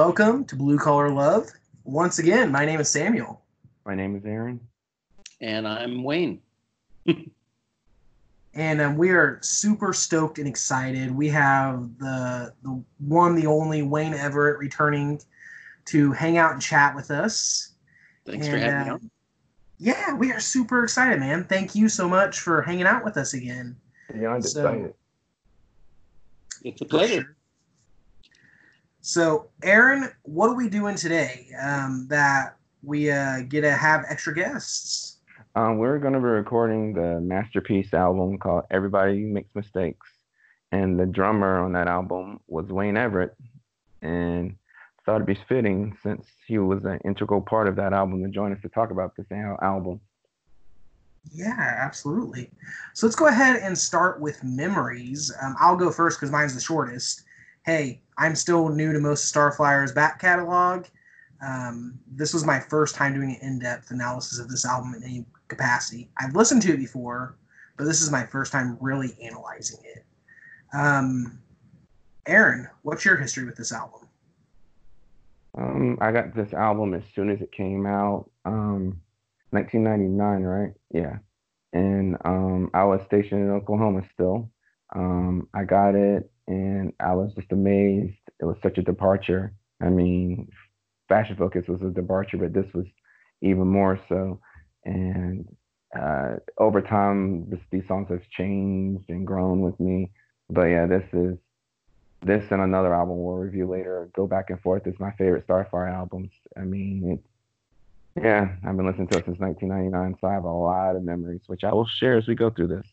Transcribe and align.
welcome 0.00 0.46
to 0.46 0.56
Blue 0.56 0.78
Collar 0.78 1.10
Love. 1.10 1.50
Once 1.84 2.18
again, 2.20 2.50
my 2.50 2.64
name 2.64 2.80
is 2.80 2.88
Samuel. 2.88 3.42
My 3.84 3.94
name 3.94 4.16
is 4.16 4.24
Aaron. 4.24 4.58
And 5.42 5.68
I'm 5.68 6.02
Wayne. 6.02 6.40
and 8.54 8.80
um, 8.80 8.96
we 8.96 9.10
are 9.10 9.38
super 9.42 9.92
stoked 9.92 10.38
and 10.38 10.48
excited. 10.48 11.14
We 11.14 11.28
have 11.28 11.98
the 11.98 12.54
the 12.62 12.82
one, 12.96 13.34
the 13.34 13.44
only 13.44 13.82
Wayne 13.82 14.14
Everett 14.14 14.58
returning 14.58 15.20
to 15.88 16.12
hang 16.12 16.38
out 16.38 16.54
and 16.54 16.62
chat 16.62 16.96
with 16.96 17.10
us. 17.10 17.74
Thanks 18.24 18.46
and, 18.46 18.54
for 18.54 18.58
having 18.58 18.80
uh, 18.80 18.84
me 18.84 18.90
on. 18.92 19.10
Yeah, 19.76 20.14
we 20.14 20.32
are 20.32 20.40
super 20.40 20.82
excited, 20.82 21.20
man. 21.20 21.44
Thank 21.44 21.74
you 21.74 21.90
so 21.90 22.08
much 22.08 22.40
for 22.40 22.62
hanging 22.62 22.86
out 22.86 23.04
with 23.04 23.18
us 23.18 23.34
again. 23.34 23.76
Beyond 24.10 24.46
so, 24.46 24.60
excited. 24.66 24.94
It's 26.64 26.80
a 26.80 26.86
pleasure. 26.86 27.36
So, 29.02 29.48
Aaron, 29.62 30.10
what 30.22 30.50
are 30.50 30.54
we 30.54 30.68
doing 30.68 30.94
today 30.94 31.48
um, 31.62 32.06
that 32.10 32.56
we 32.82 33.10
uh, 33.10 33.40
get 33.48 33.62
to 33.62 33.72
have 33.72 34.04
extra 34.08 34.34
guests? 34.34 35.18
Um, 35.54 35.78
we're 35.78 35.98
going 35.98 36.12
to 36.12 36.18
be 36.18 36.26
recording 36.26 36.92
the 36.92 37.20
masterpiece 37.20 37.94
album 37.94 38.38
called 38.38 38.64
Everybody 38.70 39.20
Makes 39.20 39.54
Mistakes. 39.54 40.06
And 40.70 41.00
the 41.00 41.06
drummer 41.06 41.64
on 41.64 41.72
that 41.72 41.88
album 41.88 42.40
was 42.46 42.66
Wayne 42.66 42.96
Everett. 42.96 43.34
And 44.02 44.56
thought 45.06 45.16
it'd 45.16 45.26
be 45.26 45.38
fitting 45.48 45.96
since 46.02 46.26
he 46.46 46.58
was 46.58 46.84
an 46.84 47.00
integral 47.04 47.40
part 47.40 47.68
of 47.68 47.76
that 47.76 47.94
album 47.94 48.22
to 48.22 48.28
join 48.28 48.52
us 48.52 48.60
to 48.62 48.68
talk 48.68 48.90
about 48.90 49.16
this 49.16 49.26
album. 49.32 49.98
Yeah, 51.32 51.76
absolutely. 51.82 52.50
So 52.94 53.06
let's 53.06 53.16
go 53.16 53.26
ahead 53.26 53.60
and 53.62 53.76
start 53.76 54.20
with 54.20 54.42
memories. 54.44 55.32
Um, 55.42 55.56
I'll 55.58 55.76
go 55.76 55.90
first 55.90 56.18
because 56.18 56.30
mine's 56.30 56.54
the 56.54 56.60
shortest. 56.60 57.24
Hey, 57.64 58.00
I'm 58.16 58.34
still 58.34 58.70
new 58.70 58.92
to 58.92 59.00
most 59.00 59.32
Starflyer's 59.34 59.92
back 59.92 60.18
catalog. 60.18 60.86
Um, 61.46 61.98
this 62.10 62.32
was 62.32 62.44
my 62.44 62.58
first 62.58 62.94
time 62.94 63.14
doing 63.14 63.30
an 63.30 63.48
in-depth 63.48 63.90
analysis 63.90 64.38
of 64.38 64.48
this 64.48 64.64
album 64.64 64.94
in 64.94 65.02
any 65.02 65.26
capacity. 65.48 66.08
I've 66.18 66.34
listened 66.34 66.62
to 66.62 66.72
it 66.72 66.78
before, 66.78 67.36
but 67.76 67.84
this 67.84 68.00
is 68.00 68.10
my 68.10 68.24
first 68.24 68.50
time 68.50 68.78
really 68.80 69.16
analyzing 69.22 69.80
it. 69.84 70.04
Um, 70.72 71.38
Aaron, 72.26 72.68
what's 72.82 73.04
your 73.04 73.16
history 73.16 73.44
with 73.44 73.56
this 73.56 73.72
album? 73.72 74.08
Um, 75.56 75.98
I 76.00 76.12
got 76.12 76.34
this 76.34 76.52
album 76.54 76.94
as 76.94 77.02
soon 77.14 77.28
as 77.28 77.40
it 77.42 77.52
came 77.52 77.84
out, 77.84 78.30
um, 78.44 79.00
1999, 79.50 80.42
right? 80.42 80.72
Yeah, 80.92 81.18
and 81.72 82.16
um, 82.24 82.70
I 82.72 82.84
was 82.84 83.02
stationed 83.06 83.42
in 83.42 83.50
Oklahoma 83.50 84.02
still. 84.14 84.50
Um, 84.94 85.48
I 85.52 85.64
got 85.64 85.94
it, 85.94 86.30
and 86.50 86.92
I 86.98 87.14
was 87.14 87.32
just 87.34 87.52
amazed. 87.52 88.18
It 88.40 88.44
was 88.44 88.56
such 88.60 88.76
a 88.76 88.82
departure. 88.82 89.54
I 89.80 89.88
mean, 89.88 90.48
Fashion 91.08 91.36
Focus 91.36 91.68
was 91.68 91.80
a 91.82 91.90
departure, 91.90 92.38
but 92.38 92.52
this 92.52 92.66
was 92.74 92.86
even 93.40 93.68
more 93.68 94.00
so. 94.08 94.40
And 94.84 95.46
uh, 95.96 96.36
over 96.58 96.82
time 96.82 97.48
this, 97.50 97.60
these 97.70 97.86
songs 97.86 98.08
have 98.10 98.28
changed 98.30 99.04
and 99.08 99.24
grown 99.24 99.60
with 99.60 99.78
me. 99.78 100.10
But 100.48 100.64
yeah 100.64 100.86
this 100.86 101.04
is 101.12 101.38
this 102.22 102.44
and 102.50 102.60
another 102.60 102.94
album 102.94 103.22
we'll 103.22 103.36
review 103.36 103.70
later. 103.70 104.10
Go 104.14 104.26
back 104.26 104.50
and 104.50 104.60
forth 104.60 104.86
is 104.88 104.98
my 104.98 105.12
favorite 105.12 105.46
Starflyer 105.46 105.92
albums. 105.92 106.30
I 106.56 106.62
mean 106.62 107.12
it's 107.12 107.28
yeah 108.20 108.56
i've 108.66 108.76
been 108.76 108.84
listening 108.84 109.06
to 109.06 109.16
it 109.16 109.24
since 109.24 109.38
1999 109.38 110.16
so 110.20 110.26
i 110.26 110.32
have 110.32 110.42
a 110.42 110.50
lot 110.50 110.96
of 110.96 111.02
memories 111.04 111.42
which 111.46 111.62
i 111.62 111.72
will 111.72 111.86
share 111.86 112.18
as 112.18 112.26
we 112.26 112.34
go 112.34 112.50
through 112.50 112.66
this. 112.66 112.84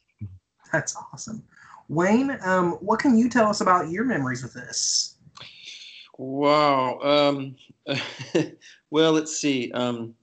That's 0.72 0.96
awesome 0.96 1.44
wayne 1.90 2.38
um, 2.44 2.74
what 2.74 3.00
can 3.00 3.18
you 3.18 3.30
tell 3.30 3.50
us 3.50 3.62
about 3.62 3.90
your 3.90 4.04
memories 4.04 4.44
with 4.44 4.54
this? 4.54 5.16
Wow 6.18 7.00
um, 7.00 7.56
well 8.92 9.12
let's 9.12 9.36
see 9.38 9.72
um, 9.72 10.16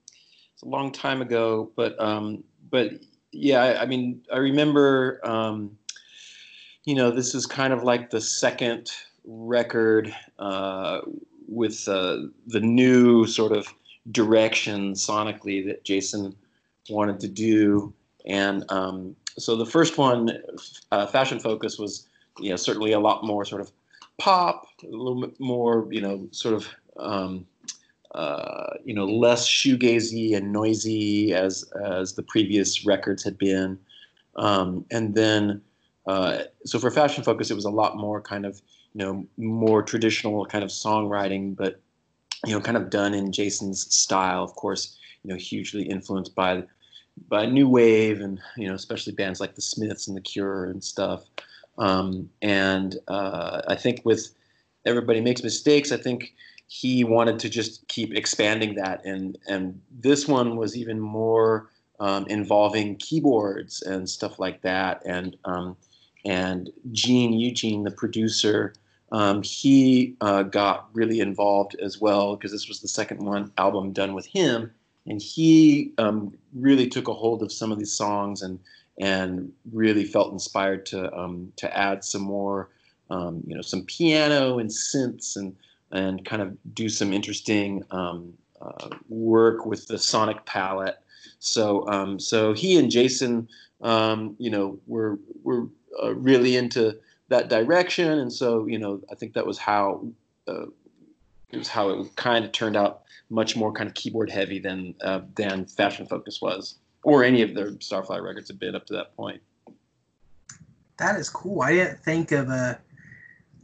it's 0.55 0.63
a 0.63 0.67
long 0.67 0.91
time 0.91 1.21
ago, 1.21 1.69
but 1.75 1.99
um, 1.99 2.41
but 2.69 2.93
yeah, 3.33 3.61
I, 3.61 3.81
I, 3.81 3.85
mean, 3.85 4.21
I 4.31 4.37
remember, 4.37 5.19
um, 5.27 5.77
you 6.85 6.95
know, 6.95 7.11
this 7.11 7.35
is 7.35 7.45
kind 7.45 7.73
of 7.73 7.83
like 7.83 8.09
the 8.09 8.21
second 8.21 8.89
record 9.25 10.15
uh, 10.39 11.01
with 11.47 11.85
uh, 11.89 12.19
the 12.47 12.61
new 12.61 13.25
sort 13.27 13.51
of 13.51 13.67
direction 14.11 14.93
sonically 14.93 15.65
that 15.67 15.83
Jason 15.83 16.33
wanted 16.89 17.19
to 17.19 17.27
do, 17.27 17.93
and 18.25 18.63
um, 18.69 19.15
so 19.37 19.55
the 19.55 19.65
first 19.65 19.97
one, 19.97 20.31
uh, 20.91 21.05
Fashion 21.07 21.39
Focus, 21.39 21.77
was 21.77 22.07
you 22.39 22.49
know 22.49 22.55
certainly 22.55 22.93
a 22.93 22.99
lot 22.99 23.23
more 23.23 23.45
sort 23.45 23.61
of 23.61 23.71
pop, 24.17 24.67
a 24.83 24.87
little 24.87 25.21
bit 25.21 25.39
more 25.39 25.87
you 25.91 26.01
know 26.01 26.27
sort 26.31 26.55
of 26.55 26.67
um, 26.97 27.45
uh, 28.15 28.75
you 28.85 28.93
know, 28.93 29.05
less 29.05 29.45
shoegazy 29.45 30.37
and 30.37 30.53
noisy 30.53 31.33
as 31.33 31.69
as 31.83 32.13
the 32.13 32.23
previous 32.23 32.85
records 32.85 33.25
had 33.25 33.37
been. 33.37 33.77
Um, 34.37 34.85
and 34.89 35.13
then, 35.13 35.61
uh, 36.07 36.43
so 36.65 36.79
for 36.79 36.89
Fashion 36.89 37.25
Focus, 37.25 37.51
it 37.51 37.55
was 37.55 37.65
a 37.65 37.69
lot 37.69 37.97
more 37.97 38.21
kind 38.21 38.45
of, 38.45 38.61
you 38.93 39.03
know, 39.03 39.27
more 39.35 39.83
traditional 39.83 40.45
kind 40.45 40.63
of 40.63 40.69
songwriting, 40.69 41.57
but 41.57 41.81
you 42.45 42.53
know, 42.53 42.61
kind 42.61 42.77
of 42.77 42.89
done 42.89 43.13
in 43.13 43.33
Jason's 43.33 43.93
style. 43.93 44.43
Of 44.43 44.55
course, 44.55 44.97
you 45.23 45.29
know, 45.29 45.35
hugely 45.35 45.83
influenced 45.83 46.35
by 46.35 46.63
by 47.27 47.45
new 47.45 47.67
wave 47.67 48.21
and 48.21 48.39
you 48.57 48.67
know, 48.67 48.73
especially 48.73 49.13
bands 49.13 49.39
like 49.39 49.55
the 49.55 49.61
Smiths 49.61 50.07
and 50.07 50.15
the 50.15 50.21
Cure 50.21 50.65
and 50.65 50.83
stuff. 50.83 51.25
Um, 51.77 52.29
and 52.41 52.97
uh, 53.07 53.61
I 53.67 53.75
think 53.75 54.01
with 54.05 54.33
Everybody 54.85 55.21
Makes 55.21 55.43
Mistakes, 55.43 55.91
I 55.91 55.97
think 55.97 56.33
he 56.67 57.03
wanted 57.03 57.39
to 57.39 57.49
just 57.49 57.87
keep 57.87 58.13
expanding 58.13 58.75
that, 58.75 59.03
and 59.05 59.37
and 59.47 59.79
this 59.91 60.27
one 60.27 60.55
was 60.55 60.75
even 60.75 60.99
more 60.99 61.69
um, 61.99 62.25
involving 62.27 62.97
keyboards 62.97 63.81
and 63.81 64.09
stuff 64.09 64.39
like 64.39 64.61
that, 64.61 65.01
and 65.05 65.35
um, 65.45 65.75
and 66.25 66.71
Gene 66.91 67.33
Eugene, 67.33 67.83
the 67.83 67.91
producer, 67.91 68.73
um, 69.11 69.43
he 69.43 70.15
uh, 70.21 70.43
got 70.43 70.89
really 70.93 71.19
involved 71.19 71.75
as 71.81 72.01
well 72.01 72.35
because 72.35 72.51
this 72.51 72.67
was 72.67 72.81
the 72.81 72.87
second 72.87 73.23
one 73.23 73.51
album 73.57 73.93
done 73.93 74.13
with 74.13 74.25
him, 74.25 74.71
and 75.07 75.21
he 75.21 75.91
um, 75.97 76.33
really 76.53 76.87
took 76.87 77.07
a 77.07 77.13
hold 77.13 77.43
of 77.43 77.51
some 77.51 77.71
of 77.71 77.79
these 77.79 77.93
songs 77.93 78.41
and 78.41 78.59
and 78.97 79.51
really 79.73 80.05
felt 80.05 80.31
inspired 80.31 80.85
to 80.87 81.13
um, 81.13 81.51
to 81.57 81.77
add 81.77 82.03
some 82.03 82.21
more, 82.21 82.69
um, 83.09 83.43
you 83.45 83.55
know, 83.55 83.61
some 83.61 83.83
piano 83.83 84.59
and 84.59 84.69
synths 84.69 85.35
and 85.35 85.55
and 85.91 86.25
kind 86.25 86.41
of 86.41 86.57
do 86.73 86.89
some 86.89 87.13
interesting 87.13 87.83
um, 87.91 88.33
uh, 88.61 88.89
work 89.09 89.65
with 89.65 89.87
the 89.87 89.97
sonic 89.97 90.45
palette. 90.45 90.97
So 91.39 91.87
um, 91.89 92.19
so 92.19 92.53
he 92.53 92.77
and 92.79 92.89
Jason, 92.89 93.47
um, 93.81 94.35
you 94.39 94.49
know, 94.49 94.79
were 94.87 95.19
were 95.43 95.67
uh, 96.01 96.15
really 96.15 96.55
into 96.55 96.97
that 97.29 97.49
direction, 97.49 98.19
and 98.19 98.31
so 98.31 98.65
you 98.65 98.79
know, 98.79 99.01
I 99.11 99.15
think 99.15 99.33
that 99.33 99.45
was 99.45 99.57
how 99.57 100.07
uh, 100.47 100.65
it 101.51 101.57
was 101.57 101.67
how 101.67 101.89
it 101.89 102.15
kind 102.15 102.45
of 102.45 102.51
turned 102.51 102.77
out 102.77 103.03
much 103.29 103.55
more 103.55 103.71
kind 103.71 103.87
of 103.87 103.95
keyboard 103.95 104.29
heavy 104.29 104.59
than 104.59 104.95
uh, 105.03 105.21
than 105.35 105.65
Fashion 105.65 106.05
Focus 106.05 106.41
was, 106.41 106.75
or 107.03 107.23
any 107.23 107.41
of 107.41 107.53
their 107.55 107.71
Starflyer 107.71 108.23
records 108.23 108.49
had 108.49 108.59
been 108.59 108.75
up 108.75 108.85
to 108.87 108.93
that 108.93 109.15
point. 109.15 109.41
That 110.97 111.19
is 111.19 111.29
cool. 111.29 111.61
I 111.61 111.73
didn't 111.73 111.99
think 111.99 112.31
of 112.31 112.49
a 112.49 112.79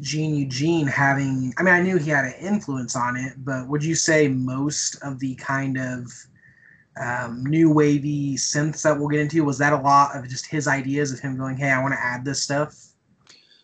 Gene 0.01 0.35
Eugene 0.35 0.87
having, 0.87 1.53
I 1.57 1.63
mean, 1.63 1.73
I 1.73 1.81
knew 1.81 1.97
he 1.97 2.09
had 2.09 2.25
an 2.25 2.33
influence 2.41 2.95
on 2.95 3.15
it, 3.15 3.33
but 3.37 3.67
would 3.67 3.83
you 3.83 3.95
say 3.95 4.27
most 4.27 4.95
of 5.03 5.19
the 5.19 5.35
kind 5.35 5.77
of 5.77 6.11
um, 6.99 7.45
new 7.45 7.71
wavy 7.71 8.35
synths 8.35 8.81
that 8.81 8.97
we'll 8.97 9.07
get 9.07 9.19
into, 9.19 9.43
was 9.43 9.59
that 9.59 9.73
a 9.73 9.77
lot 9.77 10.17
of 10.17 10.27
just 10.27 10.47
his 10.47 10.67
ideas 10.67 11.13
of 11.13 11.19
him 11.19 11.37
going, 11.37 11.55
hey, 11.55 11.69
I 11.69 11.81
want 11.81 11.93
to 11.93 12.03
add 12.03 12.25
this 12.25 12.41
stuff? 12.41 12.75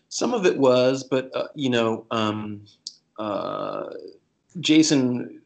Some 0.08 0.32
of 0.32 0.46
it 0.46 0.56
was, 0.56 1.04
but, 1.04 1.30
uh, 1.34 1.48
you 1.54 1.70
know, 1.70 2.06
um, 2.10 2.62
uh, 3.18 3.90
Jason, 4.60 5.40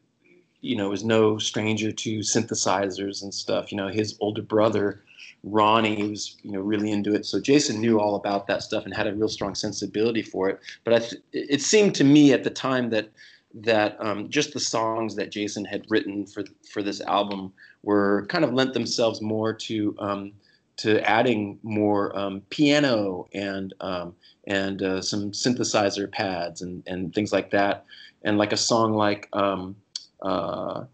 you 0.61 0.75
know, 0.75 0.91
is 0.91 1.03
no 1.03 1.37
stranger 1.37 1.91
to 1.91 2.19
synthesizers 2.19 3.21
and 3.21 3.33
stuff. 3.33 3.71
You 3.71 3.77
know, 3.77 3.89
his 3.89 4.15
older 4.19 4.41
brother 4.41 5.03
Ronnie 5.43 6.09
was 6.09 6.37
you 6.43 6.51
know 6.51 6.61
really 6.61 6.91
into 6.91 7.13
it. 7.13 7.25
So 7.25 7.39
Jason 7.39 7.81
knew 7.81 7.99
all 7.99 8.15
about 8.15 8.47
that 8.47 8.63
stuff 8.63 8.85
and 8.85 8.93
had 8.93 9.07
a 9.07 9.13
real 9.13 9.27
strong 9.27 9.55
sensibility 9.55 10.21
for 10.21 10.49
it. 10.49 10.59
But 10.83 11.09
th- 11.09 11.21
it 11.33 11.61
seemed 11.61 11.95
to 11.95 12.03
me 12.03 12.31
at 12.31 12.43
the 12.43 12.49
time 12.49 12.89
that 12.91 13.09
that 13.55 13.97
um, 13.99 14.29
just 14.29 14.53
the 14.53 14.59
songs 14.59 15.15
that 15.15 15.31
Jason 15.31 15.65
had 15.65 15.85
written 15.89 16.25
for 16.25 16.43
for 16.71 16.81
this 16.81 17.01
album 17.01 17.51
were 17.83 18.25
kind 18.29 18.45
of 18.45 18.53
lent 18.53 18.73
themselves 18.73 19.21
more 19.21 19.53
to 19.53 19.95
um, 19.99 20.31
to 20.77 21.07
adding 21.09 21.59
more 21.63 22.17
um, 22.17 22.41
piano 22.49 23.27
and 23.33 23.73
um, 23.81 24.15
and 24.47 24.81
uh, 24.81 25.01
some 25.01 25.31
synthesizer 25.31 26.11
pads 26.11 26.61
and 26.61 26.83
and 26.87 27.13
things 27.13 27.31
like 27.31 27.51
that. 27.51 27.85
And 28.23 28.37
like 28.37 28.53
a 28.53 28.57
song 28.57 28.93
like 28.93 29.27
um, 29.33 29.75
uh, 30.21 30.85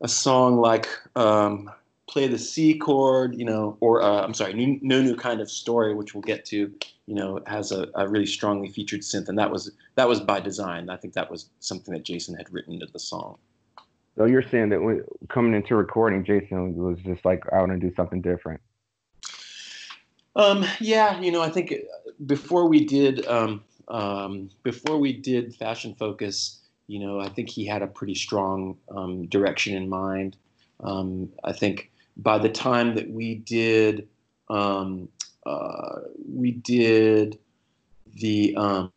a 0.00 0.08
song 0.08 0.56
like 0.56 0.88
um, 1.16 1.70
play 2.08 2.26
the 2.26 2.38
C 2.38 2.78
chord, 2.78 3.38
you 3.38 3.44
know, 3.44 3.76
or 3.80 4.02
uh, 4.02 4.22
I'm 4.22 4.34
sorry, 4.34 4.52
new, 4.52 4.78
no 4.82 5.00
new 5.00 5.16
kind 5.16 5.40
of 5.40 5.50
story, 5.50 5.94
which 5.94 6.14
we'll 6.14 6.22
get 6.22 6.44
to, 6.46 6.72
you 7.06 7.14
know, 7.14 7.40
has 7.46 7.72
a, 7.72 7.88
a, 7.94 8.08
really 8.08 8.26
strongly 8.26 8.68
featured 8.68 9.00
synth, 9.00 9.28
and 9.28 9.38
that 9.38 9.50
was 9.50 9.72
that 9.94 10.08
was 10.08 10.20
by 10.20 10.40
design. 10.40 10.90
I 10.90 10.96
think 10.96 11.14
that 11.14 11.30
was 11.30 11.48
something 11.60 11.94
that 11.94 12.04
Jason 12.04 12.36
had 12.36 12.52
written 12.52 12.74
into 12.74 12.86
the 12.92 12.98
song. 12.98 13.38
So 14.16 14.26
you're 14.26 14.48
saying 14.48 14.68
that 14.68 15.04
coming 15.28 15.54
into 15.54 15.74
recording, 15.74 16.24
Jason 16.24 16.76
was 16.76 16.98
just 17.00 17.24
like, 17.24 17.42
I 17.52 17.58
want 17.58 17.72
to 17.72 17.78
do 17.78 17.92
something 17.96 18.20
different. 18.20 18.60
Um, 20.36 20.64
yeah, 20.80 21.20
you 21.20 21.30
know, 21.30 21.42
I 21.42 21.48
think 21.48 21.74
before 22.26 22.68
we 22.68 22.84
did 22.84 23.26
um, 23.26 23.62
um, 23.88 24.50
before 24.62 24.98
we 24.98 25.12
did 25.12 25.54
Fashion 25.54 25.94
Focus, 25.94 26.60
you 26.86 26.98
know, 26.98 27.20
I 27.20 27.28
think 27.28 27.48
he 27.48 27.64
had 27.64 27.82
a 27.82 27.86
pretty 27.86 28.14
strong 28.14 28.76
um, 28.94 29.26
direction 29.26 29.74
in 29.74 29.88
mind. 29.88 30.36
Um, 30.82 31.30
I 31.44 31.52
think 31.52 31.90
by 32.16 32.38
the 32.38 32.48
time 32.48 32.94
that 32.94 33.10
we 33.10 33.36
did 33.36 34.08
um, 34.48 35.08
uh, 35.46 36.00
we 36.32 36.52
did 36.52 37.38
the 38.14 38.54
uh, 38.56 38.88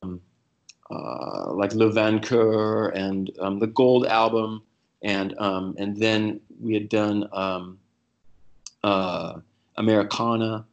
like 1.53 1.73
Le 1.73 1.91
Vainqueur 1.91 2.89
and 2.95 3.31
the 3.59 3.67
Gold 3.67 4.05
album, 4.07 4.63
and 5.01 5.33
and 5.37 5.97
then 5.97 6.39
we 6.59 6.73
had 6.73 6.89
done 6.89 7.27
uh, 8.83 9.39
Americana, 9.75 10.65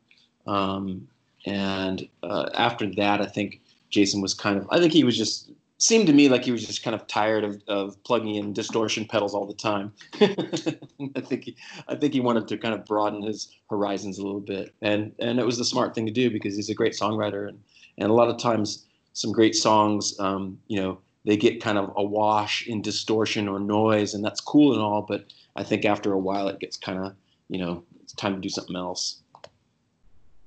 um, 0.47 1.09
and 1.47 2.09
uh, 2.23 2.49
after 2.55 2.87
that, 2.95 3.21
I 3.21 3.27
think 3.27 3.61
Jason 3.91 4.21
was 4.21 4.35
kind 4.35 4.59
of. 4.59 4.67
I 4.71 4.79
think 4.79 4.93
he 4.93 5.05
was 5.05 5.17
just 5.17 5.51
seemed 5.79 6.07
to 6.07 6.13
me 6.13 6.29
like 6.29 6.45
he 6.45 6.53
was 6.53 6.67
just 6.67 6.83
kind 6.83 6.95
of 6.95 7.07
tired 7.07 7.45
of, 7.45 7.63
of 7.69 8.03
plugging 8.05 8.37
in 8.37 8.53
distortion 8.53 9.05
pedals 9.05 9.35
all 9.35 9.47
the 9.47 9.55
time. 9.55 9.93
I 10.15 11.21
think 11.21 11.45
he, 11.45 11.57
I 11.89 11.95
think 11.97 12.15
he 12.15 12.21
wanted 12.21 12.49
to 12.49 12.57
kind 12.57 12.75
of 12.75 12.87
broaden 12.87 13.23
his 13.23 13.55
horizons 13.69 14.19
a 14.19 14.25
little 14.25 14.41
bit, 14.41 14.75
and 14.83 15.13
and 15.19 15.39
it 15.39 15.47
was 15.47 15.59
the 15.59 15.65
smart 15.65 15.95
thing 15.95 16.07
to 16.07 16.13
do 16.13 16.31
because 16.31 16.57
he's 16.57 16.71
a 16.71 16.75
great 16.75 16.95
songwriter, 16.95 17.49
and 17.49 17.59
and 17.99 18.11
a 18.11 18.15
lot 18.15 18.29
of 18.29 18.39
times 18.39 18.87
some 19.13 19.33
great 19.33 19.55
songs, 19.55 20.19
um, 20.19 20.59
you 20.67 20.81
know, 20.81 20.99
they 21.25 21.37
get 21.37 21.63
kind 21.63 21.79
of 21.79 21.93
awash 21.97 22.67
in 22.67 22.83
distortion 22.83 23.49
or 23.49 23.61
noise, 23.61 24.13
and 24.13 24.25
that's 24.25 24.41
cool 24.41 24.73
and 24.73 24.83
all, 24.83 25.03
but 25.03 25.33
I 25.57 25.63
think 25.63 25.85
after 25.85 26.13
a 26.13 26.19
while 26.19 26.49
it 26.49 26.61
gets 26.61 26.77
kind 26.77 26.99
of, 26.99 27.15
you 27.49 27.59
know, 27.59 27.85
it's 28.03 28.13
time 28.13 28.35
to 28.35 28.41
do 28.41 28.49
something 28.49 28.77
else. 28.77 29.21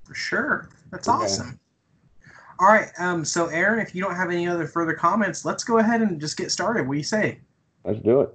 For 0.07 0.15
sure, 0.15 0.69
that's 0.89 1.07
awesome. 1.09 1.59
All 2.59 2.67
right. 2.67 2.89
Um, 2.97 3.23
so, 3.23 3.47
Aaron, 3.47 3.79
if 3.79 3.93
you 3.93 4.01
don't 4.01 4.15
have 4.15 4.31
any 4.31 4.47
other 4.47 4.65
further 4.65 4.93
comments, 4.93 5.45
let's 5.45 5.63
go 5.63 5.77
ahead 5.77 6.01
and 6.01 6.19
just 6.19 6.37
get 6.37 6.51
started. 6.51 6.87
What 6.87 6.93
do 6.93 6.97
you 6.97 7.03
say? 7.03 7.39
Let's 7.83 7.99
do 7.99 8.21
it. 8.21 8.29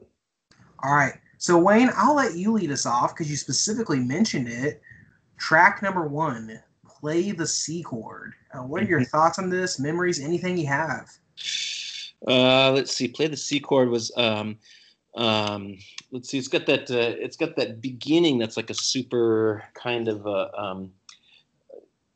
All 0.82 0.94
right. 0.94 1.14
So, 1.38 1.58
Wayne, 1.58 1.90
I'll 1.96 2.14
let 2.14 2.36
you 2.36 2.52
lead 2.52 2.70
us 2.70 2.86
off 2.86 3.14
because 3.14 3.30
you 3.30 3.36
specifically 3.36 3.98
mentioned 3.98 4.48
it. 4.48 4.80
Track 5.38 5.82
number 5.82 6.06
one, 6.06 6.60
play 6.86 7.32
the 7.32 7.46
C 7.46 7.82
chord. 7.82 8.34
Uh, 8.54 8.62
what 8.62 8.82
are 8.82 8.86
your 8.86 9.02
thoughts 9.02 9.40
on 9.40 9.50
this? 9.50 9.80
Memories? 9.80 10.20
Anything 10.20 10.56
you 10.56 10.68
have? 10.68 11.10
Uh, 12.28 12.70
let's 12.70 12.94
see. 12.94 13.08
Play 13.08 13.26
the 13.26 13.36
C 13.36 13.58
chord 13.58 13.88
was. 13.88 14.12
Um, 14.16 14.56
um, 15.16 15.78
let's 16.12 16.30
see. 16.30 16.38
It's 16.38 16.46
got 16.46 16.66
that. 16.66 16.88
Uh, 16.88 17.16
it's 17.18 17.36
got 17.36 17.56
that 17.56 17.80
beginning. 17.80 18.38
That's 18.38 18.56
like 18.56 18.70
a 18.70 18.75
super 18.75 19.64
kind 19.75 20.06
of. 20.06 20.25
Uh, 20.26 20.48
um, 20.56 20.92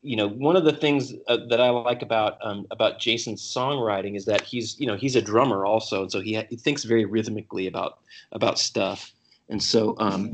you 0.07 0.15
know, 0.15 0.29
one 0.29 0.55
of 0.55 0.63
the 0.63 0.71
things 0.71 1.13
uh, 1.27 1.37
that 1.49 1.59
I 1.59 1.69
like 1.69 2.01
about 2.01 2.37
um, 2.41 2.65
about 2.71 2.97
Jason's 2.97 3.41
songwriting 3.41 4.15
is 4.15 4.23
that 4.23 4.41
he's, 4.41 4.79
you 4.79 4.87
know, 4.87 4.95
he's 4.95 5.17
a 5.17 5.21
drummer 5.21 5.65
also, 5.65 6.03
and 6.03 6.11
so 6.11 6.21
he 6.21 6.41
he 6.49 6.55
thinks 6.55 6.85
very 6.85 7.03
rhythmically 7.03 7.67
about 7.67 7.99
about 8.31 8.57
stuff, 8.57 9.11
and 9.49 9.61
so 9.61 9.95
um, 9.99 10.31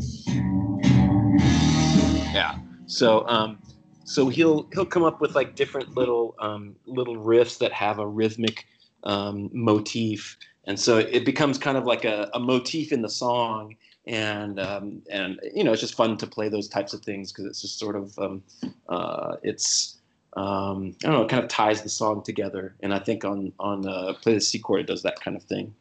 yeah, 2.35 2.59
so 2.85 3.27
um, 3.27 3.57
so 4.03 4.29
he'll 4.29 4.69
he'll 4.73 4.85
come 4.85 5.03
up 5.03 5.19
with 5.19 5.33
like 5.33 5.55
different 5.55 5.95
little 5.95 6.35
um, 6.39 6.75
little 6.85 7.15
riffs 7.15 7.57
that 7.57 7.73
have 7.73 7.97
a 7.97 8.07
rhythmic 8.07 8.67
um, 9.05 9.49
motif, 9.53 10.37
and 10.65 10.79
so 10.79 10.99
it 10.99 11.25
becomes 11.25 11.57
kind 11.57 11.79
of 11.79 11.85
like 11.85 12.05
a, 12.05 12.29
a 12.35 12.39
motif 12.39 12.91
in 12.91 13.01
the 13.01 13.09
song, 13.09 13.75
and 14.05 14.59
um, 14.59 15.01
and 15.09 15.39
you 15.53 15.63
know 15.63 15.71
it's 15.71 15.81
just 15.81 15.95
fun 15.95 16.17
to 16.17 16.27
play 16.27 16.49
those 16.49 16.67
types 16.67 16.93
of 16.93 17.01
things 17.01 17.31
because 17.31 17.45
it's 17.45 17.61
just 17.61 17.79
sort 17.79 17.95
of 17.95 18.17
um, 18.19 18.43
uh, 18.89 19.35
it's 19.43 19.97
um, 20.35 20.95
I 21.03 21.07
don't 21.07 21.13
know 21.13 21.23
it 21.23 21.29
kind 21.29 21.43
of 21.43 21.49
ties 21.49 21.81
the 21.81 21.89
song 21.89 22.23
together 22.23 22.75
and 22.81 22.93
I 22.93 22.99
think 22.99 23.23
on 23.23 23.53
on 23.59 23.87
uh, 23.87 24.13
play 24.21 24.33
the 24.33 24.41
C 24.41 24.59
chord 24.59 24.81
it 24.81 24.87
does 24.87 25.03
that 25.03 25.19
kind 25.21 25.37
of 25.37 25.43
thing. 25.43 25.73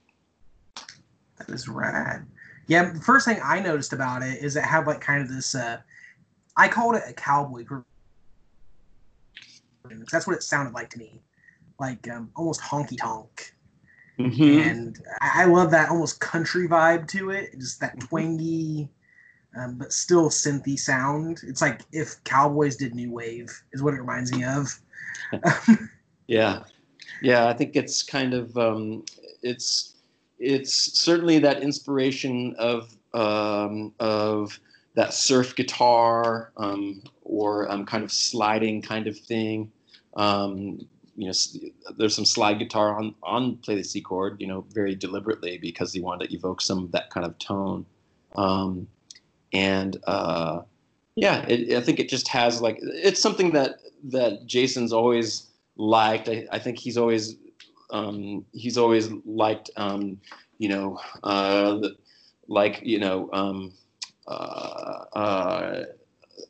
That 1.39 1.49
is 1.49 1.69
rad. 1.69 2.27
Yeah, 2.69 2.93
the 2.93 3.01
first 3.01 3.27
thing 3.27 3.41
I 3.43 3.61
noticed 3.61 3.93
about 3.93 4.23
it 4.23 4.43
is 4.43 4.57
it 4.57 4.63
had 4.63 4.87
like 4.87 5.01
kind 5.01 5.23
of 5.23 5.29
this. 5.29 5.55
Uh, 5.55 5.79
I 6.57 6.69
called 6.69 6.95
it 6.95 7.03
a 7.09 7.13
cowboy. 7.13 7.65
Group. 7.65 7.87
That's 10.13 10.27
what 10.27 10.37
it 10.37 10.43
sounded 10.43 10.75
like 10.75 10.91
to 10.91 10.99
me, 10.99 11.23
like 11.81 12.09
um, 12.09 12.31
almost 12.37 12.61
honky 12.61 12.97
tonk. 12.97 13.53
Mm-hmm. 14.31 14.69
And 14.69 14.99
I 15.21 15.45
love 15.45 15.71
that 15.71 15.91
almost 15.91 16.21
country 16.21 16.69
vibe 16.69 17.09
to 17.09 17.31
it, 17.31 17.59
just 17.59 17.81
that 17.81 17.97
mm-hmm. 17.97 18.09
twangy, 18.09 18.91
um, 19.59 19.79
but 19.79 19.93
still 19.93 20.31
synthy 20.31 20.79
sound. 20.79 21.41
It's 21.47 21.61
like 21.61 21.83
if 21.93 22.23
Cowboys 22.25 22.77
did 22.77 22.95
new 22.95 23.11
wave, 23.13 23.51
is 23.73 23.83
what 23.83 23.95
it 23.95 24.01
reminds 24.01 24.33
me 24.33 24.45
of. 24.45 24.81
yeah, 26.27 26.63
yeah, 27.21 27.49
I 27.49 27.53
think 27.53 27.77
it's 27.77 28.03
kind 28.03 28.35
of 28.35 28.57
um, 28.57 29.05
it's 29.43 29.97
it's 30.39 30.99
certainly 30.99 31.39
that 31.39 31.63
inspiration 31.63 32.55
of 32.59 32.97
um, 33.15 33.93
of 34.01 34.59
that 34.95 35.15
surf 35.15 35.55
guitar 35.57 36.53
um, 36.57 37.03
or 37.23 37.71
um, 37.71 37.87
kind 37.87 38.05
of 38.05 38.13
sliding 38.13 38.83
kind 38.83 39.07
of 39.07 39.19
thing. 39.19 39.71
Um, 40.17 40.87
you 41.17 41.27
know, 41.27 41.93
there's 41.99 42.15
some 42.15 42.25
slide 42.25 42.59
guitar 42.59 42.99
on 42.99 43.15
on 43.23 43.57
play 43.59 43.75
the 43.75 43.85
C 43.85 44.01
chord, 44.01 44.41
you 44.41 44.47
know, 44.47 44.65
very 44.73 44.95
deliberately 44.95 45.59
because 45.59 45.93
he 45.93 46.01
wanted 46.01 46.29
to 46.29 46.35
evoke 46.35 46.61
some 46.61 46.85
of 46.85 46.93
that 46.93 47.11
kind 47.11 47.27
of 47.27 47.39
tone. 47.39 47.85
Um, 48.37 48.89
and 49.53 49.99
uh, 50.07 50.63
yeah, 51.15 51.45
it, 51.47 51.77
I 51.77 51.81
think 51.81 52.01
it 52.01 52.09
just 52.09 52.29
has 52.29 52.63
like 52.63 52.79
it's 52.81 53.21
something 53.21 53.53
that 53.53 53.77
that 54.05 54.47
Jason's 54.47 54.93
always 54.93 55.49
liked. 55.77 56.29
I, 56.29 56.47
I 56.51 56.59
think 56.59 56.79
he's 56.79 56.97
always 56.97 57.37
um, 57.91 58.45
he's 58.53 58.79
always 58.79 59.11
liked 59.27 59.71
um, 59.77 60.19
you 60.59 60.69
know 60.69 60.99
uh, 61.23 61.81
like 62.49 62.81
you 62.83 62.99
know 62.99 63.29
um, 63.33 63.73
uh, 64.27 65.05
uh, 65.13 65.85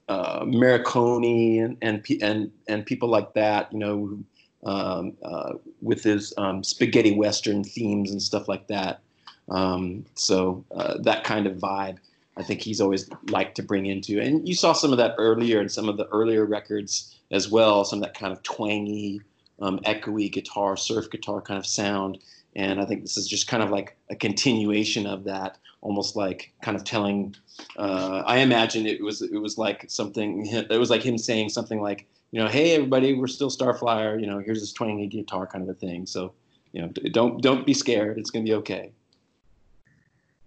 uh, 0.09 0.45
Morricone 0.45 1.65
and, 1.65 1.77
and 1.83 2.23
and 2.23 2.53
and 2.69 2.87
people 2.87 3.09
like 3.09 3.35
that, 3.35 3.73
you 3.73 3.79
know, 3.79 4.19
um, 4.65 5.17
uh, 5.25 5.55
with 5.81 6.03
his 6.03 6.33
um, 6.39 6.63
spaghetti 6.63 7.13
western 7.13 7.65
themes 7.65 8.11
and 8.11 8.23
stuff 8.23 8.49
like 8.49 8.67
that. 8.69 9.01
Um, 9.49 10.05
so 10.15 10.65
uh, 10.75 10.99
that 10.99 11.25
kind 11.25 11.47
of 11.47 11.57
vibe, 11.57 11.99
I 12.37 12.43
think 12.43 12.61
he's 12.63 12.81
always 12.81 13.11
liked 13.29 13.57
to 13.57 13.63
bring 13.63 13.87
into. 13.87 14.21
And 14.21 14.49
you 14.49 14.55
saw 14.55 14.73
some 14.73 14.93
of 14.93 14.99
that 14.99 15.15
earlier 15.19 15.61
in 15.61 15.69
some 15.69 15.89
of 15.89 15.97
the 15.97 16.07
earlier 16.09 16.45
records 16.45 17.17
as 17.31 17.51
well. 17.51 17.85
Some 17.85 17.99
of 17.99 18.05
that 18.05 18.15
kind 18.15 18.33
of 18.33 18.43
twangy, 18.43 19.21
um, 19.61 19.79
echoey 19.81 20.31
guitar, 20.31 20.77
surf 20.77 21.11
guitar 21.11 21.41
kind 21.41 21.59
of 21.59 21.67
sound. 21.67 22.19
And 22.55 22.81
I 22.81 22.85
think 22.85 23.03
this 23.03 23.17
is 23.17 23.27
just 23.27 23.49
kind 23.49 23.63
of 23.63 23.71
like 23.71 23.97
a 24.11 24.17
continuation 24.17 25.07
of 25.07 25.25
that, 25.25 25.59
almost 25.81 26.17
like 26.17 26.53
kind 26.63 26.77
of 26.77 26.85
telling. 26.85 27.35
Uh, 27.77 28.23
I 28.27 28.39
imagine 28.39 28.87
it 28.87 29.03
was 29.03 29.23
it 29.23 29.39
was 29.39 29.57
like 29.57 29.87
something. 29.89 30.47
It 30.47 30.79
was 30.79 30.91
like 30.91 31.03
him 31.03 31.17
saying 31.17 31.49
something 31.49 31.81
like, 31.81 32.07
you 32.31 32.43
know, 32.43 32.49
hey 32.49 32.75
everybody, 32.75 33.15
we're 33.15 33.27
still 33.27 33.51
Starflyer. 33.51 34.21
You 34.21 34.27
know, 34.27 34.39
here's 34.39 34.61
this 34.61 34.73
twangy 34.73 35.07
guitar 35.07 35.47
kind 35.47 35.63
of 35.63 35.71
a 35.71 35.79
thing. 35.79 36.07
So, 36.07 36.33
you 36.73 36.83
know, 36.83 36.89
don't 36.89 37.43
don't 37.43 37.65
be 37.65 37.75
scared. 37.75 38.19
It's 38.19 38.31
gonna 38.31 38.45
be 38.45 38.55
okay. 38.55 38.93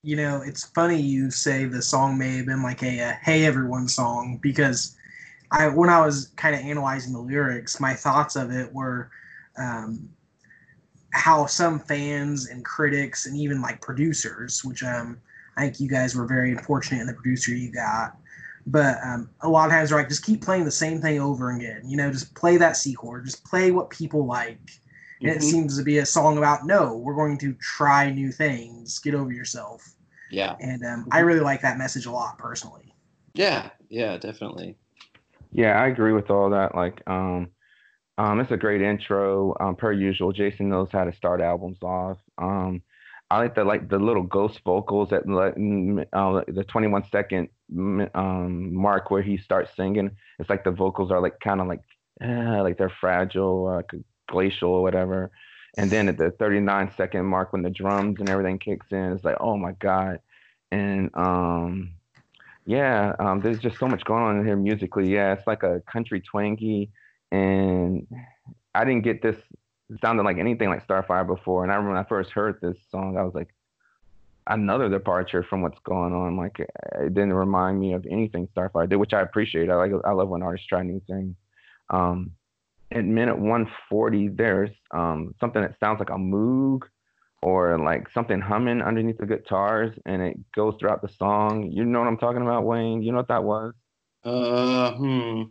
You 0.03 0.15
know, 0.15 0.43
it's 0.45 0.65
funny 0.65 1.01
you 1.01 1.31
say 1.31 1.65
the 1.65 1.81
song 1.81 2.19
may 2.19 2.37
have 2.37 2.45
been 2.45 2.61
like 2.61 2.83
a, 2.83 2.99
a 2.99 3.11
"Hey 3.23 3.45
Everyone" 3.45 3.87
song 3.87 4.37
because 4.43 4.95
I 5.51 5.67
when 5.67 5.89
I 5.89 6.05
was 6.05 6.27
kind 6.35 6.53
of 6.53 6.61
analyzing 6.61 7.13
the 7.13 7.19
lyrics, 7.19 7.79
my 7.79 7.95
thoughts 7.95 8.35
of 8.35 8.51
it 8.51 8.71
were 8.71 9.09
um, 9.57 10.09
how 11.15 11.45
some 11.45 11.79
fans 11.79 12.49
and 12.49 12.63
critics 12.63 13.25
and 13.25 13.37
even 13.37 13.61
like 13.61 13.81
producers, 13.81 14.63
which 14.63 14.83
um, 14.83 15.17
I 15.57 15.61
think 15.61 15.79
you 15.79 15.87
guys 15.87 16.15
were 16.15 16.27
very 16.27 16.55
fortunate 16.55 17.01
in 17.01 17.07
the 17.07 17.13
producer 17.13 17.55
you 17.55 17.71
got, 17.71 18.17
but 18.67 18.97
um, 19.03 19.29
a 19.41 19.49
lot 19.49 19.65
of 19.65 19.71
times, 19.71 19.89
they're 19.89 19.99
like, 19.99 20.09
just 20.09 20.25
keep 20.25 20.43
playing 20.43 20.65
the 20.65 20.71
same 20.71 20.99
thing 20.99 21.19
over 21.19 21.51
again. 21.51 21.83
You 21.85 21.97
know, 21.97 22.11
just 22.11 22.33
play 22.33 22.57
that 22.57 22.77
C 22.77 22.95
chord. 22.95 23.25
Just 23.25 23.43
play 23.45 23.71
what 23.71 23.89
people 23.89 24.25
like. 24.25 24.59
And 25.21 25.29
mm-hmm. 25.29 25.37
it 25.37 25.43
seems 25.43 25.77
to 25.77 25.83
be 25.83 25.99
a 25.99 26.05
song 26.05 26.37
about 26.37 26.65
no, 26.65 26.97
we're 26.97 27.15
going 27.15 27.37
to 27.39 27.53
try 27.53 28.09
new 28.09 28.31
things. 28.31 28.99
Get 28.99 29.13
over 29.13 29.31
yourself. 29.31 29.93
Yeah. 30.31 30.55
And 30.59 30.83
um, 30.83 31.07
I 31.11 31.19
really 31.19 31.41
like 31.41 31.61
that 31.61 31.77
message 31.77 32.07
a 32.07 32.11
lot 32.11 32.37
personally. 32.37 32.93
Yeah. 33.33 33.69
Yeah. 33.89 34.17
Definitely. 34.17 34.75
Yeah, 35.51 35.79
I 35.79 35.87
agree 35.87 36.11
with 36.11 36.29
all 36.29 36.49
that. 36.49 36.75
Like, 36.75 37.01
um, 37.07 37.49
um, 38.17 38.39
it's 38.39 38.51
a 38.51 38.57
great 38.57 38.81
intro. 38.81 39.55
Um, 39.59 39.75
per 39.75 39.91
usual, 39.91 40.31
Jason 40.31 40.69
knows 40.69 40.89
how 40.91 41.03
to 41.03 41.13
start 41.13 41.41
albums 41.41 41.77
off. 41.81 42.17
Um, 42.37 42.81
I 43.29 43.39
like 43.39 43.55
the 43.55 43.63
like 43.63 43.89
the 43.89 43.97
little 43.97 44.23
ghost 44.23 44.61
vocals 44.63 45.11
at 45.11 45.23
uh, 45.23 46.41
the 46.47 46.65
21 46.67 47.03
second 47.11 47.49
um, 48.13 48.73
mark 48.73 49.09
where 49.09 49.23
he 49.23 49.37
starts 49.37 49.75
singing. 49.75 50.11
It's 50.39 50.49
like 50.49 50.63
the 50.63 50.71
vocals 50.71 51.11
are 51.11 51.19
like 51.19 51.39
kind 51.39 51.59
of 51.59 51.67
like 51.67 51.81
eh, 52.21 52.61
like 52.61 52.77
they're 52.77 52.89
fragile, 53.01 53.81
glacial 54.27 54.69
or 54.69 54.81
whatever. 54.81 55.31
And 55.77 55.91
then 55.91 56.07
at 56.07 56.17
the 56.17 56.31
39 56.31 56.91
second 56.95 57.25
mark 57.25 57.51
when 57.51 57.61
the 57.61 57.69
drums 57.69 58.19
and 58.19 58.29
everything 58.29 58.59
kicks 58.59 58.87
in, 58.91 59.11
it's 59.11 59.25
like, 59.25 59.37
oh 59.39 59.57
my 59.57 59.73
god. 59.73 60.19
And 60.71 61.09
um, 61.15 61.91
yeah, 62.65 63.13
um, 63.19 63.41
there's 63.41 63.59
just 63.59 63.77
so 63.77 63.87
much 63.87 64.03
going 64.05 64.23
on 64.23 64.39
in 64.39 64.45
here 64.45 64.55
musically. 64.55 65.11
Yeah, 65.11 65.33
it's 65.33 65.47
like 65.47 65.63
a 65.63 65.81
country 65.91 66.21
twangy, 66.21 66.91
and 67.35 68.07
I 68.73 68.85
didn't 68.85 69.03
get 69.03 69.21
this 69.21 69.37
sounding 70.01 70.25
like 70.25 70.37
anything 70.37 70.69
like 70.69 70.87
Starflyer 70.87 71.27
before. 71.27 71.63
And 71.63 71.71
I 71.71 71.75
remember 71.75 71.95
when 71.95 72.03
I 72.03 72.07
first 72.07 72.31
heard 72.31 72.59
this 72.61 72.77
song, 72.89 73.17
I 73.17 73.23
was 73.23 73.35
like, 73.35 73.49
another 74.47 74.89
departure 74.89 75.43
from 75.43 75.61
what's 75.61 75.79
going 75.79 76.13
on. 76.13 76.37
Like 76.37 76.59
it 76.59 77.13
didn't 77.13 77.33
remind 77.33 77.79
me 77.79 77.93
of 77.93 78.05
anything 78.09 78.47
Starflyer 78.55 78.89
did, 78.89 78.97
which 78.97 79.13
I 79.13 79.21
appreciate. 79.21 79.69
I 79.69 79.75
like 79.75 79.91
I 80.05 80.11
love 80.11 80.29
when 80.29 80.43
artists 80.43 80.67
try 80.67 80.83
new 80.83 81.01
things. 81.07 81.35
Um, 81.89 82.31
at 82.91 83.05
minute 83.05 83.37
140, 83.37 84.29
there's 84.29 84.69
um, 84.91 85.33
something 85.39 85.61
that 85.61 85.75
sounds 85.79 85.99
like 85.99 86.09
a 86.09 86.13
moog 86.13 86.81
or 87.41 87.77
like 87.77 88.09
something 88.13 88.39
humming 88.39 88.81
underneath 88.81 89.17
the 89.17 89.25
guitars, 89.25 89.95
and 90.05 90.21
it 90.21 90.37
goes 90.53 90.75
throughout 90.79 91.01
the 91.01 91.09
song. 91.09 91.71
You 91.71 91.85
know 91.85 91.99
what 91.99 92.07
I'm 92.07 92.17
talking 92.17 92.41
about, 92.41 92.63
Wayne? 92.63 93.01
You 93.01 93.11
know 93.11 93.17
what 93.17 93.27
that 93.27 93.43
was? 93.43 93.73
Uh, 94.23 94.91
hmm. 94.93 95.43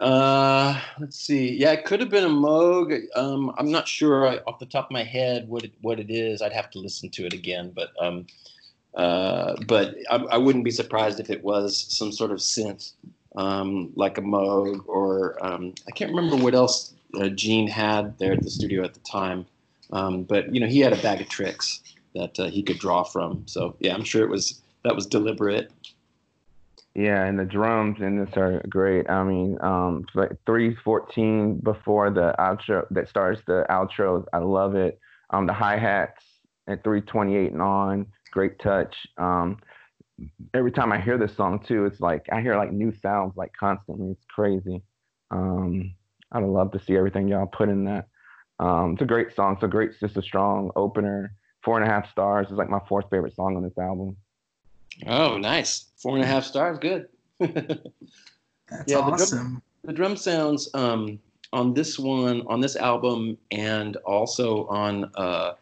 Uh, 0.00 0.80
let's 1.00 1.18
see. 1.18 1.56
Yeah, 1.56 1.72
it 1.72 1.84
could 1.84 2.00
have 2.00 2.10
been 2.10 2.24
a 2.24 2.28
Moog. 2.28 3.00
Um, 3.16 3.52
I'm 3.58 3.70
not 3.70 3.88
sure 3.88 4.40
off 4.46 4.58
the 4.58 4.66
top 4.66 4.86
of 4.86 4.90
my 4.90 5.02
head 5.02 5.48
what 5.48 5.64
it, 5.64 5.72
what 5.80 5.98
it 5.98 6.10
is. 6.10 6.42
I'd 6.42 6.52
have 6.52 6.70
to 6.70 6.78
listen 6.78 7.10
to 7.10 7.26
it 7.26 7.32
again, 7.32 7.72
but 7.74 7.90
um, 8.00 8.26
uh, 8.94 9.56
but 9.66 9.96
I, 10.10 10.16
I 10.16 10.36
wouldn't 10.36 10.64
be 10.64 10.70
surprised 10.70 11.20
if 11.20 11.30
it 11.30 11.42
was 11.42 11.86
some 11.88 12.12
sort 12.12 12.30
of 12.30 12.38
synth, 12.38 12.92
um, 13.36 13.92
like 13.96 14.18
a 14.18 14.22
Moog, 14.22 14.86
or 14.86 15.44
um, 15.44 15.74
I 15.86 15.92
can't 15.92 16.14
remember 16.14 16.36
what 16.36 16.54
else 16.54 16.94
uh, 17.20 17.28
Gene 17.28 17.68
had 17.68 18.18
there 18.18 18.32
at 18.32 18.42
the 18.42 18.50
studio 18.50 18.84
at 18.84 18.94
the 18.94 19.00
time. 19.00 19.46
Um, 19.92 20.24
but 20.24 20.54
you 20.54 20.60
know, 20.60 20.66
he 20.66 20.80
had 20.80 20.92
a 20.92 21.02
bag 21.02 21.20
of 21.20 21.28
tricks 21.28 21.80
that 22.14 22.38
uh, 22.38 22.46
he 22.46 22.62
could 22.62 22.78
draw 22.78 23.04
from. 23.04 23.44
So 23.46 23.76
yeah, 23.80 23.94
I'm 23.94 24.04
sure 24.04 24.22
it 24.22 24.30
was 24.30 24.60
that 24.84 24.94
was 24.94 25.06
deliberate. 25.06 25.72
Yeah, 26.94 27.24
and 27.24 27.38
the 27.38 27.44
drums 27.44 28.00
in 28.00 28.18
this 28.18 28.36
are 28.36 28.60
great. 28.68 29.08
I 29.08 29.22
mean, 29.22 29.56
um, 29.62 30.04
like 30.14 30.32
314 30.46 31.60
before 31.60 32.10
the 32.10 32.34
outro 32.38 32.86
that 32.90 33.08
starts 33.08 33.40
the 33.46 33.64
outro. 33.70 34.24
I 34.32 34.38
love 34.38 34.74
it. 34.74 34.98
Um, 35.30 35.46
the 35.46 35.52
hi 35.52 35.76
hats 35.76 36.24
at 36.66 36.82
328 36.82 37.52
and 37.52 37.62
on, 37.62 38.06
great 38.32 38.58
touch. 38.58 38.96
Um, 39.16 39.58
every 40.54 40.72
time 40.72 40.92
I 40.92 41.00
hear 41.00 41.18
this 41.18 41.36
song 41.36 41.60
too, 41.60 41.86
it's 41.86 42.00
like 42.00 42.26
I 42.32 42.40
hear 42.40 42.56
like 42.56 42.72
new 42.72 42.92
sounds 42.92 43.36
like 43.36 43.52
constantly. 43.58 44.10
It's 44.12 44.24
crazy. 44.34 44.82
Um, 45.30 45.94
I'd 46.32 46.42
love 46.44 46.72
to 46.72 46.80
see 46.80 46.96
everything 46.96 47.28
y'all 47.28 47.46
put 47.46 47.68
in 47.68 47.84
that. 47.84 48.06
Um, 48.58 48.94
it's 48.94 49.02
a 49.02 49.06
great 49.06 49.34
song. 49.34 49.54
It's 49.54 49.62
a 49.62 49.68
great, 49.68 49.92
just 50.00 50.16
a 50.16 50.22
strong 50.22 50.70
opener. 50.76 51.32
Four 51.64 51.80
and 51.80 51.88
a 51.88 51.92
half 51.92 52.10
stars. 52.10 52.46
It's 52.48 52.56
like 52.58 52.70
my 52.70 52.80
fourth 52.88 53.06
favorite 53.10 53.34
song 53.34 53.56
on 53.56 53.62
this 53.62 53.78
album. 53.78 54.16
Oh, 55.06 55.38
nice. 55.38 55.86
Four 55.96 56.16
and 56.16 56.24
a 56.24 56.26
half 56.26 56.44
stars. 56.44 56.78
Good. 56.78 57.08
That's 57.38 57.84
yeah, 58.86 58.98
awesome. 58.98 59.16
The 59.28 59.36
drum, 59.36 59.62
the 59.84 59.92
drum 59.92 60.16
sounds 60.16 60.70
um, 60.74 61.18
on 61.52 61.74
this 61.74 61.98
one, 61.98 62.42
on 62.46 62.60
this 62.60 62.76
album, 62.76 63.38
and 63.50 63.96
also 63.98 64.66
on 64.66 65.10
uh, 65.14 65.54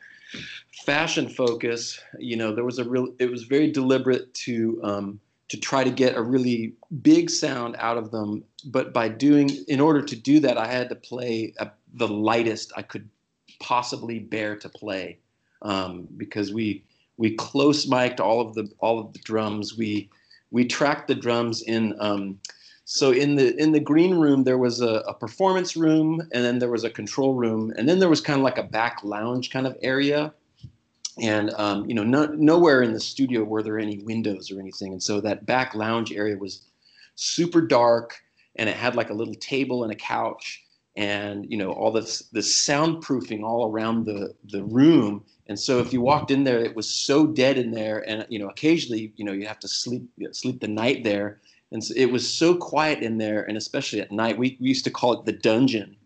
Fashion 0.84 1.28
Focus. 1.28 2.00
You 2.18 2.36
know, 2.36 2.54
there 2.54 2.64
was 2.64 2.78
a 2.78 2.84
real. 2.84 3.08
It 3.18 3.30
was 3.30 3.44
very 3.44 3.70
deliberate 3.70 4.32
to 4.34 4.80
um, 4.82 5.20
to 5.48 5.58
try 5.58 5.84
to 5.84 5.90
get 5.90 6.16
a 6.16 6.22
really 6.22 6.74
big 7.02 7.30
sound 7.30 7.76
out 7.78 7.96
of 7.98 8.10
them. 8.10 8.42
But 8.64 8.92
by 8.92 9.08
doing, 9.08 9.50
in 9.68 9.80
order 9.80 10.02
to 10.02 10.16
do 10.16 10.40
that, 10.40 10.58
I 10.58 10.66
had 10.66 10.88
to 10.88 10.96
play 10.96 11.54
a, 11.58 11.70
the 11.94 12.08
lightest 12.08 12.72
I 12.76 12.82
could 12.82 13.08
possibly 13.60 14.18
bear 14.18 14.56
to 14.56 14.68
play 14.68 15.18
um, 15.62 16.08
because 16.16 16.52
we 16.52 16.84
we 17.16 17.34
close 17.34 17.86
mic'd 17.86 18.20
all 18.20 18.40
of 18.40 18.54
the 18.54 18.70
all 18.78 18.98
of 18.98 19.12
the 19.12 19.18
drums. 19.20 19.76
We 19.76 20.10
we 20.50 20.64
tracked 20.64 21.08
the 21.08 21.14
drums 21.14 21.62
in. 21.62 21.94
Um, 22.00 22.38
so 22.88 23.10
in 23.10 23.34
the 23.34 23.60
in 23.60 23.72
the 23.72 23.80
green 23.80 24.14
room 24.14 24.44
there 24.44 24.58
was 24.58 24.80
a, 24.80 25.02
a, 25.08 25.12
performance 25.12 25.76
room 25.76 26.20
and 26.32 26.44
then 26.44 26.60
there 26.60 26.70
was 26.70 26.84
a 26.84 26.90
control 26.90 27.34
room 27.34 27.72
and 27.76 27.88
then 27.88 27.98
there 27.98 28.08
was 28.08 28.20
kind 28.20 28.38
of 28.38 28.44
like 28.44 28.58
a 28.58 28.62
back 28.62 29.00
lounge 29.02 29.50
kind 29.50 29.66
of 29.66 29.76
area 29.82 30.32
and 31.20 31.52
um, 31.54 31.84
you 31.86 31.94
know 31.94 32.04
no, 32.04 32.26
nowhere 32.26 32.82
in 32.82 32.92
the 32.92 33.00
studio 33.00 33.42
were 33.42 33.60
there 33.60 33.80
any 33.80 33.98
windows 34.04 34.52
or 34.52 34.60
anything 34.60 34.92
and 34.92 35.02
so 35.02 35.20
that 35.20 35.46
back 35.46 35.74
lounge 35.74 36.12
area 36.12 36.36
was 36.36 36.62
super 37.16 37.60
dark 37.60 38.14
and 38.54 38.68
it 38.68 38.76
had 38.76 38.94
like 38.94 39.10
a 39.10 39.14
little 39.14 39.34
table 39.34 39.82
and 39.82 39.92
a 39.92 39.96
couch 39.96 40.62
and 40.96 41.44
you 41.50 41.56
know 41.56 41.72
all 41.72 41.90
this 41.90 42.20
this 42.32 42.64
soundproofing 42.64 43.42
all 43.42 43.68
around 43.68 44.06
the 44.06 44.32
the 44.52 44.62
room 44.62 45.24
and 45.48 45.58
so 45.58 45.78
if 45.78 45.92
you 45.92 46.00
walked 46.00 46.30
in 46.30 46.44
there, 46.44 46.58
it 46.58 46.74
was 46.74 46.88
so 46.88 47.26
dead 47.26 47.56
in 47.56 47.70
there, 47.70 48.08
and 48.08 48.26
you 48.28 48.38
know 48.38 48.48
occasionally 48.48 49.12
you 49.16 49.24
know 49.24 49.32
you 49.32 49.46
have 49.46 49.60
to 49.60 49.68
sleep 49.68 50.08
sleep 50.32 50.60
the 50.60 50.68
night 50.68 51.04
there, 51.04 51.40
and 51.72 51.82
so 51.82 51.94
it 51.96 52.10
was 52.10 52.28
so 52.30 52.54
quiet 52.54 53.00
in 53.00 53.18
there, 53.18 53.44
and 53.44 53.56
especially 53.56 54.00
at 54.00 54.12
night, 54.12 54.38
we, 54.38 54.56
we 54.60 54.68
used 54.68 54.84
to 54.84 54.90
call 54.90 55.12
it 55.12 55.24
the 55.24 55.32
dungeon, 55.32 55.96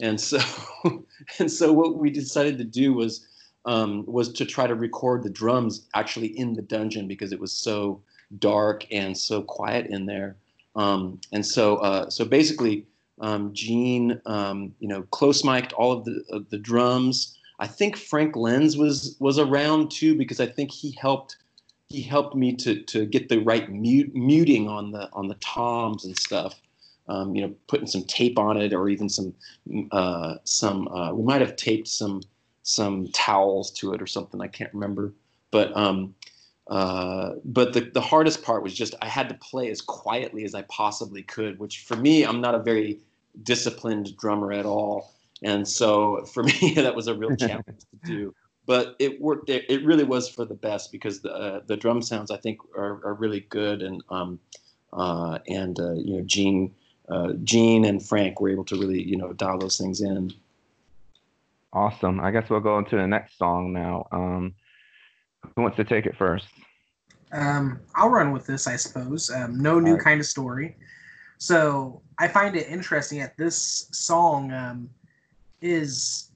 and 0.00 0.20
so 0.20 0.38
and 1.38 1.50
so 1.50 1.72
what 1.72 1.98
we 1.98 2.10
decided 2.10 2.58
to 2.58 2.64
do 2.64 2.92
was 2.92 3.26
um, 3.64 4.04
was 4.06 4.32
to 4.32 4.44
try 4.44 4.66
to 4.66 4.74
record 4.74 5.22
the 5.22 5.30
drums 5.30 5.86
actually 5.94 6.38
in 6.38 6.54
the 6.54 6.62
dungeon 6.62 7.06
because 7.06 7.32
it 7.32 7.40
was 7.40 7.52
so 7.52 8.00
dark 8.38 8.86
and 8.90 9.16
so 9.16 9.42
quiet 9.42 9.86
in 9.86 10.06
there, 10.06 10.36
um, 10.74 11.20
and 11.32 11.46
so 11.46 11.76
uh, 11.76 12.10
so 12.10 12.24
basically 12.24 12.86
um, 13.20 13.52
Gene 13.52 14.20
um, 14.26 14.74
you 14.80 14.88
know 14.88 15.02
close 15.10 15.44
mic'd 15.44 15.72
all 15.74 15.92
of 15.92 16.04
the 16.04 16.24
uh, 16.32 16.40
the 16.50 16.58
drums. 16.58 17.36
I 17.60 17.66
think 17.66 17.96
Frank 17.96 18.36
Lenz 18.36 18.76
was 18.76 19.16
was 19.20 19.38
around 19.38 19.90
too 19.90 20.16
because 20.16 20.40
I 20.40 20.46
think 20.46 20.72
he 20.72 20.92
helped 20.92 21.36
he 21.88 22.00
helped 22.00 22.34
me 22.34 22.56
to 22.56 22.82
to 22.84 23.04
get 23.04 23.28
the 23.28 23.38
right 23.38 23.70
mute, 23.70 24.14
muting 24.14 24.66
on 24.68 24.92
the 24.92 25.10
on 25.12 25.28
the 25.28 25.34
toms 25.36 26.04
and 26.04 26.16
stuff. 26.16 26.60
Um, 27.08 27.34
you 27.34 27.42
know, 27.42 27.52
putting 27.66 27.88
some 27.88 28.04
tape 28.04 28.38
on 28.38 28.56
it 28.56 28.72
or 28.72 28.88
even 28.88 29.08
some 29.08 29.34
uh, 29.92 30.36
some 30.44 30.88
uh, 30.88 31.12
we 31.12 31.22
might 31.22 31.40
have 31.40 31.56
taped 31.56 31.88
some 31.88 32.22
some 32.62 33.08
towels 33.08 33.70
to 33.72 33.92
it 33.92 34.00
or 34.00 34.06
something. 34.06 34.40
I 34.40 34.46
can't 34.46 34.72
remember, 34.72 35.12
but 35.50 35.76
um, 35.76 36.14
uh, 36.68 37.32
but 37.44 37.72
the, 37.72 37.80
the 37.80 38.00
hardest 38.00 38.42
part 38.42 38.62
was 38.62 38.74
just 38.74 38.94
I 39.02 39.06
had 39.06 39.28
to 39.28 39.34
play 39.34 39.70
as 39.70 39.82
quietly 39.82 40.44
as 40.44 40.54
I 40.54 40.62
possibly 40.62 41.22
could, 41.22 41.58
which 41.58 41.80
for 41.80 41.96
me, 41.96 42.22
I'm 42.22 42.40
not 42.40 42.54
a 42.54 42.60
very 42.60 43.00
disciplined 43.42 44.16
drummer 44.16 44.52
at 44.52 44.64
all. 44.64 45.12
And 45.42 45.66
so 45.66 46.24
for 46.26 46.42
me, 46.60 46.74
that 46.76 46.94
was 46.94 47.06
a 47.06 47.14
real 47.14 47.34
challenge 47.36 47.64
to 47.66 47.98
do. 48.04 48.34
But 48.66 48.96
it 48.98 49.20
worked. 49.20 49.50
It, 49.50 49.64
it 49.68 49.84
really 49.84 50.04
was 50.04 50.28
for 50.28 50.44
the 50.44 50.54
best 50.54 50.92
because 50.92 51.20
the 51.20 51.34
uh, 51.34 51.60
the 51.66 51.76
drum 51.76 52.02
sounds 52.02 52.30
I 52.30 52.36
think 52.36 52.60
are, 52.76 53.04
are 53.04 53.14
really 53.14 53.40
good 53.48 53.82
and 53.82 54.02
um, 54.10 54.38
uh, 54.92 55.38
and 55.48 55.78
uh, 55.80 55.94
you 55.94 56.18
know 56.18 56.22
Gene 56.24 56.72
uh, 57.08 57.32
Gene 57.42 57.84
and 57.84 58.04
Frank 58.04 58.40
were 58.40 58.50
able 58.50 58.64
to 58.66 58.76
really 58.78 59.02
you 59.02 59.16
know 59.16 59.32
dial 59.32 59.58
those 59.58 59.78
things 59.78 60.02
in. 60.02 60.32
Awesome. 61.72 62.20
I 62.20 62.30
guess 62.30 62.50
we'll 62.50 62.60
go 62.60 62.78
into 62.78 62.96
the 62.96 63.06
next 63.06 63.38
song 63.38 63.72
now. 63.72 64.06
Um, 64.12 64.54
who 65.56 65.62
wants 65.62 65.76
to 65.76 65.84
take 65.84 66.06
it 66.06 66.16
first? 66.16 66.46
Um, 67.32 67.80
I'll 67.94 68.08
run 68.08 68.32
with 68.32 68.46
this, 68.46 68.66
I 68.66 68.76
suppose. 68.76 69.30
Um, 69.30 69.60
no 69.60 69.78
new 69.78 69.94
right. 69.94 70.02
kind 70.02 70.20
of 70.20 70.26
story. 70.26 70.76
So 71.38 72.02
I 72.18 72.28
find 72.28 72.56
it 72.56 72.68
interesting 72.68 73.20
that 73.20 73.36
this 73.36 73.88
song 73.92 74.52
um, 74.52 74.90
is 75.60 76.30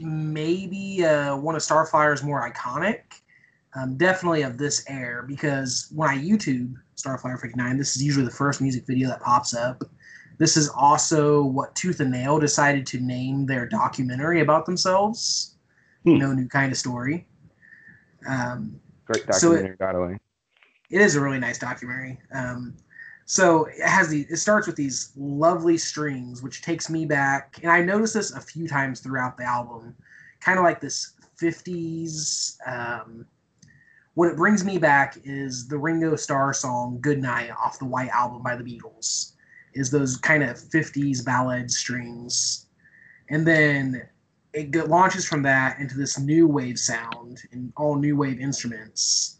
maybe 0.00 1.04
uh, 1.04 1.36
one 1.36 1.54
of 1.54 1.62
Starflyer's 1.62 2.22
more 2.22 2.48
iconic. 2.48 3.00
Um, 3.76 3.96
definitely 3.96 4.42
of 4.42 4.58
this 4.58 4.84
air 4.88 5.24
because 5.28 5.88
when 5.94 6.08
I 6.08 6.18
YouTube 6.18 6.74
Starflyer 6.96 7.40
59, 7.40 7.78
this 7.78 7.94
is 7.94 8.02
usually 8.02 8.24
the 8.24 8.30
first 8.30 8.60
music 8.60 8.84
video 8.86 9.08
that 9.08 9.20
pops 9.20 9.54
up. 9.54 9.84
This 10.38 10.56
is 10.56 10.68
also 10.70 11.44
what 11.44 11.74
Tooth 11.74 12.00
and 12.00 12.10
Nail 12.10 12.40
decided 12.40 12.86
to 12.86 13.00
name 13.00 13.46
their 13.46 13.68
documentary 13.68 14.40
about 14.40 14.66
themselves. 14.66 15.56
Hmm. 16.04 16.18
No 16.18 16.32
new 16.32 16.48
kind 16.48 16.72
of 16.72 16.78
story. 16.78 17.26
Um, 18.26 18.80
Great 19.04 19.26
documentary, 19.26 19.68
so 19.68 19.72
it, 19.72 19.78
by 19.78 19.92
the 19.92 20.00
way. 20.00 20.18
It 20.90 21.00
is 21.00 21.14
a 21.14 21.20
really 21.20 21.38
nice 21.38 21.58
documentary. 21.58 22.18
Um, 22.32 22.74
so 23.30 23.66
it 23.66 23.80
has 23.80 24.08
the 24.08 24.26
it 24.28 24.38
starts 24.38 24.66
with 24.66 24.74
these 24.74 25.12
lovely 25.16 25.78
strings, 25.78 26.42
which 26.42 26.62
takes 26.62 26.90
me 26.90 27.06
back, 27.06 27.60
and 27.62 27.70
I 27.70 27.80
noticed 27.80 28.14
this 28.14 28.32
a 28.32 28.40
few 28.40 28.66
times 28.66 28.98
throughout 28.98 29.36
the 29.36 29.44
album, 29.44 29.94
kind 30.40 30.58
of 30.58 30.64
like 30.64 30.80
this 30.80 31.12
50s. 31.40 32.56
Um, 32.66 33.24
what 34.14 34.30
it 34.30 34.36
brings 34.36 34.64
me 34.64 34.78
back 34.78 35.16
is 35.22 35.68
the 35.68 35.78
Ringo 35.78 36.16
Starr 36.16 36.52
song 36.52 36.98
"Good 37.00 37.22
Night" 37.22 37.52
off 37.52 37.78
the 37.78 37.84
White 37.84 38.08
Album 38.08 38.42
by 38.42 38.56
the 38.56 38.64
Beatles. 38.64 39.34
Is 39.74 39.92
those 39.92 40.16
kind 40.16 40.42
of 40.42 40.56
50s 40.56 41.24
ballad 41.24 41.70
strings, 41.70 42.66
and 43.28 43.46
then 43.46 44.08
it 44.52 44.74
launches 44.88 45.24
from 45.24 45.42
that 45.42 45.78
into 45.78 45.96
this 45.96 46.18
new 46.18 46.48
wave 46.48 46.80
sound 46.80 47.42
and 47.52 47.72
all 47.76 47.94
new 47.94 48.16
wave 48.16 48.40
instruments 48.40 49.39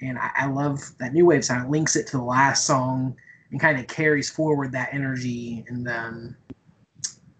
and 0.00 0.18
I, 0.18 0.30
I 0.36 0.46
love 0.46 0.80
that 0.98 1.12
new 1.12 1.26
wave 1.26 1.44
sound. 1.44 1.66
It 1.66 1.70
links 1.70 1.96
it 1.96 2.06
to 2.08 2.16
the 2.16 2.22
last 2.22 2.66
song 2.66 3.16
and 3.50 3.60
kind 3.60 3.78
of 3.78 3.86
carries 3.86 4.30
forward 4.30 4.72
that 4.72 4.90
energy 4.92 5.64
and 5.68 5.88
um, 5.88 6.36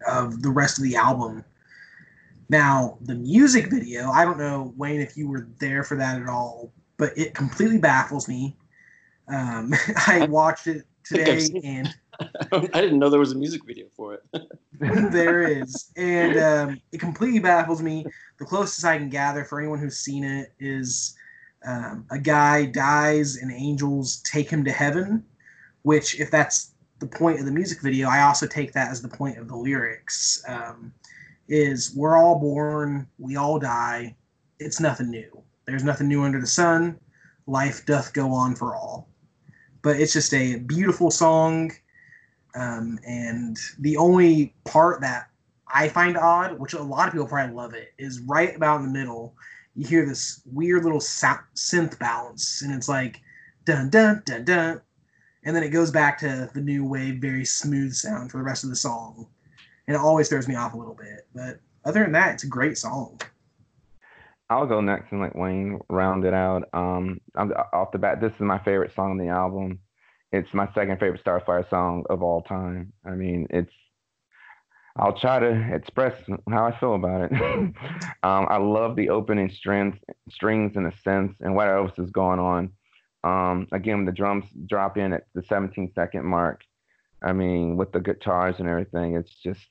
of 0.06 0.42
the 0.42 0.50
rest 0.50 0.78
of 0.78 0.84
the 0.84 0.96
album. 0.96 1.44
Now, 2.48 2.98
the 3.02 3.14
music 3.14 3.70
video, 3.70 4.10
I 4.10 4.24
don't 4.24 4.38
know, 4.38 4.74
Wayne, 4.76 5.00
if 5.00 5.16
you 5.16 5.28
were 5.28 5.48
there 5.58 5.84
for 5.84 5.96
that 5.96 6.20
at 6.20 6.28
all, 6.28 6.72
but 6.96 7.16
it 7.16 7.34
completely 7.34 7.78
baffles 7.78 8.28
me. 8.28 8.56
Um, 9.28 9.72
I 10.06 10.26
watched 10.26 10.66
it 10.66 10.84
today 11.04 11.48
and 11.64 11.94
I 12.52 12.80
didn't 12.80 12.98
know 12.98 13.08
there 13.08 13.20
was 13.20 13.32
a 13.32 13.36
music 13.36 13.62
video 13.64 13.86
for 13.96 14.14
it. 14.14 14.22
there 15.12 15.42
is. 15.42 15.90
And 15.96 16.38
um, 16.38 16.80
it 16.92 16.98
completely 16.98 17.38
baffles 17.38 17.82
me. 17.82 18.04
The 18.38 18.44
closest 18.44 18.84
I 18.84 18.98
can 18.98 19.08
gather 19.08 19.44
for 19.44 19.60
anyone 19.60 19.78
who's 19.78 19.98
seen 19.98 20.24
it 20.24 20.52
is 20.58 21.14
um, 21.66 22.06
a 22.10 22.18
guy 22.18 22.66
dies 22.66 23.36
and 23.36 23.52
angels 23.52 24.22
take 24.22 24.48
him 24.48 24.64
to 24.64 24.72
heaven, 24.72 25.24
which, 25.82 26.18
if 26.18 26.30
that's 26.30 26.72
the 26.98 27.06
point 27.06 27.38
of 27.38 27.46
the 27.46 27.52
music 27.52 27.80
video, 27.82 28.08
I 28.08 28.22
also 28.22 28.46
take 28.46 28.72
that 28.72 28.90
as 28.90 29.02
the 29.02 29.08
point 29.08 29.38
of 29.38 29.48
the 29.48 29.56
lyrics. 29.56 30.42
Um, 30.46 30.92
is 31.50 31.92
we're 31.96 32.16
all 32.16 32.38
born, 32.38 33.06
we 33.18 33.36
all 33.36 33.58
die. 33.58 34.14
It's 34.60 34.80
nothing 34.80 35.10
new. 35.10 35.42
There's 35.66 35.84
nothing 35.84 36.08
new 36.08 36.22
under 36.22 36.40
the 36.40 36.46
sun. 36.46 36.98
Life 37.46 37.84
doth 37.86 38.12
go 38.12 38.32
on 38.32 38.54
for 38.54 38.76
all. 38.76 39.08
But 39.82 39.96
it's 39.96 40.12
just 40.12 40.32
a 40.32 40.56
beautiful 40.56 41.10
song. 41.10 41.72
Um, 42.54 42.98
and 43.06 43.58
the 43.80 43.96
only 43.96 44.54
part 44.64 45.00
that 45.00 45.28
I 45.72 45.88
find 45.88 46.16
odd, 46.16 46.58
which 46.58 46.74
a 46.74 46.82
lot 46.82 47.08
of 47.08 47.12
people 47.12 47.26
probably 47.26 47.54
love 47.54 47.74
it, 47.74 47.92
is 47.98 48.20
right 48.20 48.54
about 48.54 48.80
in 48.80 48.86
the 48.86 48.98
middle. 48.98 49.34
You 49.74 49.86
hear 49.86 50.06
this 50.06 50.42
weird 50.44 50.84
little 50.84 50.98
synth 51.00 51.98
bounce, 51.98 52.62
and 52.62 52.74
it's 52.74 52.88
like 52.88 53.20
dun 53.64 53.90
dun 53.90 54.22
dun 54.24 54.44
dun, 54.44 54.80
and 55.44 55.54
then 55.54 55.62
it 55.62 55.70
goes 55.70 55.90
back 55.90 56.18
to 56.18 56.50
the 56.52 56.60
new 56.60 56.84
wave, 56.84 57.20
very 57.20 57.44
smooth 57.44 57.92
sound 57.92 58.30
for 58.30 58.38
the 58.38 58.44
rest 58.44 58.64
of 58.64 58.70
the 58.70 58.76
song, 58.76 59.28
and 59.86 59.94
it 59.94 60.00
always 60.00 60.28
throws 60.28 60.48
me 60.48 60.54
off 60.54 60.74
a 60.74 60.76
little 60.76 60.94
bit. 60.94 61.26
But 61.34 61.60
other 61.84 62.02
than 62.02 62.12
that, 62.12 62.34
it's 62.34 62.44
a 62.44 62.48
great 62.48 62.78
song. 62.78 63.20
I'll 64.48 64.66
go 64.66 64.80
next 64.80 65.12
and 65.12 65.20
let 65.20 65.36
Wayne 65.36 65.78
round 65.88 66.24
it 66.24 66.34
out. 66.34 66.68
Um, 66.72 67.20
off 67.72 67.92
the 67.92 67.98
bat, 67.98 68.20
this 68.20 68.32
is 68.32 68.40
my 68.40 68.58
favorite 68.58 68.92
song 68.94 69.12
on 69.12 69.18
the 69.18 69.28
album 69.28 69.78
it's 70.32 70.52
my 70.54 70.68
second 70.74 70.98
favorite 71.00 71.24
Starflyer 71.24 71.68
song 71.70 72.04
of 72.08 72.22
all 72.22 72.42
time. 72.42 72.92
I 73.04 73.10
mean, 73.10 73.46
it's 73.50 73.72
I'll 75.00 75.14
try 75.14 75.38
to 75.38 75.74
express 75.74 76.14
how 76.50 76.66
I 76.66 76.78
feel 76.78 76.94
about 76.94 77.22
it. 77.22 77.32
um, 78.22 78.46
I 78.50 78.58
love 78.58 78.96
the 78.96 79.08
opening 79.08 79.48
strings, 79.48 79.96
strings 80.28 80.76
in 80.76 80.84
a 80.84 80.92
sense, 81.02 81.34
and 81.40 81.54
what 81.54 81.68
else 81.68 81.98
is 81.98 82.10
going 82.10 82.38
on. 82.38 82.70
Um, 83.24 83.66
again, 83.72 84.04
the 84.04 84.12
drums 84.12 84.44
drop 84.66 84.98
in 84.98 85.14
at 85.14 85.24
the 85.34 85.42
17 85.42 85.92
second 85.94 86.24
mark. 86.26 86.62
I 87.22 87.32
mean, 87.32 87.76
with 87.76 87.92
the 87.92 88.00
guitars 88.00 88.56
and 88.58 88.68
everything, 88.68 89.16
it's 89.16 89.34
just 89.42 89.66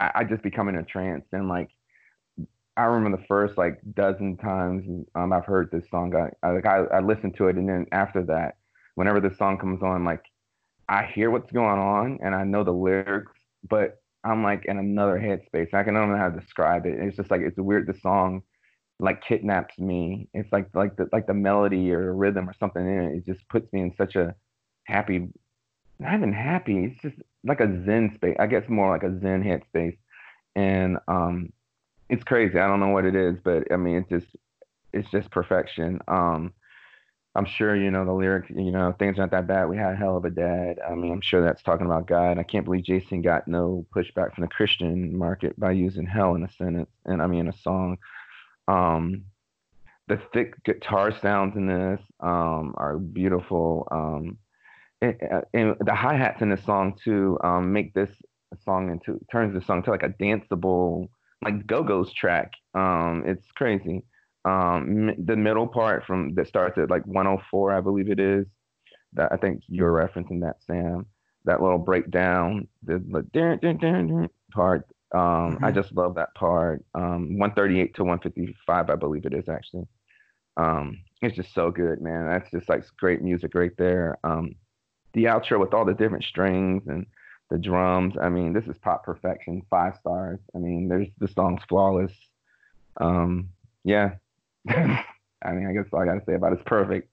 I, 0.00 0.10
I 0.16 0.24
just 0.24 0.42
become 0.42 0.68
in 0.68 0.76
a 0.76 0.82
trance. 0.82 1.26
And 1.32 1.48
like, 1.48 1.68
I 2.78 2.84
remember 2.84 3.18
the 3.18 3.24
first 3.24 3.58
like 3.58 3.80
dozen 3.94 4.38
times 4.38 5.06
um, 5.14 5.32
I've 5.34 5.44
heard 5.44 5.70
this 5.70 5.84
song. 5.90 6.14
I, 6.14 6.30
I 6.46 6.52
like 6.52 6.66
I, 6.66 6.84
I 6.84 7.00
listened 7.00 7.36
to 7.36 7.48
it, 7.48 7.56
and 7.56 7.68
then 7.68 7.86
after 7.92 8.22
that, 8.24 8.56
whenever 8.94 9.20
this 9.20 9.36
song 9.36 9.58
comes 9.58 9.82
on, 9.82 10.04
like 10.04 10.24
I 10.88 11.04
hear 11.04 11.30
what's 11.30 11.52
going 11.52 11.78
on 11.78 12.18
and 12.22 12.34
I 12.34 12.44
know 12.44 12.64
the 12.64 12.72
lyrics, 12.72 13.37
but 13.68 14.00
I'm 14.24 14.42
like 14.42 14.64
in 14.66 14.78
another 14.78 15.18
headspace. 15.18 15.72
I 15.74 15.82
can 15.82 15.94
don't 15.94 16.10
know 16.10 16.18
how 16.18 16.30
to 16.30 16.40
describe 16.40 16.86
it. 16.86 16.98
It's 16.98 17.16
just 17.16 17.30
like 17.30 17.40
it's 17.40 17.58
weird. 17.58 17.86
The 17.86 17.98
song 18.00 18.42
like 19.00 19.22
kidnaps 19.22 19.78
me. 19.78 20.28
It's 20.34 20.50
like 20.52 20.68
like 20.74 20.96
the 20.96 21.08
like 21.12 21.26
the 21.26 21.34
melody 21.34 21.92
or 21.92 22.14
rhythm 22.14 22.48
or 22.48 22.54
something 22.58 22.82
in 22.82 23.04
it. 23.04 23.16
It 23.18 23.26
just 23.26 23.48
puts 23.48 23.72
me 23.72 23.80
in 23.82 23.94
such 23.96 24.16
a 24.16 24.34
happy, 24.84 25.28
not 25.98 26.14
even 26.14 26.32
happy. 26.32 26.84
It's 26.84 27.00
just 27.02 27.16
like 27.44 27.60
a 27.60 27.84
zen 27.84 28.12
space. 28.16 28.36
I 28.38 28.46
guess 28.46 28.68
more 28.68 28.90
like 28.90 29.04
a 29.04 29.18
zen 29.20 29.42
headspace, 29.44 29.96
and 30.56 30.98
um, 31.06 31.52
it's 32.08 32.24
crazy. 32.24 32.58
I 32.58 32.66
don't 32.66 32.80
know 32.80 32.88
what 32.88 33.04
it 33.04 33.14
is, 33.14 33.36
but 33.44 33.70
I 33.72 33.76
mean, 33.76 33.96
it's 33.96 34.10
just 34.10 34.36
it's 34.92 35.10
just 35.10 35.30
perfection. 35.30 36.00
Um, 36.08 36.52
I'm 37.38 37.46
sure 37.46 37.76
you 37.76 37.92
know 37.92 38.04
the 38.04 38.12
lyric. 38.12 38.50
You 38.50 38.72
know 38.72 38.92
things 38.98 39.16
aren't 39.16 39.30
that 39.30 39.46
bad. 39.46 39.68
We 39.68 39.76
had 39.76 39.92
a 39.92 39.96
hell 39.96 40.16
of 40.16 40.24
a 40.24 40.30
dad. 40.30 40.80
I 40.84 40.96
mean, 40.96 41.12
I'm 41.12 41.20
sure 41.20 41.40
that's 41.40 41.62
talking 41.62 41.86
about 41.86 42.08
God. 42.08 42.36
I 42.36 42.42
can't 42.42 42.64
believe 42.64 42.82
Jason 42.82 43.22
got 43.22 43.46
no 43.46 43.86
pushback 43.94 44.34
from 44.34 44.42
the 44.42 44.48
Christian 44.48 45.16
market 45.16 45.58
by 45.58 45.70
using 45.70 46.04
hell 46.04 46.34
in 46.34 46.42
a 46.42 46.50
sentence 46.50 46.90
and 47.04 47.22
I 47.22 47.28
mean 47.28 47.46
a 47.46 47.56
song. 47.62 47.98
Um, 48.66 49.22
the 50.08 50.20
thick 50.32 50.64
guitar 50.64 51.12
sounds 51.12 51.56
in 51.56 51.68
this 51.68 52.00
um, 52.18 52.74
are 52.76 52.98
beautiful. 52.98 53.86
Um, 53.92 54.38
and 55.00 55.76
the 55.78 55.94
hi 55.94 56.16
hats 56.16 56.42
in 56.42 56.50
this 56.50 56.64
song 56.64 56.98
too 57.04 57.38
um, 57.44 57.72
make 57.72 57.94
this 57.94 58.10
song 58.64 58.90
into 58.90 59.24
turns 59.30 59.54
the 59.54 59.64
song 59.64 59.84
to 59.84 59.90
like 59.92 60.02
a 60.02 60.08
danceable 60.08 61.08
like 61.44 61.68
Go 61.68 61.84
Go's 61.84 62.12
track. 62.12 62.50
Um, 62.74 63.22
it's 63.28 63.46
crazy 63.54 64.02
um, 64.44 65.12
the 65.24 65.36
middle 65.36 65.66
part 65.66 66.04
from 66.04 66.34
that 66.34 66.48
starts 66.48 66.78
at 66.78 66.90
like 66.90 67.06
104, 67.06 67.72
I 67.72 67.80
believe 67.80 68.10
it 68.10 68.20
is. 68.20 68.46
That 69.14 69.32
I 69.32 69.36
think 69.36 69.62
you're 69.68 69.92
referencing 69.92 70.40
that, 70.42 70.56
Sam. 70.66 71.06
That 71.44 71.62
little 71.62 71.78
breakdown, 71.78 72.68
the, 72.82 72.98
the 72.98 74.28
part. 74.52 74.86
Um, 75.14 75.20
mm-hmm. 75.20 75.64
I 75.64 75.72
just 75.72 75.92
love 75.92 76.14
that 76.16 76.34
part. 76.34 76.84
Um, 76.94 77.38
138 77.38 77.94
to 77.94 78.04
155, 78.04 78.90
I 78.90 78.94
believe 78.96 79.24
it 79.24 79.32
is 79.32 79.48
actually. 79.48 79.86
Um, 80.58 80.98
it's 81.22 81.36
just 81.36 81.54
so 81.54 81.70
good, 81.70 82.00
man. 82.00 82.26
That's 82.26 82.50
just 82.50 82.68
like 82.68 82.84
great 82.98 83.22
music 83.22 83.54
right 83.54 83.72
there. 83.78 84.18
Um, 84.24 84.56
the 85.14 85.24
outro 85.24 85.58
with 85.58 85.72
all 85.72 85.84
the 85.84 85.94
different 85.94 86.24
strings 86.24 86.82
and 86.86 87.06
the 87.50 87.58
drums. 87.58 88.14
I 88.20 88.28
mean, 88.28 88.52
this 88.52 88.66
is 88.66 88.76
pop 88.78 89.04
perfection, 89.04 89.62
five 89.70 89.94
stars. 90.00 90.40
I 90.54 90.58
mean, 90.58 90.88
there's 90.88 91.08
the 91.18 91.28
song's 91.28 91.62
flawless. 91.68 92.12
Um, 93.00 93.50
yeah, 93.84 94.14
I 94.68 95.52
mean, 95.52 95.66
I 95.66 95.72
guess 95.72 95.86
all 95.92 96.00
I 96.00 96.04
got 96.04 96.14
to 96.14 96.24
say 96.24 96.34
about 96.34 96.52
it's 96.52 96.62
perfect. 96.64 97.08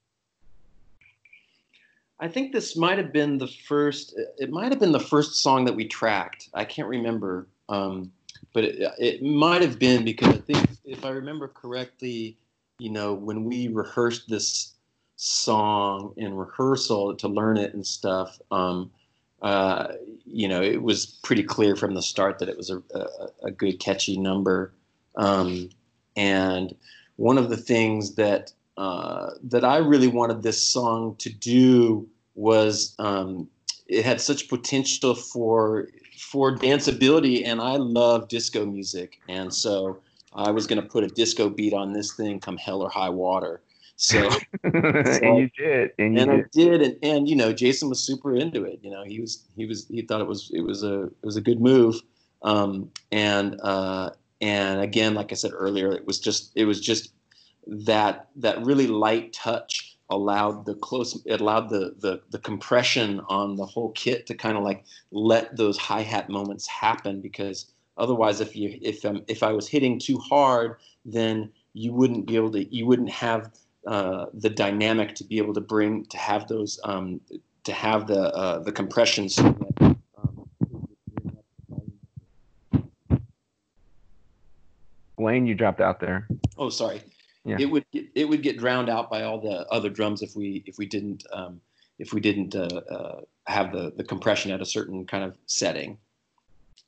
I 2.19 2.27
think 2.27 2.53
this 2.53 2.77
might 2.77 2.97
have 2.97 3.11
been 3.11 3.37
the 3.37 3.47
first. 3.47 4.17
It 4.37 4.49
might 4.49 4.71
have 4.71 4.79
been 4.79 4.93
the 4.93 4.99
first 4.99 5.35
song 5.35 5.65
that 5.65 5.75
we 5.75 5.85
tracked. 5.85 6.49
I 6.53 6.63
can't 6.63 6.87
remember, 6.87 7.47
um, 7.67 8.11
but 8.53 8.63
it, 8.63 8.93
it 8.97 9.23
might 9.23 9.61
have 9.61 9.77
been 9.77 10.05
because 10.05 10.29
I 10.29 10.39
think, 10.39 10.69
if 10.85 11.03
I 11.03 11.09
remember 11.09 11.49
correctly, 11.49 12.37
you 12.79 12.89
know, 12.89 13.13
when 13.13 13.43
we 13.43 13.67
rehearsed 13.67 14.29
this 14.29 14.73
song 15.17 16.13
in 16.17 16.33
rehearsal 16.35 17.15
to 17.15 17.27
learn 17.27 17.57
it 17.57 17.73
and 17.73 17.85
stuff, 17.85 18.39
um, 18.49 18.91
uh, 19.41 19.93
you 20.25 20.47
know, 20.47 20.61
it 20.61 20.81
was 20.81 21.05
pretty 21.05 21.43
clear 21.43 21.75
from 21.75 21.93
the 21.93 22.01
start 22.01 22.39
that 22.39 22.49
it 22.49 22.55
was 22.55 22.69
a, 22.69 22.81
a, 22.93 23.07
a 23.43 23.51
good, 23.51 23.79
catchy 23.79 24.17
number, 24.17 24.73
um, 25.17 25.69
and 26.15 26.73
one 27.17 27.37
of 27.37 27.49
the 27.49 27.57
things 27.57 28.15
that 28.15 28.51
uh, 28.77 29.31
that 29.43 29.63
I 29.63 29.77
really 29.77 30.07
wanted 30.07 30.43
this 30.43 30.61
song 30.61 31.15
to 31.19 31.29
do 31.29 32.07
was 32.35 32.93
um, 32.99 33.47
it 33.87 34.03
had 34.03 34.19
such 34.19 34.49
potential 34.49 35.15
for 35.15 35.87
for 36.19 36.55
danceability, 36.55 37.45
and 37.45 37.61
I 37.61 37.75
love 37.77 38.27
disco 38.27 38.65
music, 38.65 39.19
and 39.29 39.53
so 39.53 39.99
I 40.33 40.51
was 40.51 40.67
going 40.67 40.81
to 40.81 40.87
put 40.87 41.03
a 41.03 41.07
disco 41.07 41.49
beat 41.49 41.73
on 41.73 41.93
this 41.93 42.13
thing, 42.13 42.39
come 42.39 42.57
hell 42.57 42.81
or 42.81 42.89
high 42.89 43.09
water. 43.09 43.61
So, 43.97 44.29
so 44.29 44.39
and 44.63 45.37
you 45.37 45.49
did, 45.57 45.91
and, 45.97 46.15
you 46.15 46.21
and 46.21 46.51
did. 46.51 46.67
I 46.67 46.77
did, 46.77 46.81
and, 46.81 46.97
and 47.03 47.29
you 47.29 47.35
know, 47.35 47.53
Jason 47.53 47.87
was 47.87 48.01
super 48.01 48.35
into 48.35 48.65
it. 48.65 48.79
You 48.81 48.91
know, 48.91 49.03
he 49.05 49.21
was 49.21 49.45
he 49.55 49.65
was 49.65 49.87
he 49.87 50.01
thought 50.01 50.19
it 50.19 50.27
was 50.27 50.51
it 50.53 50.61
was 50.61 50.83
a 50.83 51.03
it 51.03 51.23
was 51.23 51.37
a 51.37 51.41
good 51.41 51.61
move, 51.61 52.01
um, 52.41 52.91
and 53.13 53.57
uh, 53.63 54.09
and 54.41 54.81
again 54.81 55.13
like 55.13 55.31
i 55.31 55.35
said 55.35 55.51
earlier 55.53 55.91
it 55.91 56.05
was 56.05 56.19
just 56.19 56.51
it 56.55 56.65
was 56.65 56.79
just 56.79 57.13
that 57.67 58.29
that 58.35 58.63
really 58.65 58.87
light 58.87 59.33
touch 59.33 59.97
allowed 60.09 60.65
the 60.65 60.75
close 60.75 61.19
it 61.25 61.41
allowed 61.41 61.69
the 61.69 61.95
the, 61.99 62.21
the 62.29 62.39
compression 62.39 63.19
on 63.27 63.55
the 63.55 63.65
whole 63.65 63.91
kit 63.91 64.27
to 64.27 64.35
kind 64.35 64.57
of 64.57 64.63
like 64.63 64.83
let 65.11 65.55
those 65.57 65.77
hi-hat 65.77 66.29
moments 66.29 66.67
happen 66.67 67.21
because 67.21 67.71
otherwise 67.97 68.39
if 68.39 68.55
you 68.55 68.77
if 68.81 69.03
um, 69.03 69.23
if 69.27 69.41
i 69.41 69.51
was 69.51 69.67
hitting 69.67 69.97
too 69.97 70.17
hard 70.19 70.75
then 71.05 71.51
you 71.73 71.91
wouldn't 71.91 72.27
be 72.27 72.35
able 72.35 72.51
to 72.51 72.63
you 72.75 72.85
wouldn't 72.85 73.09
have 73.09 73.51
uh, 73.87 74.25
the 74.33 74.49
dynamic 74.49 75.13
to 75.15 75.23
be 75.23 75.37
able 75.37 75.53
to 75.53 75.61
bring 75.61 76.05
to 76.05 76.17
have 76.17 76.47
those 76.47 76.79
um, 76.83 77.21
to 77.63 77.71
have 77.73 78.07
the 78.07 78.33
uh, 78.33 78.59
the 78.59 78.71
compression 78.71 79.27
so 85.25 85.29
that 85.29 85.33
Wayne, 85.33 85.45
you 85.45 85.55
dropped 85.55 85.81
out 85.81 85.99
there. 85.99 86.27
Oh, 86.57 86.69
sorry. 86.69 87.01
Yeah. 87.45 87.57
It 87.59 87.65
would 87.65 87.85
get, 87.91 88.05
it 88.15 88.25
would 88.25 88.41
get 88.41 88.57
drowned 88.57 88.89
out 88.89 89.09
by 89.09 89.23
all 89.23 89.39
the 89.39 89.67
other 89.71 89.89
drums 89.89 90.21
if 90.21 90.35
we 90.35 90.63
if 90.65 90.77
we 90.77 90.85
didn't 90.85 91.23
um, 91.31 91.61
if 91.99 92.13
we 92.13 92.19
didn't 92.19 92.55
uh, 92.55 92.81
uh, 92.89 93.21
have 93.47 93.71
the 93.71 93.93
the 93.95 94.03
compression 94.03 94.51
at 94.51 94.61
a 94.61 94.65
certain 94.65 95.05
kind 95.05 95.23
of 95.23 95.37
setting. 95.45 95.97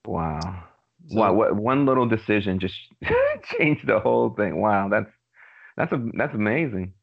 Wow. 0.06 0.64
So, 1.10 1.20
wow, 1.20 1.34
what 1.34 1.56
one 1.56 1.86
little 1.86 2.08
decision 2.08 2.60
just 2.60 2.76
changed 3.58 3.88
the 3.88 4.00
whole 4.00 4.32
thing. 4.32 4.60
Wow, 4.60 4.90
that's 4.90 5.12
that's 5.76 5.92
a 5.92 6.04
that's 6.14 6.34
amazing. 6.34 6.94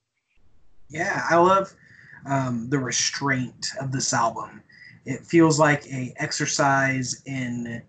Yeah, 0.89 1.25
I 1.31 1.37
love 1.37 1.73
um, 2.27 2.69
the 2.71 2.79
restraint 2.79 3.69
of 3.81 3.93
this 3.93 4.13
album. 4.13 4.63
It 5.07 5.25
feels 5.25 5.59
like 5.59 5.87
a 5.87 6.13
exercise 6.17 7.23
in 7.27 7.83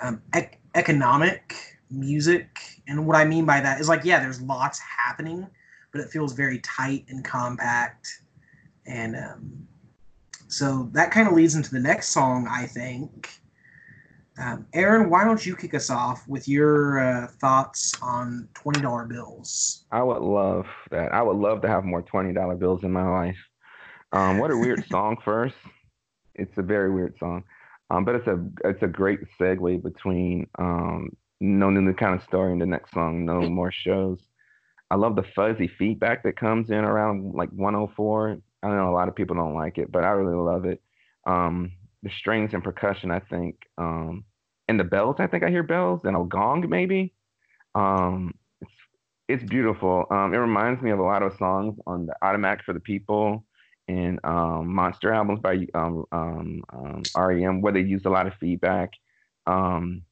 um, 0.00 0.22
ec- 0.34 0.60
economic 0.74 1.77
music, 1.90 2.80
and 2.86 3.06
what 3.06 3.16
I 3.16 3.24
mean 3.24 3.44
by 3.44 3.60
that 3.60 3.80
is 3.80 3.88
like, 3.88 4.04
yeah, 4.04 4.20
there's 4.20 4.40
lots 4.40 4.78
happening, 4.78 5.46
but 5.92 6.00
it 6.00 6.08
feels 6.10 6.32
very 6.32 6.58
tight 6.60 7.04
and 7.08 7.24
compact, 7.24 8.22
and 8.86 9.16
um, 9.16 9.68
so 10.48 10.88
that 10.92 11.10
kind 11.10 11.28
of 11.28 11.34
leads 11.34 11.54
into 11.54 11.70
the 11.70 11.80
next 11.80 12.08
song, 12.08 12.48
I 12.50 12.66
think. 12.66 13.30
Um, 14.40 14.66
Aaron, 14.72 15.10
why 15.10 15.24
don't 15.24 15.44
you 15.44 15.56
kick 15.56 15.74
us 15.74 15.90
off 15.90 16.26
with 16.28 16.46
your 16.46 17.00
uh, 17.00 17.26
thoughts 17.40 17.94
on 18.00 18.48
twenty 18.54 18.80
dollar 18.80 19.04
bills? 19.04 19.84
I 19.90 20.02
would 20.02 20.22
love 20.22 20.66
that. 20.90 21.12
I 21.12 21.22
would 21.22 21.36
love 21.36 21.60
to 21.62 21.68
have 21.68 21.84
more 21.84 22.02
twenty 22.02 22.32
dollar 22.32 22.54
bills 22.54 22.84
in 22.84 22.92
my 22.92 23.08
life. 23.08 23.36
Um, 24.12 24.38
what 24.38 24.50
a 24.50 24.56
weird 24.56 24.86
song 24.90 25.16
first. 25.24 25.56
It's 26.34 26.56
a 26.56 26.62
very 26.62 26.90
weird 26.92 27.16
song, 27.18 27.42
um, 27.90 28.04
but 28.04 28.14
it's 28.14 28.26
a 28.28 28.44
it's 28.64 28.82
a 28.82 28.86
great 28.86 29.20
segue 29.40 29.82
between 29.82 30.46
um, 30.56 31.10
No 31.40 31.70
New 31.70 31.92
Kind 31.94 32.14
of 32.14 32.22
Story 32.22 32.52
in 32.52 32.58
the 32.58 32.66
next 32.66 32.92
song, 32.92 33.24
No 33.24 33.40
More 33.48 33.72
Shows. 33.72 34.20
I 34.90 34.96
love 34.96 35.16
the 35.16 35.22
fuzzy 35.22 35.68
feedback 35.68 36.22
that 36.22 36.36
comes 36.36 36.70
in 36.70 36.84
around 36.84 37.34
like 37.34 37.50
104. 37.50 38.38
I 38.62 38.68
know 38.68 38.90
a 38.90 38.94
lot 38.94 39.08
of 39.08 39.14
people 39.14 39.36
don't 39.36 39.54
like 39.54 39.78
it, 39.78 39.92
but 39.92 40.04
I 40.04 40.10
really 40.10 40.36
love 40.36 40.64
it. 40.64 40.82
Um, 41.26 41.72
the 42.02 42.10
strings 42.10 42.54
and 42.54 42.64
percussion, 42.64 43.10
I 43.10 43.20
think, 43.20 43.56
um, 43.76 44.24
and 44.66 44.80
the 44.80 44.84
bells. 44.84 45.16
I 45.18 45.26
think 45.26 45.44
I 45.44 45.50
hear 45.50 45.62
bells 45.62 46.04
and 46.04 46.16
a 46.16 46.24
gong, 46.24 46.68
maybe. 46.68 47.12
Um, 47.74 48.34
it's 48.60 48.72
it's 49.28 49.44
beautiful. 49.44 50.06
Um, 50.10 50.32
it 50.32 50.38
reminds 50.38 50.82
me 50.82 50.90
of 50.90 50.98
a 50.98 51.02
lot 51.02 51.22
of 51.22 51.36
songs 51.36 51.78
on 51.86 52.06
the 52.06 52.14
Automatic 52.22 52.64
for 52.64 52.72
the 52.72 52.80
People 52.80 53.44
and 53.88 54.20
um, 54.24 54.74
Monster 54.74 55.12
albums 55.12 55.40
by 55.40 55.66
um, 55.74 56.04
um, 56.12 56.62
um, 56.72 57.02
REM, 57.16 57.60
where 57.60 57.72
they 57.72 57.80
used 57.80 58.06
a 58.06 58.10
lot 58.10 58.26
of 58.26 58.34
feedback. 58.34 58.92
Um, 59.46 60.02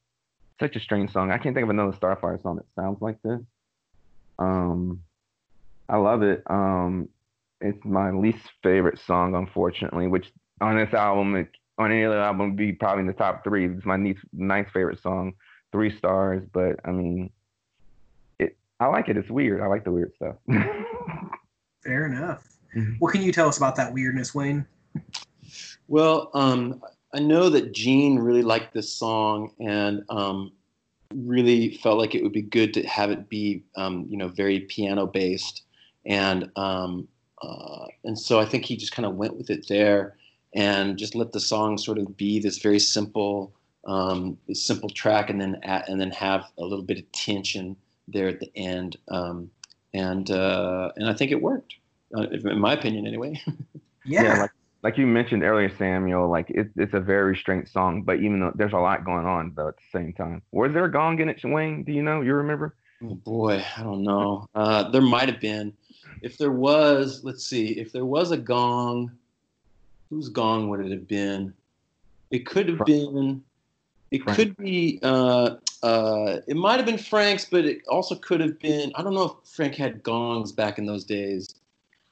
such 0.59 0.75
a 0.75 0.79
strange 0.79 1.11
song. 1.11 1.31
I 1.31 1.37
can't 1.37 1.55
think 1.55 1.63
of 1.63 1.69
another 1.69 1.91
Starflyer 1.91 2.41
song 2.41 2.57
that 2.57 2.65
sounds 2.75 3.01
like 3.01 3.21
this. 3.23 3.39
Um, 4.39 5.01
I 5.89 5.97
love 5.97 6.23
it. 6.23 6.43
Um, 6.47 7.09
it's 7.61 7.83
my 7.83 8.11
least 8.11 8.49
favorite 8.63 8.99
song, 8.99 9.35
unfortunately. 9.35 10.07
Which 10.07 10.31
on 10.61 10.77
this 10.77 10.93
album, 10.93 11.35
it, 11.35 11.49
on 11.77 11.91
any 11.91 12.05
other 12.05 12.19
album, 12.19 12.49
would 12.49 12.57
be 12.57 12.73
probably 12.73 13.01
in 13.01 13.07
the 13.07 13.13
top 13.13 13.43
three. 13.43 13.67
It's 13.67 13.85
my 13.85 13.97
ninth, 13.97 14.19
ninth 14.33 14.67
favorite 14.73 15.01
song, 15.01 15.33
three 15.71 15.95
stars. 15.97 16.43
But 16.51 16.79
I 16.85 16.91
mean, 16.91 17.31
it. 18.39 18.57
I 18.79 18.87
like 18.87 19.09
it. 19.09 19.17
It's 19.17 19.29
weird. 19.29 19.61
I 19.61 19.67
like 19.67 19.83
the 19.83 19.91
weird 19.91 20.13
stuff. 20.15 20.35
Fair 21.83 22.05
enough. 22.05 22.47
Mm-hmm. 22.75 22.93
What 22.99 23.13
can 23.13 23.21
you 23.21 23.31
tell 23.31 23.47
us 23.47 23.57
about 23.57 23.75
that 23.77 23.93
weirdness, 23.93 24.35
Wayne? 24.35 24.65
Well, 25.87 26.29
um, 26.33 26.81
I 27.13 27.19
know 27.19 27.49
that 27.49 27.73
Gene 27.73 28.19
really 28.19 28.41
liked 28.41 28.73
this 28.73 28.91
song 28.91 29.51
and 29.59 30.03
um, 30.09 30.51
really 31.13 31.75
felt 31.75 31.97
like 31.97 32.15
it 32.15 32.23
would 32.23 32.33
be 32.33 32.41
good 32.41 32.73
to 32.73 32.85
have 32.87 33.11
it 33.11 33.29
be, 33.29 33.63
um, 33.75 34.05
you 34.09 34.17
know, 34.17 34.27
very 34.27 34.61
piano 34.61 35.07
based, 35.07 35.63
and 36.05 36.51
um, 36.55 37.07
uh, 37.41 37.85
and 38.03 38.17
so 38.17 38.39
I 38.39 38.45
think 38.45 38.65
he 38.65 38.75
just 38.75 38.91
kind 38.91 39.05
of 39.05 39.15
went 39.15 39.37
with 39.37 39.49
it 39.49 39.67
there 39.67 40.17
and 40.53 40.97
just 40.97 41.15
let 41.15 41.31
the 41.31 41.39
song 41.39 41.77
sort 41.77 41.97
of 41.97 42.17
be 42.17 42.39
this 42.39 42.57
very 42.57 42.79
simple, 42.79 43.53
um, 43.85 44.37
simple 44.53 44.89
track, 44.89 45.29
and 45.29 45.39
then 45.39 45.59
add, 45.63 45.85
and 45.87 45.99
then 45.99 46.11
have 46.11 46.45
a 46.57 46.63
little 46.63 46.83
bit 46.83 46.99
of 46.99 47.11
tension 47.11 47.75
there 48.07 48.27
at 48.27 48.39
the 48.39 48.51
end, 48.55 48.97
um, 49.09 49.49
and 49.93 50.31
uh, 50.31 50.91
and 50.97 51.09
I 51.09 51.13
think 51.13 51.31
it 51.31 51.41
worked 51.41 51.75
uh, 52.15 52.27
in 52.29 52.59
my 52.59 52.73
opinion, 52.73 53.07
anyway. 53.07 53.41
yeah. 54.05 54.23
yeah. 54.23 54.41
like 54.41 54.51
like 54.83 54.97
you 54.97 55.07
mentioned 55.07 55.43
earlier, 55.43 55.69
Samuel, 55.75 56.29
like 56.29 56.49
it, 56.49 56.69
it's 56.75 56.93
a 56.93 56.99
very 56.99 57.35
strange 57.35 57.69
song, 57.69 58.03
but 58.03 58.19
even 58.19 58.39
though 58.39 58.51
there's 58.55 58.73
a 58.73 58.77
lot 58.77 59.05
going 59.05 59.25
on 59.25 59.53
though 59.55 59.69
at 59.69 59.77
the 59.77 59.83
same 59.91 60.13
time. 60.13 60.41
Was 60.51 60.73
there 60.73 60.85
a 60.85 60.91
gong 60.91 61.19
in 61.19 61.29
it, 61.29 61.41
Wayne? 61.43 61.83
Do 61.83 61.91
you 61.91 62.03
know? 62.03 62.21
You 62.21 62.33
remember? 62.33 62.75
Oh 63.03 63.15
boy, 63.15 63.63
I 63.77 63.83
don't 63.83 64.03
know. 64.03 64.47
Uh, 64.55 64.89
there 64.89 65.01
might 65.01 65.29
have 65.29 65.39
been. 65.39 65.73
If 66.21 66.37
there 66.37 66.51
was, 66.51 67.23
let's 67.23 67.45
see. 67.45 67.77
If 67.79 67.91
there 67.91 68.05
was 68.05 68.31
a 68.31 68.37
gong, 68.37 69.11
whose 70.09 70.29
gong 70.29 70.69
would 70.69 70.79
it 70.79 70.91
have 70.91 71.07
been? 71.07 71.53
It 72.31 72.45
could 72.45 72.69
have 72.69 72.85
been. 72.85 73.43
It 74.11 74.23
Frank. 74.23 74.37
could 74.37 74.57
be. 74.57 74.99
Uh, 75.03 75.55
uh, 75.83 76.39
it 76.47 76.55
might 76.55 76.77
have 76.77 76.85
been 76.85 76.97
Frank's, 76.97 77.45
but 77.45 77.65
it 77.65 77.79
also 77.87 78.15
could 78.15 78.41
have 78.41 78.59
been. 78.59 78.91
I 78.95 79.03
don't 79.03 79.13
know 79.13 79.23
if 79.43 79.49
Frank 79.49 79.75
had 79.75 80.01
gongs 80.01 80.51
back 80.51 80.77
in 80.77 80.85
those 80.85 81.03
days. 81.03 81.55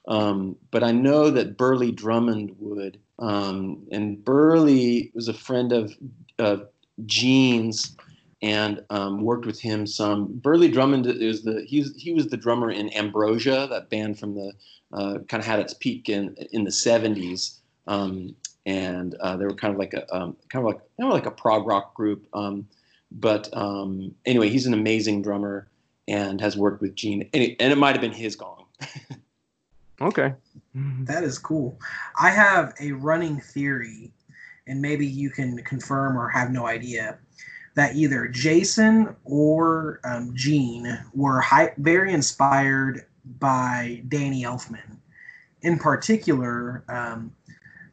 Um, 0.06 0.56
but 0.70 0.82
I 0.82 0.92
know 0.92 1.30
that 1.30 1.56
Burleigh 1.56 1.92
Drummond 1.92 2.54
would. 2.58 2.98
Um, 3.18 3.86
and 3.90 4.24
Burleigh 4.24 5.04
was 5.14 5.28
a 5.28 5.34
friend 5.34 5.72
of, 5.72 5.92
of 6.38 6.68
Gene's 7.06 7.96
and 8.42 8.84
um, 8.90 9.22
worked 9.22 9.46
with 9.46 9.60
him 9.60 9.86
some. 9.86 10.38
Burleigh 10.38 10.68
Drummond 10.68 11.06
is 11.06 11.42
the 11.42 11.64
he's, 11.66 11.94
he 11.96 12.12
was 12.12 12.28
the 12.28 12.36
drummer 12.36 12.70
in 12.70 12.94
Ambrosia, 12.94 13.66
that 13.70 13.90
band 13.90 14.18
from 14.18 14.34
the 14.34 14.52
uh, 14.92 15.18
kind 15.28 15.40
of 15.40 15.46
had 15.46 15.58
its 15.58 15.74
peak 15.74 16.08
in 16.08 16.36
in 16.52 16.64
the 16.64 16.70
70s. 16.70 17.58
Um, 17.86 18.36
and 18.66 19.14
uh, 19.20 19.36
they 19.36 19.44
were 19.44 19.54
kind 19.54 19.72
of 19.72 19.78
like 19.78 19.94
a 19.94 20.14
um, 20.14 20.36
kind 20.48 20.64
of 20.64 20.72
like 20.72 20.80
kind 21.00 21.08
of 21.08 21.14
like 21.14 21.26
a 21.26 21.30
prog 21.30 21.66
rock 21.66 21.94
group. 21.94 22.26
Um, 22.34 22.68
but 23.10 23.48
anyway, 24.26 24.48
he's 24.48 24.66
an 24.66 24.74
amazing 24.74 25.22
drummer 25.22 25.68
and 26.08 26.40
has 26.40 26.56
worked 26.56 26.80
with 26.80 26.94
Gene. 26.94 27.28
And 27.32 27.42
it, 27.42 27.56
and 27.60 27.72
it 27.72 27.76
might 27.76 27.92
have 27.92 28.00
been 28.00 28.12
his 28.12 28.36
gong. 28.36 28.66
Okay. 30.00 30.34
That 30.74 31.24
is 31.24 31.38
cool. 31.38 31.78
I 32.20 32.30
have 32.30 32.74
a 32.80 32.92
running 32.92 33.40
theory, 33.40 34.12
and 34.66 34.80
maybe 34.80 35.06
you 35.06 35.30
can 35.30 35.56
confirm 35.64 36.18
or 36.18 36.28
have 36.28 36.50
no 36.50 36.66
idea, 36.66 37.18
that 37.74 37.94
either 37.94 38.26
Jason 38.28 39.14
or 39.24 40.00
um, 40.04 40.32
Gene 40.34 40.98
were 41.14 41.40
high, 41.40 41.72
very 41.78 42.12
inspired 42.12 43.06
by 43.38 44.02
Danny 44.08 44.44
Elfman. 44.44 44.98
In 45.62 45.78
particular, 45.78 46.84
um, 46.88 47.32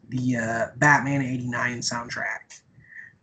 the 0.10 0.38
uh, 0.38 0.66
Batman 0.78 1.22
89 1.22 1.80
soundtrack. 1.80 2.62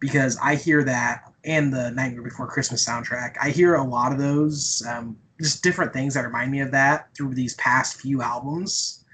Because 0.00 0.38
I 0.42 0.54
hear 0.54 0.82
that, 0.84 1.30
and 1.44 1.72
the 1.72 1.90
Nightmare 1.90 2.22
Before 2.22 2.46
Christmas 2.46 2.86
soundtrack. 2.86 3.36
I 3.40 3.50
hear 3.50 3.74
a 3.74 3.84
lot 3.84 4.12
of 4.12 4.18
those. 4.18 4.82
Um, 4.88 5.16
just 5.40 5.62
different 5.62 5.92
things 5.92 6.14
that 6.14 6.24
remind 6.24 6.50
me 6.50 6.60
of 6.60 6.70
that 6.70 7.08
through 7.14 7.34
these 7.34 7.54
past 7.54 8.00
few 8.00 8.22
albums 8.22 9.04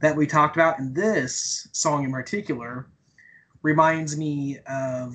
that 0.00 0.16
we 0.16 0.26
talked 0.26 0.56
about. 0.56 0.78
And 0.78 0.94
this 0.94 1.68
song 1.72 2.04
in 2.04 2.12
particular 2.12 2.86
reminds 3.62 4.16
me 4.16 4.58
of 4.66 5.14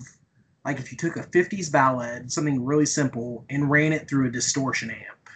like 0.65 0.79
if 0.79 0.91
you 0.91 0.97
took 0.97 1.15
a 1.15 1.23
50s 1.23 1.71
ballad, 1.71 2.31
something 2.31 2.63
really 2.63 2.85
simple, 2.85 3.45
and 3.49 3.71
ran 3.71 3.93
it 3.93 4.07
through 4.07 4.27
a 4.27 4.31
distortion 4.31 4.91
amp. 4.91 5.29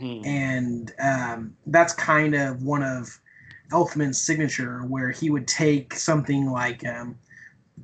Mm-hmm. 0.00 0.26
And 0.26 0.92
um, 1.00 1.56
that's 1.66 1.94
kind 1.94 2.34
of 2.34 2.62
one 2.62 2.82
of 2.82 3.18
Elfman's 3.70 4.20
signature, 4.20 4.80
where 4.80 5.10
he 5.10 5.30
would 5.30 5.46
take 5.46 5.94
something 5.94 6.50
like 6.50 6.84
um, 6.86 7.16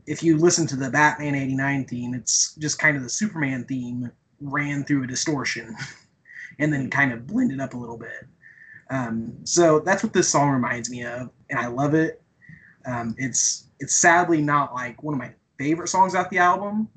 if 0.06 0.22
you 0.22 0.36
listen 0.36 0.66
to 0.66 0.76
the 0.76 0.90
Batman 0.90 1.34
89 1.34 1.84
theme, 1.84 2.14
it's 2.14 2.54
just 2.56 2.78
kind 2.78 2.96
of 2.96 3.02
the 3.02 3.08
Superman 3.08 3.64
theme 3.64 4.10
ran 4.40 4.84
through 4.84 5.04
a 5.04 5.06
distortion. 5.06 5.76
and 6.58 6.72
then 6.72 6.90
kind 6.90 7.12
of 7.12 7.26
blend 7.26 7.52
it 7.52 7.60
up 7.60 7.74
a 7.74 7.76
little 7.76 7.98
bit. 7.98 8.26
Um, 8.90 9.34
so 9.44 9.80
that's 9.80 10.02
what 10.02 10.12
this 10.12 10.28
song 10.28 10.50
reminds 10.50 10.90
me 10.90 11.04
of, 11.04 11.30
and 11.50 11.58
I 11.58 11.66
love 11.66 11.94
it. 11.94 12.22
Um, 12.86 13.14
it's 13.18 13.68
it's 13.80 13.94
sadly 13.94 14.40
not 14.40 14.74
like 14.74 15.02
one 15.02 15.14
of 15.14 15.18
my 15.18 15.32
favorite 15.58 15.88
songs 15.88 16.14
off 16.14 16.30
the 16.30 16.38
album, 16.38 16.88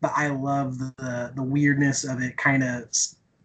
but 0.00 0.12
I 0.14 0.28
love 0.28 0.78
the 0.78 1.32
the 1.34 1.42
weirdness 1.42 2.04
of 2.04 2.20
it, 2.20 2.36
kind 2.36 2.62
of 2.62 2.88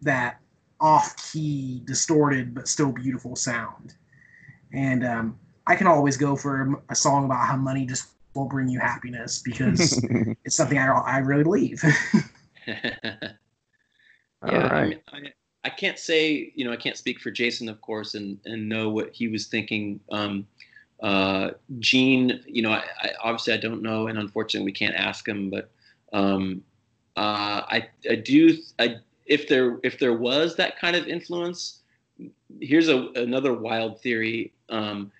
that 0.02 0.40
off 0.80 1.16
key, 1.32 1.82
distorted 1.86 2.54
but 2.54 2.68
still 2.68 2.92
beautiful 2.92 3.36
sound. 3.36 3.94
And 4.72 5.04
um, 5.04 5.38
I 5.66 5.76
can 5.76 5.86
always 5.86 6.16
go 6.16 6.36
for 6.36 6.82
a 6.90 6.94
song 6.94 7.24
about 7.24 7.46
how 7.46 7.56
money 7.56 7.86
just 7.86 8.08
won't 8.34 8.50
bring 8.50 8.68
you 8.68 8.80
happiness 8.80 9.40
because 9.40 10.04
it's 10.44 10.56
something 10.56 10.78
I, 10.78 10.88
I 10.88 11.18
really 11.18 11.44
believe. 11.44 11.82
yeah, 12.66 13.32
right. 14.42 15.02
I, 15.12 15.20
mean, 15.20 15.32
I, 15.32 15.43
I 15.64 15.70
can't 15.70 15.98
say, 15.98 16.52
you 16.54 16.64
know, 16.64 16.72
I 16.72 16.76
can't 16.76 16.96
speak 16.96 17.20
for 17.20 17.30
Jason, 17.30 17.68
of 17.68 17.80
course, 17.80 18.14
and 18.14 18.38
and 18.44 18.68
know 18.68 18.90
what 18.90 19.14
he 19.14 19.28
was 19.28 19.46
thinking. 19.46 20.00
Um, 20.10 20.46
uh, 21.02 21.50
Gene, 21.78 22.40
you 22.46 22.62
know, 22.62 22.70
I, 22.72 22.84
I, 23.00 23.10
obviously 23.22 23.54
I 23.54 23.58
don't 23.58 23.82
know, 23.82 24.06
and 24.06 24.18
unfortunately 24.18 24.66
we 24.66 24.72
can't 24.72 24.94
ask 24.94 25.26
him. 25.26 25.50
But 25.50 25.70
um, 26.12 26.62
uh, 27.16 27.62
I 27.68 27.88
I 28.10 28.16
do 28.16 28.58
I 28.78 28.96
if 29.26 29.48
there 29.48 29.78
if 29.82 29.98
there 29.98 30.14
was 30.14 30.56
that 30.56 30.78
kind 30.78 30.96
of 30.96 31.06
influence, 31.06 31.80
here's 32.60 32.88
a, 32.88 33.08
another 33.16 33.54
wild 33.54 34.00
theory. 34.00 34.52
Um, 34.68 35.10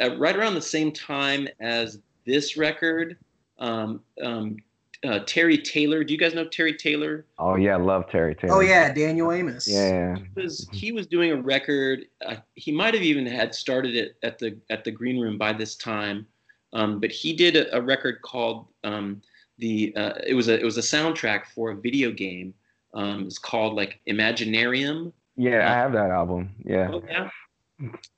right 0.00 0.36
around 0.36 0.54
the 0.54 0.62
same 0.62 0.92
time 0.92 1.48
as 1.60 1.98
this 2.26 2.56
record, 2.56 3.16
um, 3.58 4.00
um, 4.22 4.56
uh, 5.04 5.20
Terry 5.26 5.58
Taylor. 5.58 6.02
Do 6.04 6.12
you 6.12 6.18
guys 6.18 6.34
know 6.34 6.46
Terry 6.46 6.74
Taylor? 6.74 7.26
Oh 7.38 7.56
yeah, 7.56 7.74
I 7.74 7.78
love 7.78 8.08
Terry 8.08 8.34
Taylor. 8.34 8.54
Oh 8.54 8.60
yeah, 8.60 8.92
Daniel 8.92 9.32
Amos. 9.32 9.68
Yeah. 9.68 10.16
He 10.16 10.42
was 10.42 10.68
he 10.72 10.92
was 10.92 11.06
doing 11.06 11.30
a 11.32 11.36
record. 11.36 12.06
Uh, 12.24 12.36
he 12.54 12.72
might 12.72 12.94
have 12.94 13.02
even 13.02 13.26
had 13.26 13.54
started 13.54 13.94
it 13.94 14.16
at 14.22 14.38
the 14.38 14.56
at 14.70 14.84
the 14.84 14.90
Green 14.90 15.20
Room 15.20 15.38
by 15.38 15.52
this 15.52 15.76
time, 15.76 16.26
um, 16.72 17.00
but 17.00 17.10
he 17.10 17.32
did 17.32 17.56
a, 17.56 17.76
a 17.76 17.80
record 17.80 18.22
called 18.22 18.66
um, 18.84 19.20
the. 19.58 19.92
Uh, 19.96 20.14
it 20.26 20.34
was 20.34 20.48
a 20.48 20.58
it 20.58 20.64
was 20.64 20.78
a 20.78 20.82
soundtrack 20.82 21.46
for 21.54 21.70
a 21.70 21.76
video 21.76 22.10
game. 22.10 22.54
Um, 22.94 23.26
it's 23.26 23.38
called 23.38 23.74
like 23.74 24.00
Imaginarium. 24.08 25.12
Yeah, 25.36 25.70
I 25.70 25.74
have 25.74 25.92
that 25.92 26.10
album. 26.10 26.54
Yeah. 26.64 26.90
Oh 26.92 27.02
yeah. 27.08 27.28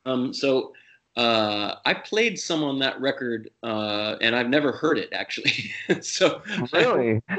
Um, 0.05 0.35
so 0.35 0.73
uh, 1.17 1.77
I 1.87 1.95
played 1.95 2.39
some 2.39 2.63
on 2.63 2.79
that 2.81 3.01
record, 3.01 3.49
uh, 3.63 4.17
and 4.21 4.37
I've 4.37 4.51
never 4.51 4.73
heard 4.73 4.99
it 4.99 5.09
actually. 5.13 5.73
so 6.03 6.43
Really? 6.73 7.23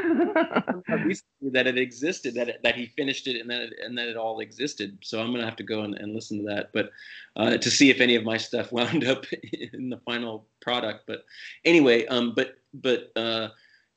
recently 0.89 1.51
that 1.51 1.67
it 1.67 1.77
existed, 1.77 2.33
that 2.35 2.49
it, 2.49 2.59
that 2.63 2.75
he 2.75 2.87
finished 2.87 3.27
it, 3.27 3.39
and 3.39 3.49
that 3.51 3.61
it, 3.61 3.73
and 3.83 3.95
that 3.97 4.07
it 4.07 4.17
all 4.17 4.39
existed. 4.39 4.97
So 5.03 5.21
I'm 5.21 5.31
gonna 5.31 5.45
have 5.45 5.55
to 5.57 5.63
go 5.63 5.81
and, 5.81 5.93
and 5.95 6.15
listen 6.15 6.39
to 6.39 6.55
that, 6.55 6.71
but 6.73 6.89
uh, 7.35 7.57
to 7.57 7.69
see 7.69 7.91
if 7.91 8.01
any 8.01 8.15
of 8.15 8.23
my 8.23 8.37
stuff 8.37 8.71
wound 8.71 9.03
up 9.05 9.25
in 9.53 9.89
the 9.89 9.99
final 10.05 10.47
product. 10.59 11.05
But 11.05 11.25
anyway, 11.63 12.07
um, 12.07 12.33
but 12.35 12.55
but 12.73 13.11
uh, 13.15 13.49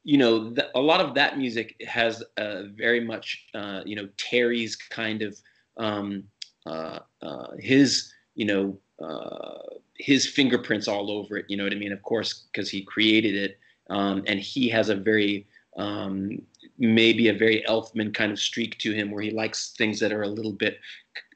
you 0.04 0.18
know, 0.18 0.50
th- 0.52 0.68
a 0.74 0.80
lot 0.80 1.00
of 1.00 1.14
that 1.14 1.38
music 1.38 1.74
has 1.88 2.22
very 2.36 3.00
much 3.00 3.46
uh, 3.54 3.80
you 3.86 3.96
know 3.96 4.08
Terry's 4.18 4.76
kind 4.76 5.22
of 5.22 5.40
um, 5.78 6.24
uh, 6.66 6.98
uh, 7.22 7.52
his 7.58 8.12
you 8.34 8.44
know 8.44 8.78
uh, 9.00 9.58
his 9.98 10.26
fingerprints 10.26 10.88
all 10.88 11.10
over 11.10 11.36
it. 11.38 11.46
You 11.48 11.56
know 11.56 11.64
what 11.64 11.72
I 11.72 11.76
mean? 11.76 11.92
Of 11.92 12.02
course, 12.02 12.46
because 12.52 12.70
he 12.70 12.82
created 12.82 13.34
it, 13.34 13.58
um, 13.88 14.22
and 14.26 14.38
he 14.40 14.68
has 14.68 14.88
a 14.88 14.94
very 14.94 15.46
um, 15.76 16.42
maybe 16.78 17.28
a 17.28 17.34
very 17.34 17.62
Elfman 17.68 18.12
kind 18.12 18.32
of 18.32 18.38
streak 18.38 18.78
to 18.78 18.92
him, 18.92 19.10
where 19.10 19.22
he 19.22 19.30
likes 19.30 19.74
things 19.76 20.00
that 20.00 20.12
are 20.12 20.22
a 20.22 20.28
little 20.28 20.52
bit, 20.52 20.78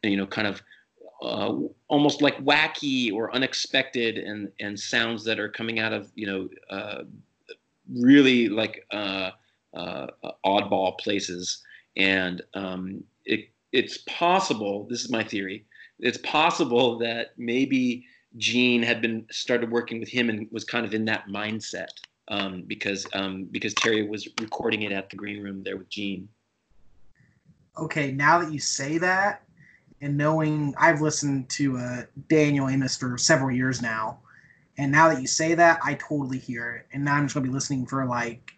you 0.02 0.16
know, 0.16 0.26
kind 0.26 0.46
of 0.46 0.62
uh, 1.22 1.54
almost 1.88 2.20
like 2.20 2.42
wacky 2.44 3.12
or 3.12 3.34
unexpected, 3.34 4.18
and 4.18 4.50
and 4.60 4.78
sounds 4.78 5.24
that 5.24 5.38
are 5.38 5.48
coming 5.48 5.78
out 5.78 5.92
of 5.92 6.10
you 6.14 6.26
know 6.26 6.48
uh, 6.70 7.04
really 7.92 8.48
like 8.48 8.84
uh, 8.92 9.30
uh, 9.74 10.06
oddball 10.44 10.98
places, 10.98 11.62
and 11.96 12.42
um, 12.54 13.02
it 13.24 13.48
it's 13.72 13.98
possible. 14.06 14.86
This 14.88 15.02
is 15.02 15.10
my 15.10 15.24
theory 15.24 15.64
it's 15.98 16.18
possible 16.18 16.98
that 16.98 17.28
maybe 17.36 18.06
Gene 18.36 18.82
had 18.82 19.00
been 19.00 19.26
started 19.30 19.70
working 19.70 20.00
with 20.00 20.08
him 20.08 20.28
and 20.28 20.48
was 20.50 20.64
kind 20.64 20.84
of 20.84 20.94
in 20.94 21.04
that 21.06 21.28
mindset 21.28 21.88
um, 22.28 22.64
because 22.66 23.06
um, 23.14 23.44
because 23.50 23.74
Terry 23.74 24.06
was 24.08 24.28
recording 24.40 24.82
it 24.82 24.92
at 24.92 25.10
the 25.10 25.16
green 25.16 25.42
room 25.42 25.62
there 25.62 25.76
with 25.76 25.88
Gene. 25.88 26.28
Okay, 27.78 28.12
now 28.12 28.38
that 28.38 28.52
you 28.52 28.58
say 28.58 28.98
that, 28.98 29.42
and 30.00 30.16
knowing 30.16 30.74
I've 30.78 31.00
listened 31.00 31.48
to 31.50 31.76
uh, 31.78 32.02
Daniel 32.28 32.68
Amos 32.68 32.96
for 32.96 33.18
several 33.18 33.50
years 33.50 33.82
now, 33.82 34.18
and 34.78 34.90
now 34.90 35.08
that 35.08 35.20
you 35.20 35.26
say 35.26 35.54
that, 35.54 35.80
I 35.84 35.94
totally 35.94 36.38
hear 36.38 36.74
it. 36.76 36.86
And 36.92 37.04
now 37.04 37.14
I'm 37.14 37.24
just 37.24 37.34
gonna 37.34 37.46
be 37.46 37.52
listening 37.52 37.86
for 37.86 38.04
like 38.06 38.52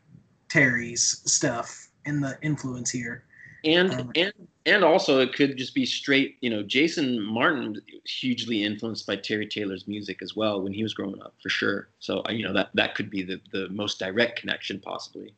Terry's 0.48 1.22
stuff 1.26 1.88
and 2.06 2.22
the 2.22 2.38
influence 2.42 2.90
here. 2.90 3.24
And 3.64 3.92
Um, 3.92 4.12
and 4.14 4.32
and 4.66 4.82
also 4.82 5.20
it 5.20 5.32
could 5.32 5.56
just 5.56 5.74
be 5.74 5.86
straight, 5.86 6.36
you 6.40 6.50
know, 6.50 6.62
Jason 6.62 7.22
Martin 7.22 7.72
was 7.72 7.82
hugely 8.04 8.64
influenced 8.64 9.06
by 9.06 9.16
Terry 9.16 9.46
Taylor's 9.46 9.86
music 9.86 10.20
as 10.22 10.34
well 10.34 10.60
when 10.60 10.72
he 10.72 10.82
was 10.82 10.92
growing 10.92 11.22
up, 11.22 11.34
for 11.40 11.48
sure. 11.48 11.88
So 12.00 12.22
uh, 12.28 12.32
you 12.32 12.44
know 12.44 12.52
that 12.52 12.70
that 12.74 12.94
could 12.96 13.08
be 13.08 13.22
the 13.22 13.40
the 13.52 13.68
most 13.70 13.98
direct 13.98 14.40
connection 14.40 14.80
possibly. 14.80 15.34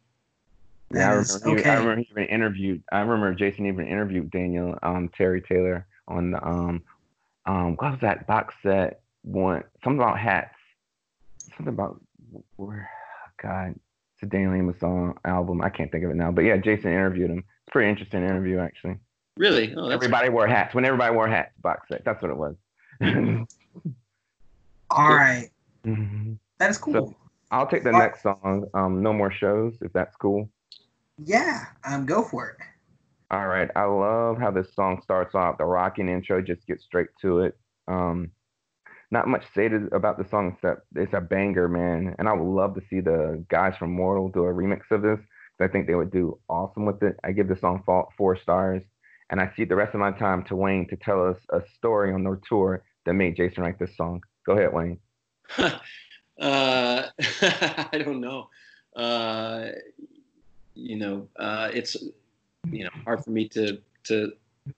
Yeah, 0.94 1.12
I 1.12 1.16
That 1.16 1.20
is 1.20 1.40
remember, 1.44 1.62
he, 1.62 1.68
I 1.68 1.74
remember 1.74 2.00
he 2.00 2.08
even 2.10 2.24
interviewed. 2.24 2.82
I 2.90 3.00
remember 3.00 3.34
Jason 3.34 3.66
even 3.66 3.86
interviewed 3.86 4.30
Daniel, 4.30 4.78
um, 4.82 5.10
Terry 5.16 5.42
Taylor 5.42 5.86
on 6.08 6.30
the 6.30 6.44
um, 6.44 6.82
um, 7.44 7.76
what 7.76 7.92
was 7.92 8.00
that 8.00 8.26
box 8.26 8.54
set 8.62 9.02
one? 9.22 9.62
Something 9.84 10.00
about 10.00 10.18
hats. 10.18 10.54
Something 11.56 11.74
about 11.74 12.00
where? 12.56 12.88
God, 13.42 13.74
it's 14.14 14.22
a 14.22 14.26
Daniel 14.26 14.54
Amos 14.54 14.80
song 14.80 15.18
album. 15.24 15.60
I 15.60 15.68
can't 15.68 15.92
think 15.92 16.04
of 16.04 16.10
it 16.10 16.16
now, 16.16 16.32
but 16.32 16.42
yeah, 16.42 16.56
Jason 16.56 16.90
interviewed 16.92 17.30
him. 17.30 17.38
It's 17.38 17.68
a 17.68 17.70
pretty 17.70 17.90
interesting 17.90 18.24
interview 18.24 18.58
actually. 18.58 18.96
Really? 19.38 19.74
Oh, 19.77 19.88
that's 19.88 19.94
everybody 19.94 20.29
wore 20.29 20.46
hats. 20.46 20.74
When 20.74 20.85
everybody 20.85 21.14
wore 21.14 21.29
hats, 21.29 21.55
box 21.62 21.88
set. 21.88 22.05
That's 22.05 22.20
what 22.20 22.31
it 22.31 22.37
was. 22.37 22.57
All 24.90 25.09
right, 25.14 25.48
Mhm. 25.85 26.38
that 26.59 26.70
is 26.70 26.79
cool. 26.79 26.92
So- 26.94 27.14
I'll 27.51 27.66
take 27.66 27.83
the 27.85 27.94
Uh, 27.94 27.98
next 27.98 28.22
song. 28.22 28.66
Um, 28.74 29.03
no 29.03 29.12
more 29.12 29.31
shows, 29.31 29.79
if 29.81 29.92
that's 29.92 30.14
cool. 30.16 30.51
yeah, 31.18 31.64
um, 31.85 32.05
go 32.07 32.22
for 32.22 32.51
it. 32.51 32.57
All 33.31 33.46
right. 33.46 33.70
I 33.77 33.85
love 33.85 34.38
how 34.38 34.51
this 34.51 34.72
song 34.74 35.01
starts 35.03 35.35
off. 35.35 35.59
The 35.59 35.64
rocking 35.64 36.09
intro 36.09 36.40
just 36.40 36.66
gets 36.66 36.85
straight 36.85 37.09
to 37.20 37.40
it. 37.40 37.59
Um, 37.87 38.31
not 39.11 39.29
much 39.29 39.46
stated 39.51 39.92
about 39.92 40.16
the 40.18 40.24
song 40.29 40.53
except 40.53 40.87
it's 40.94 41.12
a 41.14 41.20
banger, 41.20 41.68
man. 41.68 42.14
And 42.18 42.29
I 42.29 42.33
would 42.35 42.46
love 42.48 42.74
to 42.77 42.81
see 42.88 43.01
the 43.01 43.44
guys 43.48 43.77
from 43.77 43.92
Mortal 43.92 44.29
do 44.31 44.44
a 44.46 44.53
remix 44.55 44.90
of 44.90 45.03
this. 45.03 45.20
I 45.61 45.66
think 45.68 45.87
they 45.87 45.94
would 45.96 46.11
do 46.12 46.38
awesome 46.48 46.87
with 46.87 47.03
it. 47.03 47.18
I 47.24 47.33
give 47.33 47.48
the 47.48 47.57
song 47.57 47.83
four, 47.85 48.09
four 48.16 48.37
stars. 48.37 48.83
And 49.30 49.40
I 49.40 49.52
see 49.56 49.64
the 49.64 49.76
rest 49.76 49.94
of 49.94 50.00
my 50.00 50.12
time 50.12 50.42
to 50.44 50.56
Wayne 50.56 50.88
to 50.88 50.96
tell 50.96 51.26
us 51.26 51.38
a 51.50 51.62
story 51.76 52.12
on 52.12 52.24
their 52.24 52.40
tour 52.48 52.82
that 53.04 53.12
made 53.14 53.36
Jason 53.36 53.62
write 53.62 53.78
this 53.78 53.96
song. 53.96 54.22
Go 54.46 54.52
ahead, 54.52 54.72
Wayne. 54.72 54.98
uh, 55.58 55.72
I 56.40 58.02
don't 58.04 58.20
know. 58.20 58.48
Uh, 58.96 59.68
you 60.74 60.96
know, 60.96 61.28
uh, 61.38 61.70
it's 61.72 61.96
you 62.70 62.84
know 62.84 62.90
hard 63.04 63.24
for 63.24 63.30
me 63.30 63.48
to 63.48 63.78
to 64.04 64.32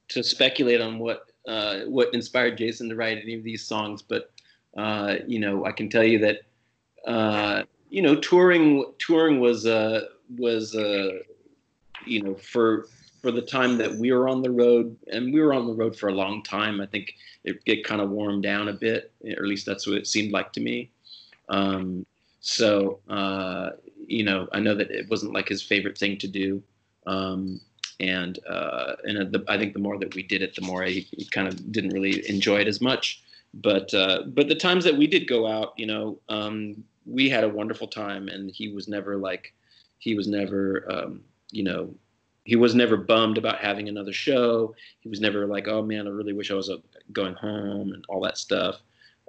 to 0.08 0.22
speculate 0.22 0.80
on 0.80 0.98
what 0.98 1.30
uh, 1.46 1.80
what 1.80 2.12
inspired 2.14 2.58
Jason 2.58 2.88
to 2.88 2.96
write 2.96 3.18
any 3.18 3.34
of 3.34 3.44
these 3.44 3.66
songs, 3.66 4.02
but 4.02 4.32
uh, 4.76 5.16
you 5.26 5.38
know, 5.38 5.64
I 5.64 5.72
can 5.72 5.88
tell 5.88 6.04
you 6.04 6.18
that 6.20 6.40
uh, 7.06 7.62
you 7.88 8.02
know 8.02 8.16
touring 8.16 8.84
touring 8.98 9.40
was 9.40 9.66
uh, 9.66 10.02
was 10.36 10.74
uh, 10.74 11.10
you 12.06 12.22
know 12.22 12.34
for 12.34 12.86
for 13.20 13.30
the 13.30 13.42
time 13.42 13.76
that 13.78 13.94
we 13.94 14.12
were 14.12 14.28
on 14.28 14.42
the 14.42 14.50
road, 14.50 14.96
and 15.12 15.32
we 15.32 15.40
were 15.40 15.52
on 15.52 15.66
the 15.66 15.74
road 15.74 15.96
for 15.96 16.08
a 16.08 16.14
long 16.14 16.42
time. 16.42 16.80
I 16.80 16.86
think 16.86 17.14
it, 17.44 17.60
it 17.66 17.84
kind 17.84 18.00
of 18.00 18.10
warmed 18.10 18.42
down 18.42 18.68
a 18.68 18.72
bit, 18.72 19.12
or 19.24 19.30
at 19.30 19.44
least 19.44 19.66
that's 19.66 19.86
what 19.86 19.96
it 19.96 20.06
seemed 20.06 20.32
like 20.32 20.52
to 20.54 20.60
me. 20.60 20.90
Um, 21.48 22.06
so 22.40 23.00
uh, 23.08 23.70
you 24.06 24.24
know, 24.24 24.48
I 24.52 24.60
know 24.60 24.74
that 24.74 24.90
it 24.90 25.08
wasn't 25.08 25.34
like 25.34 25.48
his 25.48 25.62
favorite 25.62 25.98
thing 25.98 26.18
to 26.18 26.28
do, 26.28 26.62
um, 27.06 27.60
and 28.00 28.38
uh, 28.48 28.96
and 29.04 29.32
the, 29.32 29.44
I 29.48 29.58
think 29.58 29.74
the 29.74 29.78
more 29.78 29.98
that 29.98 30.14
we 30.14 30.22
did 30.22 30.42
it, 30.42 30.54
the 30.54 30.62
more 30.62 30.82
he, 30.82 31.00
he 31.12 31.26
kind 31.26 31.46
of 31.46 31.72
didn't 31.72 31.90
really 31.90 32.28
enjoy 32.28 32.60
it 32.60 32.68
as 32.68 32.80
much. 32.80 33.22
But 33.54 33.92
uh, 33.92 34.22
but 34.28 34.48
the 34.48 34.54
times 34.54 34.84
that 34.84 34.96
we 34.96 35.06
did 35.06 35.28
go 35.28 35.46
out, 35.46 35.74
you 35.76 35.86
know, 35.86 36.18
um, 36.28 36.82
we 37.04 37.28
had 37.28 37.44
a 37.44 37.48
wonderful 37.48 37.88
time, 37.88 38.28
and 38.28 38.50
he 38.50 38.68
was 38.68 38.88
never 38.88 39.16
like 39.16 39.52
he 39.98 40.14
was 40.14 40.26
never 40.26 40.90
um, 40.90 41.20
you 41.50 41.62
know 41.62 41.94
he 42.44 42.56
was 42.56 42.74
never 42.74 42.96
bummed 42.96 43.38
about 43.38 43.58
having 43.58 43.88
another 43.88 44.12
show. 44.12 44.74
He 45.00 45.08
was 45.08 45.20
never 45.20 45.46
like, 45.46 45.68
oh 45.68 45.82
man, 45.82 46.06
I 46.06 46.10
really 46.10 46.32
wish 46.32 46.50
I 46.50 46.54
was 46.54 46.70
uh, 46.70 46.76
going 47.12 47.34
home 47.34 47.92
and 47.92 48.04
all 48.08 48.20
that 48.22 48.38
stuff. 48.38 48.80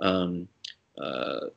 Um, 0.01 0.47
uh, 1.01 1.47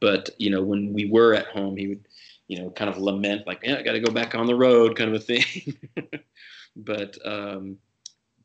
but 0.00 0.30
you 0.38 0.50
know, 0.50 0.62
when 0.62 0.92
we 0.92 1.06
were 1.06 1.34
at 1.34 1.46
home, 1.46 1.76
he 1.76 1.88
would, 1.88 2.06
you 2.48 2.60
know, 2.60 2.70
kind 2.70 2.90
of 2.90 2.98
lament 2.98 3.46
like, 3.46 3.60
yeah, 3.62 3.76
I 3.78 3.82
got 3.82 3.92
to 3.92 4.00
go 4.00 4.12
back 4.12 4.34
on 4.34 4.46
the 4.46 4.54
road, 4.54 4.96
kind 4.96 5.14
of 5.14 5.20
a 5.20 5.24
thing. 5.24 5.76
but 6.76 7.16
um, 7.26 7.76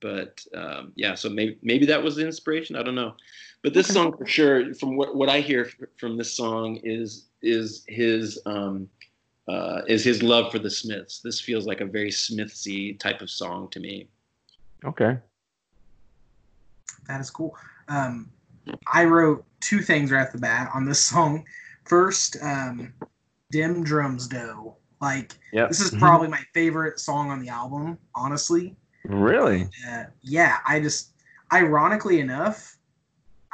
but 0.02 0.46
um, 0.56 0.92
yeah, 0.96 1.16
so 1.16 1.30
maybe 1.30 1.58
maybe 1.62 1.86
that 1.88 2.04
was 2.04 2.16
the 2.16 2.26
inspiration. 2.26 2.76
I 2.76 2.84
don't 2.84 2.96
know. 2.96 3.14
But 3.64 3.74
this 3.74 3.88
Okay. 3.88 3.94
song 3.94 4.16
for 4.18 4.26
sure, 4.26 4.74
from 4.76 4.96
what 4.98 5.16
what 5.16 5.30
I 5.30 5.40
hear 5.42 5.66
f- 5.66 5.88
from 5.98 6.18
this 6.18 6.34
song 6.34 6.80
is 6.84 7.26
is 7.42 7.84
his 7.88 8.40
um, 8.46 8.90
uh, 9.48 9.82
is 9.88 10.04
his 10.04 10.24
love 10.24 10.52
for 10.52 10.60
the 10.60 10.70
Smiths. 10.70 11.22
This 11.22 11.40
feels 11.40 11.66
like 11.66 11.82
a 11.82 11.86
very 11.86 12.10
Smithsy 12.12 12.98
type 13.00 13.22
of 13.22 13.30
song 13.30 13.70
to 13.72 13.80
me. 13.80 14.10
Okay. 14.84 15.18
That 17.08 17.22
is 17.22 17.30
cool. 17.30 17.56
Um, 17.88 18.32
I 18.92 19.06
wrote 19.06 19.46
two 19.62 19.80
things 19.82 20.12
right 20.12 20.26
off 20.26 20.32
the 20.34 20.40
bat 20.40 20.70
on 20.74 20.86
this 20.86 21.04
song. 21.12 21.46
First, 21.86 22.38
um, 22.42 22.94
"Dim 23.52 23.84
Drums 23.84 24.28
Dough." 24.28 24.76
Like 25.02 25.34
Yep. 25.52 25.70
this 25.70 25.82
is 25.82 25.92
Mhm. 25.92 26.00
probably 26.00 26.28
my 26.30 26.44
favorite 26.54 27.00
song 27.00 27.30
on 27.30 27.40
the 27.40 27.50
album. 27.50 27.98
Honestly, 28.16 28.76
Really? 29.04 29.70
uh, 29.88 30.06
yeah. 30.22 30.60
I 30.66 30.80
just, 30.80 31.12
ironically 31.54 32.20
enough, 32.22 32.78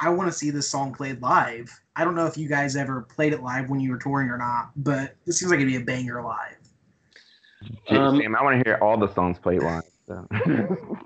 I 0.02 0.10
want 0.10 0.30
to 0.30 0.36
see 0.36 0.50
this 0.50 0.68
song 0.68 0.92
played 0.92 1.22
live. 1.22 1.70
I 1.96 2.04
don't 2.04 2.14
know 2.14 2.26
if 2.26 2.36
you 2.36 2.48
guys 2.48 2.76
ever 2.76 3.02
played 3.02 3.32
it 3.32 3.42
live 3.42 3.70
when 3.70 3.80
you 3.80 3.90
were 3.90 3.98
touring 3.98 4.28
or 4.28 4.36
not, 4.36 4.72
but 4.76 5.14
this 5.24 5.38
seems 5.38 5.50
like 5.50 5.60
it'd 5.60 5.68
be 5.68 5.76
a 5.76 5.80
banger 5.80 6.22
live. 6.22 6.56
Um, 7.88 8.18
Sam, 8.18 8.34
I 8.34 8.42
want 8.42 8.58
to 8.58 8.68
hear 8.68 8.78
all 8.82 8.98
the 8.98 9.12
songs 9.14 9.38
played 9.38 9.62
live. 9.62 9.84
So. 10.06 10.26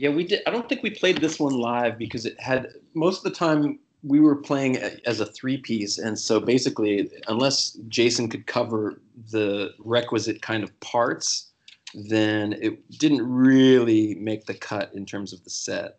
Yeah, 0.00 0.08
we 0.08 0.24
did. 0.24 0.40
I 0.46 0.50
don't 0.50 0.66
think 0.66 0.82
we 0.82 0.88
played 0.88 1.18
this 1.18 1.38
one 1.38 1.52
live 1.52 1.98
because 1.98 2.24
it 2.24 2.40
had 2.40 2.68
most 2.94 3.18
of 3.18 3.24
the 3.24 3.38
time 3.38 3.78
we 4.02 4.18
were 4.18 4.36
playing 4.36 4.78
as 5.04 5.20
a 5.20 5.26
three 5.26 5.58
piece, 5.58 5.98
and 5.98 6.18
so 6.18 6.40
basically, 6.40 7.10
unless 7.28 7.72
Jason 7.88 8.26
could 8.30 8.46
cover 8.46 9.02
the 9.30 9.74
requisite 9.78 10.40
kind 10.40 10.64
of 10.64 10.80
parts, 10.80 11.50
then 11.92 12.54
it 12.54 12.80
didn't 12.98 13.30
really 13.30 14.14
make 14.14 14.46
the 14.46 14.54
cut 14.54 14.90
in 14.94 15.04
terms 15.04 15.34
of 15.34 15.44
the 15.44 15.50
set. 15.50 15.98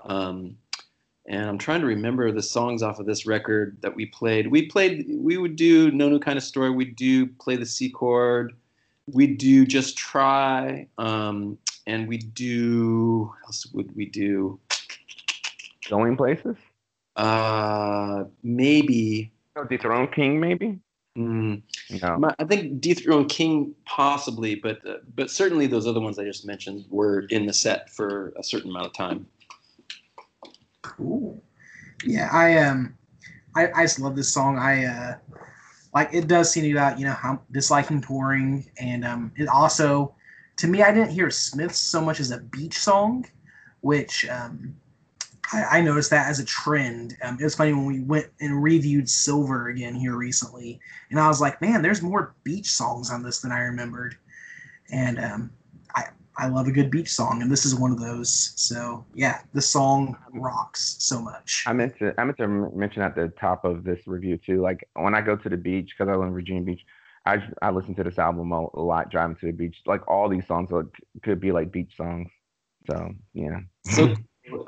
Um, 0.00 0.56
and 1.28 1.48
I'm 1.48 1.58
trying 1.58 1.80
to 1.80 1.86
remember 1.86 2.30
the 2.30 2.42
songs 2.42 2.82
off 2.82 2.98
of 2.98 3.06
this 3.06 3.26
record 3.26 3.76
that 3.80 3.94
we 3.94 4.06
played. 4.06 4.46
We 4.46 4.66
played, 4.66 5.06
we 5.08 5.36
would 5.38 5.56
do 5.56 5.90
No 5.90 6.08
New 6.08 6.20
Kind 6.20 6.38
of 6.38 6.44
Story. 6.44 6.70
We 6.70 6.84
do 6.84 7.26
play 7.26 7.56
the 7.56 7.66
C 7.66 7.90
chord. 7.90 8.54
We 9.12 9.26
do 9.26 9.66
Just 9.66 9.96
Try. 9.96 10.86
Um, 10.98 11.58
and 11.86 12.08
we 12.08 12.18
do, 12.18 13.32
else 13.44 13.66
would 13.72 13.94
we 13.96 14.06
do? 14.06 14.58
Going 15.88 16.16
places? 16.16 16.56
Uh, 17.16 18.24
maybe. 18.42 19.32
Oh, 19.56 19.64
Dethrone 19.64 20.08
King, 20.12 20.38
maybe? 20.40 20.78
Mm, 21.16 21.62
No. 22.02 22.34
I 22.38 22.44
think 22.44 22.80
Dethrone 22.80 23.26
King 23.28 23.74
possibly, 23.86 24.54
but 24.54 24.86
uh, 24.86 24.96
but 25.14 25.30
certainly 25.30 25.66
those 25.66 25.86
other 25.86 26.00
ones 26.00 26.18
I 26.18 26.24
just 26.24 26.44
mentioned 26.44 26.84
were 26.90 27.20
in 27.30 27.46
the 27.46 27.54
set 27.54 27.88
for 27.88 28.34
a 28.36 28.44
certain 28.44 28.68
amount 28.70 28.86
of 28.86 28.92
time. 28.92 29.26
Cool. 30.96 31.42
Yeah, 32.04 32.28
I 32.32 32.58
um, 32.58 32.96
I, 33.54 33.68
I 33.74 33.82
just 33.84 34.00
love 34.00 34.16
this 34.16 34.32
song. 34.32 34.58
I 34.58 34.84
uh, 34.84 35.16
like 35.94 36.10
it 36.12 36.28
does 36.28 36.50
seem 36.50 36.70
about 36.74 36.98
you 36.98 37.06
know 37.06 37.12
how 37.12 37.40
disliking 37.50 38.00
touring, 38.00 38.70
and 38.78 39.04
um, 39.04 39.32
it 39.36 39.48
also, 39.48 40.14
to 40.58 40.66
me, 40.66 40.82
I 40.82 40.92
didn't 40.92 41.10
hear 41.10 41.30
Smiths 41.30 41.78
so 41.78 42.00
much 42.00 42.20
as 42.20 42.30
a 42.30 42.38
beach 42.38 42.78
song, 42.78 43.26
which 43.80 44.26
um, 44.28 44.74
I, 45.52 45.78
I 45.78 45.80
noticed 45.80 46.10
that 46.10 46.28
as 46.28 46.38
a 46.38 46.44
trend. 46.44 47.16
Um, 47.22 47.38
it 47.40 47.44
was 47.44 47.54
funny 47.54 47.72
when 47.72 47.86
we 47.86 48.00
went 48.00 48.26
and 48.40 48.62
reviewed 48.62 49.08
Silver 49.08 49.68
again 49.68 49.94
here 49.94 50.16
recently, 50.16 50.80
and 51.10 51.20
I 51.20 51.28
was 51.28 51.40
like, 51.40 51.60
man, 51.60 51.82
there's 51.82 52.02
more 52.02 52.34
beach 52.44 52.70
songs 52.70 53.10
on 53.10 53.22
this 53.22 53.40
than 53.40 53.52
I 53.52 53.60
remembered, 53.60 54.16
and 54.90 55.18
um, 55.18 55.50
I 56.38 56.46
I 56.46 56.48
love 56.48 56.66
a 56.68 56.72
good 56.72 56.90
beach 56.90 57.10
song, 57.10 57.42
and 57.42 57.50
this 57.50 57.64
is 57.64 57.74
one 57.74 57.90
of 57.90 57.98
those. 57.98 58.52
So 58.56 59.04
yeah, 59.14 59.40
this 59.52 59.68
song 59.68 60.16
rocks 60.32 60.96
so 60.98 61.20
much. 61.20 61.64
I 61.66 61.72
meant 61.72 61.98
to 61.98 62.14
I 62.18 62.24
meant 62.24 62.38
to 62.38 62.46
mention 62.46 63.02
at 63.02 63.14
the 63.14 63.28
top 63.40 63.64
of 63.64 63.84
this 63.84 64.06
review 64.06 64.38
too. 64.38 64.60
Like 64.60 64.88
when 64.94 65.14
I 65.14 65.20
go 65.20 65.36
to 65.36 65.48
the 65.48 65.56
beach 65.56 65.94
because 65.96 66.10
I 66.10 66.16
live 66.16 66.28
in 66.28 66.34
Virginia 66.34 66.62
Beach, 66.62 66.84
I 67.24 67.42
I 67.62 67.70
listen 67.70 67.94
to 67.96 68.04
this 68.04 68.18
album 68.18 68.52
a, 68.52 68.66
a 68.74 68.80
lot 68.80 69.10
driving 69.10 69.36
to 69.36 69.46
the 69.46 69.52
beach. 69.52 69.78
Like 69.86 70.06
all 70.08 70.28
these 70.28 70.46
songs 70.46 70.70
like, 70.70 70.86
could 71.22 71.40
be 71.40 71.52
like 71.52 71.72
beach 71.72 71.96
songs. 71.96 72.30
So 72.86 73.10
yeah. 73.34 73.60
So 73.86 74.14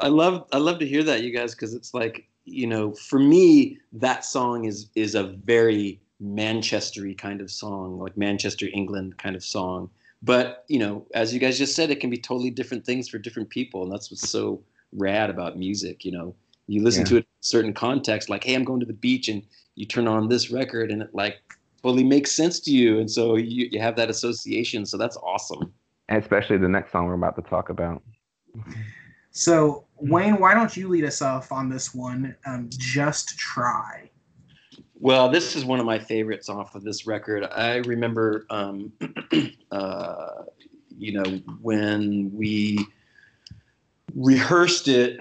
I 0.00 0.09
love 0.09 0.46
I 0.52 0.59
love 0.59 0.78
to 0.81 0.87
hear 0.87 1.04
that 1.04 1.22
you 1.22 1.33
guys 1.33 1.54
because 1.54 1.74
it's 1.74 1.94
like 1.94 2.26
you 2.44 2.66
know 2.66 2.92
for 2.94 3.18
me 3.18 3.78
that 3.92 4.24
song 4.24 4.64
is 4.64 4.90
is 4.94 5.14
a 5.14 5.24
very 5.24 6.00
Manchestery 6.20 7.16
kind 7.16 7.40
of 7.40 7.48
song 7.48 8.00
like 8.00 8.16
Manchester 8.16 8.66
England 8.72 9.18
kind 9.18 9.37
of 9.37 9.44
song 9.44 9.88
but 10.22 10.64
you 10.68 10.78
know 10.78 11.07
as 11.14 11.33
you 11.33 11.40
guys 11.40 11.59
just 11.59 11.74
said 11.76 11.90
it 11.90 12.00
can 12.00 12.11
be 12.11 12.18
totally 12.18 12.50
different 12.50 12.85
things 12.85 13.09
for 13.09 13.18
different 13.18 13.48
people 13.48 13.83
and 13.83 13.92
that's 13.92 14.11
what's 14.11 14.28
so 14.28 14.62
rad 14.92 15.31
about 15.31 15.57
music 15.59 16.04
you 16.04 16.12
know 16.12 16.35
you 16.66 16.83
listen 16.83 17.02
Yeah. 17.02 17.09
to 17.09 17.16
it 17.16 17.18
in 17.18 17.22
a 17.22 17.42
certain 17.42 17.72
context 17.72 18.28
like 18.28 18.44
hey 18.44 18.54
I'm 18.54 18.64
going 18.64 18.81
to 18.81 18.87
the 18.87 18.92
beach 18.92 19.28
and 19.28 19.42
you 19.74 19.87
turn 19.87 20.09
on 20.09 20.28
this 20.28 20.50
record 20.50 20.90
and 20.90 21.02
it 21.02 21.14
like 21.14 21.37
totally 21.83 22.04
makes 22.04 22.33
sense 22.33 22.59
to 22.61 22.70
you 22.72 22.98
and 22.98 23.11
so 23.11 23.37
you, 23.37 23.68
you 23.70 23.81
have 23.81 23.96
that 23.96 24.11
association 24.11 24.85
so 24.85 24.96
that's 24.96 25.16
awesome 25.18 25.72
And 26.09 26.20
especially 26.20 26.59
the 26.59 26.68
next 26.68 26.90
song 26.92 27.07
we're 27.07 27.14
about 27.14 27.37
to 27.37 27.42
talk 27.42 27.68
about. 27.70 28.02
So 29.31 29.85
Wayne, 29.98 30.38
why 30.40 30.54
don't 30.54 30.76
you 30.76 30.88
lead 30.88 31.04
us 31.04 31.22
off 31.22 31.52
on 31.52 31.68
this 31.68 31.94
one? 31.94 32.35
Um, 32.46 32.68
just 32.76 33.38
try. 33.38 34.11
Well, 35.00 35.28
this 35.28 35.54
is 35.54 35.64
one 35.64 35.78
of 35.78 35.87
my 35.87 36.00
favorites 36.00 36.48
off 36.48 36.74
of 36.74 36.82
this 36.82 37.06
record. 37.06 37.44
I 37.44 37.76
remember, 37.76 38.46
um, 38.50 38.92
uh, 39.70 40.42
you 40.98 41.12
know, 41.12 41.40
when 41.62 42.32
we 42.34 42.84
rehearsed 44.16 44.88
it, 44.88 45.20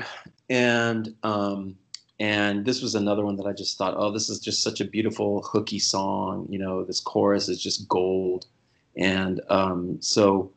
and 0.50 1.13
um, 1.22 1.76
and 2.20 2.66
this 2.66 2.82
was 2.82 2.96
another 2.96 3.24
one 3.24 3.36
that 3.36 3.46
I 3.46 3.54
just 3.54 3.78
thought, 3.78 3.94
oh, 3.96 4.12
this 4.12 4.30
is 4.30 4.40
just 4.40 4.63
such 4.63 4.82
a 4.82 4.86
beautiful 4.86 5.44
hooky 5.44 5.78
song. 5.78 6.48
You 6.50 6.58
know, 6.58 6.84
this 6.84 7.00
chorus 7.00 7.48
is 7.48 7.62
just 7.62 7.88
gold, 7.88 8.48
and 8.96 9.42
um, 9.50 10.02
so 10.02 10.52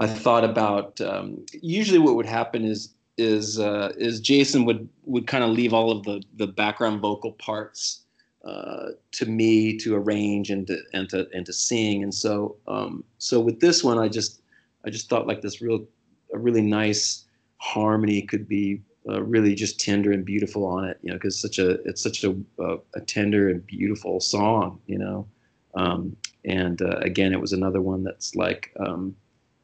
I 0.00 0.08
thought 0.08 0.42
about. 0.42 1.00
Um, 1.00 1.46
usually, 1.52 2.00
what 2.00 2.16
would 2.16 2.26
happen 2.26 2.64
is 2.64 2.92
is 3.18 3.60
uh, 3.60 3.92
is 3.96 4.18
Jason 4.18 4.64
would 4.64 4.88
would 5.04 5.28
kind 5.28 5.44
of 5.44 5.50
leave 5.50 5.72
all 5.72 5.92
of 5.92 6.02
the 6.02 6.24
the 6.34 6.48
background 6.48 7.00
vocal 7.00 7.30
parts 7.30 8.03
uh, 8.44 8.90
to 9.12 9.26
me 9.26 9.76
to 9.78 9.96
arrange 9.96 10.50
and 10.50 10.66
to 10.66 10.78
and 10.92 11.08
to 11.10 11.26
and 11.32 11.46
to 11.46 11.52
sing. 11.52 12.02
And 12.02 12.14
so 12.14 12.56
um, 12.68 13.04
so 13.18 13.40
with 13.40 13.60
this 13.60 13.82
one, 13.82 13.98
I 13.98 14.08
just 14.08 14.42
I 14.84 14.90
just 14.90 15.08
thought 15.08 15.26
like 15.26 15.40
this 15.40 15.62
real 15.62 15.86
a 16.32 16.38
really 16.38 16.62
nice 16.62 17.24
harmony 17.58 18.22
could 18.22 18.46
be 18.46 18.82
uh, 19.08 19.22
really 19.22 19.54
just 19.54 19.80
tender 19.80 20.12
and 20.12 20.24
beautiful 20.24 20.66
on 20.66 20.84
it. 20.84 20.98
You 21.02 21.10
know, 21.10 21.16
because 21.16 21.40
such 21.40 21.58
a 21.58 21.70
it's 21.88 22.02
such 22.02 22.24
a, 22.24 22.36
a 22.58 22.76
a 22.94 23.00
tender 23.00 23.48
and 23.48 23.66
beautiful 23.66 24.20
song. 24.20 24.78
You 24.86 24.98
know, 24.98 25.28
um, 25.74 26.16
and 26.44 26.80
uh, 26.82 26.98
again, 26.98 27.32
it 27.32 27.40
was 27.40 27.52
another 27.52 27.80
one 27.80 28.04
that's 28.04 28.34
like 28.34 28.72
um, 28.78 29.16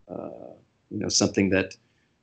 uh, 0.09 0.55
you 0.91 0.99
know 0.99 1.09
something 1.09 1.51
that 1.51 1.77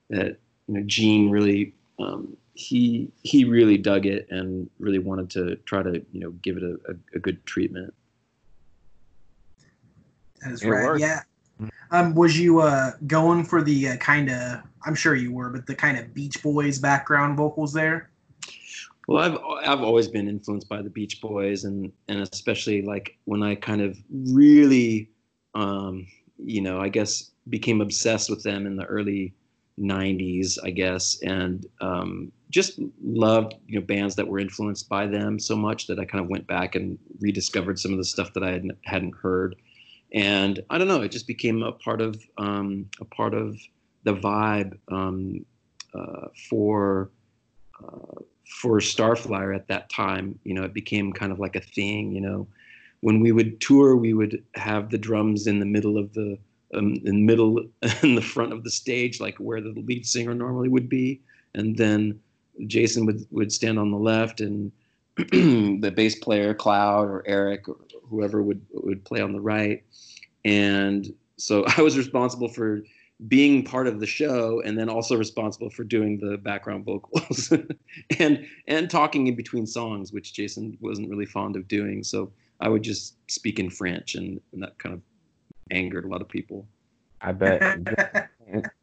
that 0.10 0.38
you 0.68 0.74
know 0.74 0.84
Gene 0.86 1.30
really 1.30 1.74
um, 2.00 2.36
he 2.58 3.12
he 3.22 3.46
really 3.46 3.78
dug 3.78 4.08
it 4.08 4.28
and 4.32 4.68
really 4.80 4.98
wanted 4.98 5.30
to 5.30 5.56
try 5.58 5.84
to 5.84 6.04
you 6.12 6.20
know 6.20 6.32
give 6.42 6.58
it 6.58 6.64
a, 6.64 6.74
a, 6.92 6.96
a 7.16 7.20
good 7.20 7.46
treatment. 7.46 7.94
That 10.42 10.54
is 10.54 10.64
It 10.64 10.70
right. 10.70 10.86
works. 10.86 11.02
Yeah. 11.02 11.22
Um, 11.92 12.16
was 12.16 12.38
you 12.40 12.60
uh, 12.62 12.94
going 13.06 13.44
for 13.44 13.62
the 13.62 13.90
uh, 13.90 13.98
kind 13.98 14.30
of? 14.32 14.62
I'm 14.86 14.96
sure 14.96 15.16
you 15.16 15.32
were, 15.32 15.50
but 15.50 15.68
the 15.68 15.76
kind 15.76 15.98
of 15.98 16.14
Beach 16.14 16.42
Boys 16.42 16.80
background 16.80 17.38
vocals 17.38 17.74
there. 17.74 18.10
Well, 19.08 19.24
I've 19.24 19.70
I've 19.70 19.84
always 19.84 20.08
been 20.08 20.28
influenced 20.28 20.68
by 20.68 20.82
the 20.82 20.90
Beach 20.90 21.22
Boys, 21.22 21.64
and 21.64 21.92
and 22.08 22.22
especially 22.22 22.82
like 22.82 23.18
when 23.26 23.44
I 23.44 23.54
kind 23.54 23.82
of 23.82 23.98
really, 24.12 25.12
um, 25.54 26.08
you 26.38 26.62
know, 26.62 26.80
I 26.80 26.90
guess 26.90 27.32
became 27.50 27.82
obsessed 27.82 28.32
with 28.32 28.44
them 28.44 28.66
in 28.66 28.76
the 28.76 28.86
early 28.86 29.34
'90s, 29.80 30.58
I 30.64 30.72
guess, 30.72 31.20
and 31.22 31.66
um, 31.82 32.32
just 32.50 32.80
loved 33.04 33.56
you 33.68 33.80
know 33.80 33.86
bands 33.86 34.16
that 34.16 34.28
were 34.28 34.40
influenced 34.40 34.88
by 34.88 35.06
them 35.06 35.40
so 35.40 35.56
much 35.56 35.88
that 35.88 36.00
I 36.00 36.06
kind 36.06 36.24
of 36.24 36.30
went 36.30 36.48
back 36.48 36.76
and 36.76 36.98
rediscovered 37.20 37.80
some 37.80 37.92
of 37.92 37.98
the 37.98 38.06
stuff 38.06 38.34
that 38.34 38.44
I 38.44 38.52
hadn't 38.52 38.78
hadn't 38.84 39.16
heard, 39.16 39.56
and 40.14 40.64
I 40.70 40.78
don't 40.78 40.88
know, 40.88 41.02
it 41.02 41.12
just 41.12 41.28
became 41.28 41.64
a 41.64 41.72
part 41.72 42.02
of 42.02 42.22
um, 42.38 42.90
a 43.00 43.06
part 43.06 43.34
of 43.34 43.58
the 44.04 44.14
vibe 44.14 44.78
um, 44.92 45.46
uh, 45.94 46.28
for. 46.50 47.12
Uh, 47.84 48.22
for 48.48 48.80
Starflyer 48.80 49.54
at 49.54 49.68
that 49.68 49.90
time. 49.90 50.40
You 50.44 50.54
know, 50.54 50.64
it 50.64 50.74
became 50.74 51.12
kind 51.14 51.32
of 51.32 51.40
like 51.40 51.56
a 51.56 51.62
thing. 51.62 52.12
You 52.12 52.22
know, 52.22 52.48
when 53.02 53.20
we 53.20 53.32
would 53.32 53.60
tour, 53.62 53.96
we 53.96 54.14
would 54.14 54.44
have 54.56 54.90
the 54.90 54.98
drums 54.98 55.48
in 55.48 55.60
the 55.60 55.66
middle 55.66 55.98
of 55.98 56.14
the 56.14 56.38
um, 56.74 56.96
in 57.06 57.16
the 57.16 57.26
middle 57.26 57.66
in 58.04 58.16
the 58.16 58.22
front 58.22 58.54
of 58.54 58.64
the 58.64 58.72
stage, 58.72 59.20
like 59.20 59.38
where 59.38 59.62
the 59.62 59.74
lead 59.76 60.06
singer 60.06 60.34
normally 60.34 60.70
would 60.70 60.90
be, 60.90 61.22
and 61.54 61.78
then 61.78 62.20
Jason 62.66 63.06
would 63.06 63.26
would 63.32 63.52
stand 63.52 63.78
on 63.78 63.92
the 63.92 63.98
left, 63.98 64.42
and 64.42 64.72
the 65.18 65.94
bass 65.96 66.16
player 66.16 66.54
Cloud 66.54 67.10
or 67.10 67.24
Eric 67.28 67.68
or 67.70 67.78
whoever 68.10 68.42
would 68.42 68.66
would 68.72 69.04
play 69.06 69.22
on 69.22 69.34
the 69.34 69.42
right, 69.42 69.84
and 70.46 71.14
so 71.38 71.66
I 71.78 71.82
was 71.82 71.98
responsible 71.98 72.50
for 72.50 72.82
being 73.28 73.64
part 73.64 73.88
of 73.88 74.00
the 74.00 74.06
show 74.06 74.62
and 74.64 74.78
then 74.78 74.90
also 74.90 75.18
responsible 75.18 75.72
for 75.72 75.84
doing 75.84 76.20
the 76.20 76.38
background 76.38 76.86
vocals 76.86 77.52
and 78.20 78.46
and 78.68 78.92
talking 78.92 79.26
in 79.26 79.36
between 79.36 79.66
songs 79.66 80.14
which 80.14 80.34
jason 80.34 80.78
wasn't 80.82 81.10
really 81.10 81.26
fond 81.26 81.56
of 81.56 81.68
doing. 81.68 82.04
So 82.04 82.32
i 82.60 82.70
would 82.70 82.84
just 82.84 83.16
speak 83.28 83.58
in 83.58 83.72
french 83.72 84.14
and, 84.14 84.40
and 84.54 84.62
that 84.62 84.78
kind 84.78 84.94
of 84.94 85.02
angered 85.72 86.06
a 86.06 86.08
lot 86.08 86.22
of 86.22 86.30
people. 86.30 86.68
I 87.22 87.32
bet. 87.32 88.30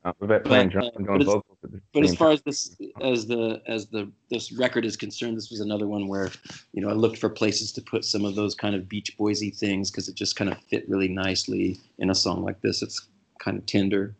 I 0.04 0.12
bet 0.20 0.44
playing 0.44 0.68
drums 0.68 0.90
but 0.98 1.20
as- 1.20 1.26
vocals. 1.26 1.58
At 1.64 1.72
the 1.72 1.80
but 1.92 2.04
as 2.04 2.14
far 2.14 2.30
as 2.30 2.42
this 2.42 2.76
as 3.00 3.26
the 3.26 3.62
as 3.66 3.86
the 3.86 4.10
this 4.30 4.52
record 4.52 4.84
is 4.84 4.96
concerned 4.96 5.36
this 5.36 5.50
was 5.50 5.60
another 5.60 5.86
one 5.86 6.08
where 6.08 6.30
you 6.72 6.82
know 6.82 6.90
i 6.90 6.92
looked 6.92 7.16
for 7.16 7.30
places 7.30 7.72
to 7.72 7.80
put 7.80 8.04
some 8.04 8.26
of 8.26 8.34
those 8.34 8.54
kind 8.54 8.74
of 8.74 8.86
beach 8.88 9.16
boysy 9.18 9.56
things 9.56 9.90
because 9.90 10.08
it 10.08 10.14
just 10.14 10.36
kind 10.36 10.50
of 10.50 10.58
fit 10.64 10.86
really 10.88 11.08
nicely 11.08 11.78
in 11.98 12.10
a 12.10 12.14
song 12.14 12.44
like 12.44 12.60
this 12.60 12.82
it's 12.82 13.08
kind 13.38 13.56
of 13.56 13.64
tender 13.64 14.14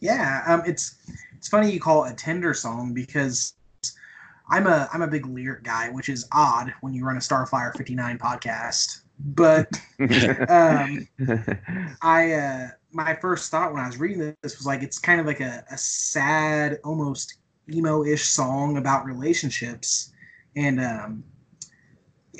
Yeah, 0.00 0.42
um, 0.46 0.62
it's 0.66 0.96
it's 1.36 1.48
funny 1.48 1.70
you 1.70 1.80
call 1.80 2.04
it 2.04 2.12
a 2.12 2.14
tender 2.14 2.54
song 2.54 2.92
because 2.92 3.54
I'm 4.50 4.66
a 4.66 4.88
I'm 4.92 5.02
a 5.02 5.08
big 5.08 5.26
lyric 5.26 5.62
guy, 5.62 5.88
which 5.88 6.08
is 6.08 6.26
odd 6.32 6.72
when 6.82 6.92
you 6.92 7.04
run 7.04 7.16
a 7.16 7.20
Starflyer 7.20 7.74
59 7.76 8.18
podcast. 8.18 9.00
But 9.18 9.68
um, 10.50 11.08
I 12.02 12.32
uh, 12.32 12.68
my 12.94 13.14
first 13.14 13.50
thought 13.50 13.72
when 13.72 13.82
I 13.82 13.86
was 13.86 13.98
reading 13.98 14.34
this 14.42 14.56
was 14.56 14.66
like 14.66 14.82
it's 14.82 14.98
kind 14.98 15.20
of 15.20 15.26
like 15.26 15.40
a, 15.40 15.64
a 15.70 15.76
sad, 15.76 16.78
almost 16.84 17.38
emo-ish 17.72 18.24
song 18.24 18.76
about 18.76 19.04
relationships, 19.04 20.12
and 20.56 20.80
um, 20.80 21.24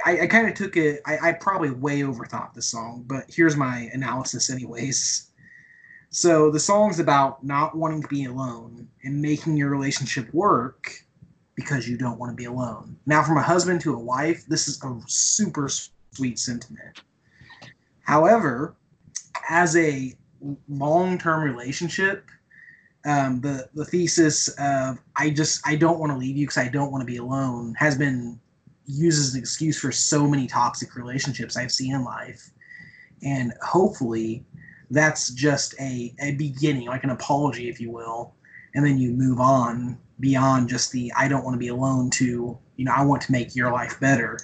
I, 0.05 0.20
I 0.22 0.26
kind 0.26 0.48
of 0.48 0.55
took 0.55 0.76
it. 0.76 1.00
I, 1.07 1.30
I 1.30 1.32
probably 1.32 1.70
way 1.70 2.00
overthought 2.00 2.55
the 2.55 2.62
song, 2.62 3.05
but 3.07 3.24
here's 3.28 3.57
my 3.57 3.90
analysis, 3.92 4.50
anyways. 4.50 5.30
So 6.11 6.50
the 6.50 6.61
song's 6.61 7.00
about 7.00 7.42
not 7.42 7.76
wanting 7.76 8.02
to 8.02 8.09
be 8.09 8.26
alone 8.26 8.88
and 9.02 9.20
making 9.20 9.57
your 9.57 9.70
relationship 9.70 10.32
work 10.32 10.92
because 11.57 11.88
you 11.88 11.96
don't 11.96 12.18
want 12.18 12.30
to 12.30 12.36
be 12.36 12.44
alone. 12.44 12.96
Now, 13.07 13.22
from 13.24 13.36
a 13.36 13.42
husband 13.42 13.80
to 13.82 13.94
a 13.94 13.98
wife, 13.98 14.46
this 14.46 14.68
is 14.68 14.82
a 14.84 15.00
super 15.07 15.68
sweet 16.12 16.38
sentiment. 16.38 17.02
However, 18.02 18.76
as 19.48 19.76
a 19.76 20.14
long-term 20.68 21.42
relationship, 21.42 22.28
um, 23.07 23.40
the 23.40 23.68
the 23.74 23.84
thesis 23.84 24.49
of 24.59 24.99
I 25.16 25.30
just 25.30 25.66
I 25.66 25.76
don't 25.76 25.99
want 25.99 26.12
to 26.12 26.18
leave 26.18 26.36
you 26.36 26.47
because 26.47 26.59
I 26.59 26.68
don't 26.68 26.90
want 26.90 27.03
to 27.03 27.07
be 27.07 27.18
alone 27.18 27.74
has 27.78 27.99
been 27.99 28.40
used 28.86 29.20
as 29.20 29.34
an 29.34 29.40
excuse 29.40 29.78
for 29.78 29.92
so 29.92 30.26
many 30.26 30.47
toxic 30.47 30.97
relationships 30.97 31.57
I've 31.57 31.72
seen 31.72 31.95
in 31.95 32.05
life, 32.05 32.51
and 33.22 33.53
hopefully 33.62 34.45
that's 34.90 35.30
just 35.30 35.74
a 35.80 36.14
a 36.20 36.32
beginning, 36.32 36.86
like 36.86 37.05
an 37.05 37.11
apology, 37.11 37.68
if 37.68 37.80
you 37.80 37.90
will, 37.90 38.34
and 38.74 38.84
then 38.84 38.99
you 38.99 39.12
move 39.12 39.38
on 39.40 39.99
beyond 40.20 40.68
just 40.68 40.92
the 40.92 41.12
I 41.16 41.28
don't 41.28 41.45
want 41.45 41.55
to 41.55 41.59
be 41.59 41.68
alone 41.68 42.09
to 42.11 42.59
you 42.76 42.84
know 42.84 42.92
I 42.97 43.05
want 43.05 43.20
to 43.22 43.32
make 43.32 43.55
your 43.55 43.70
life 43.70 44.01
better. 44.01 44.38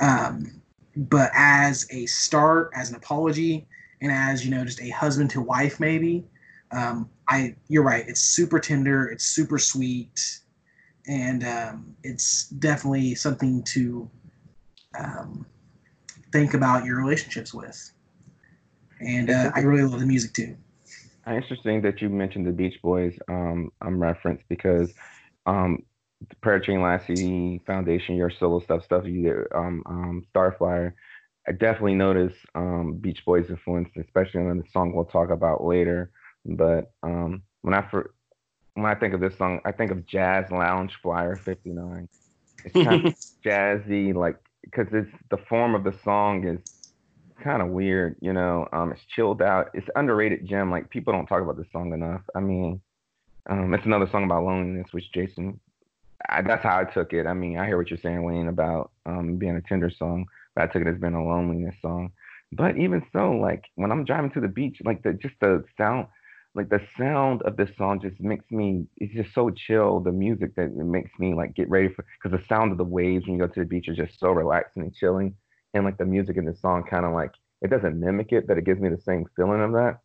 Um, 0.00 0.60
but 0.96 1.30
as 1.34 1.86
a 1.90 2.06
start, 2.06 2.72
as 2.74 2.90
an 2.90 2.96
apology, 2.96 3.68
and 4.00 4.10
as 4.12 4.44
you 4.44 4.50
know, 4.50 4.64
just 4.64 4.80
a 4.80 4.90
husband 4.90 5.30
to 5.30 5.40
wife, 5.40 5.80
maybe. 5.80 6.24
Um, 6.72 7.10
I 7.28 7.54
you're 7.68 7.82
right. 7.82 8.04
It's 8.06 8.20
super 8.20 8.58
tender. 8.58 9.08
It's 9.08 9.24
super 9.24 9.58
sweet, 9.58 10.40
and 11.06 11.44
um, 11.44 11.96
it's 12.04 12.48
definitely 12.48 13.14
something 13.14 13.62
to 13.64 14.08
um, 14.98 15.46
think 16.32 16.54
about 16.54 16.84
your 16.84 16.96
relationships 16.98 17.52
with. 17.52 17.92
And 19.00 19.30
uh, 19.30 19.50
I 19.54 19.60
really 19.60 19.88
love 19.88 20.00
the 20.00 20.06
music 20.06 20.32
too. 20.34 20.56
Interesting 21.26 21.80
that 21.82 22.02
you 22.02 22.08
mentioned 22.08 22.46
the 22.46 22.52
Beach 22.52 22.80
Boys 22.82 23.16
um, 23.28 23.70
um 23.82 24.00
reference 24.02 24.42
because 24.48 24.92
um, 25.46 25.82
Prayer 26.40 26.60
Chain 26.60 26.82
Lassie 26.82 27.60
Foundation, 27.66 28.16
your 28.16 28.30
solo 28.30 28.60
stuff, 28.60 28.84
stuff 28.84 29.04
you 29.06 29.22
did, 29.22 29.46
um, 29.54 29.82
um, 29.86 30.26
Starflyer. 30.34 30.92
I 31.50 31.52
definitely 31.52 31.96
noticed 31.96 32.38
um, 32.54 32.98
Beach 33.00 33.24
Boys 33.24 33.50
influence, 33.50 33.88
especially 34.00 34.42
on 34.42 34.58
the 34.58 34.64
song 34.72 34.94
we'll 34.94 35.04
talk 35.04 35.30
about 35.30 35.64
later. 35.64 36.12
But 36.46 36.92
um, 37.02 37.42
when 37.62 37.74
I 37.74 37.82
for, 37.90 38.14
when 38.74 38.86
I 38.86 38.94
think 38.94 39.14
of 39.14 39.20
this 39.20 39.36
song, 39.36 39.58
I 39.64 39.72
think 39.72 39.90
of 39.90 40.06
Jazz 40.06 40.48
Lounge 40.52 40.96
Flyer 41.02 41.34
59. 41.34 42.08
It's 42.64 42.72
kind 42.72 43.04
of 43.04 43.14
jazzy, 43.44 44.14
like 44.14 44.36
because 44.62 44.86
it's 44.92 45.10
the 45.32 45.38
form 45.48 45.74
of 45.74 45.82
the 45.82 45.92
song 46.04 46.46
is 46.46 46.92
kind 47.42 47.62
of 47.62 47.70
weird, 47.70 48.14
you 48.20 48.32
know. 48.32 48.68
Um, 48.72 48.92
it's 48.92 49.02
chilled 49.16 49.42
out. 49.42 49.70
It's 49.74 49.88
underrated 49.96 50.46
gem. 50.46 50.70
Like 50.70 50.88
people 50.88 51.12
don't 51.12 51.26
talk 51.26 51.42
about 51.42 51.56
this 51.56 51.66
song 51.72 51.92
enough. 51.92 52.22
I 52.36 52.38
mean, 52.38 52.80
um, 53.48 53.74
it's 53.74 53.86
another 53.86 54.08
song 54.08 54.22
about 54.22 54.44
loneliness, 54.44 54.92
which 54.92 55.10
Jason. 55.12 55.58
I, 56.28 56.42
that's 56.42 56.62
how 56.62 56.78
I 56.78 56.84
took 56.84 57.12
it. 57.12 57.26
I 57.26 57.32
mean, 57.32 57.58
I 57.58 57.66
hear 57.66 57.76
what 57.76 57.90
you're 57.90 57.98
saying, 57.98 58.22
Wayne, 58.22 58.46
about 58.46 58.92
um, 59.04 59.34
being 59.36 59.56
a 59.56 59.60
tender 59.62 59.90
song, 59.90 60.26
but 60.54 60.64
I 60.64 60.66
took 60.66 60.82
it 60.82 60.88
as 60.88 60.98
being 60.98 61.14
a 61.14 61.24
loneliness 61.24 61.76
song. 61.80 62.12
But 62.52 62.76
even 62.76 63.04
so, 63.12 63.32
like 63.32 63.64
when 63.76 63.92
I'm 63.92 64.04
driving 64.04 64.30
to 64.32 64.40
the 64.40 64.48
beach, 64.48 64.80
like 64.84 65.02
the 65.02 65.12
just 65.12 65.34
the 65.40 65.64
sound, 65.76 66.08
like 66.54 66.68
the 66.68 66.80
sound 66.98 67.42
of 67.42 67.56
this 67.56 67.70
song 67.76 68.00
just 68.00 68.20
makes 68.20 68.50
me. 68.50 68.86
It's 68.96 69.14
just 69.14 69.34
so 69.34 69.50
chill. 69.50 70.00
The 70.00 70.12
music 70.12 70.56
that 70.56 70.64
it 70.64 70.76
makes 70.76 71.10
me 71.18 71.34
like 71.34 71.54
get 71.54 71.70
ready 71.70 71.88
for 71.88 72.04
because 72.22 72.38
the 72.38 72.46
sound 72.48 72.72
of 72.72 72.78
the 72.78 72.84
waves 72.84 73.26
when 73.26 73.36
you 73.36 73.46
go 73.46 73.52
to 73.52 73.60
the 73.60 73.66
beach 73.66 73.88
is 73.88 73.96
just 73.96 74.18
so 74.18 74.30
relaxing 74.30 74.82
and 74.82 74.94
chilling 74.94 75.34
and 75.74 75.84
like 75.84 75.98
the 75.98 76.04
music 76.04 76.36
in 76.36 76.44
the 76.44 76.56
song 76.56 76.82
kind 76.82 77.04
of 77.04 77.12
like 77.12 77.32
it 77.62 77.70
doesn't 77.70 77.98
mimic 77.98 78.32
it, 78.32 78.46
but 78.46 78.58
it 78.58 78.64
gives 78.64 78.80
me 78.80 78.88
the 78.88 79.00
same 79.00 79.26
feeling 79.36 79.60
of 79.60 79.72
that. 79.72 79.98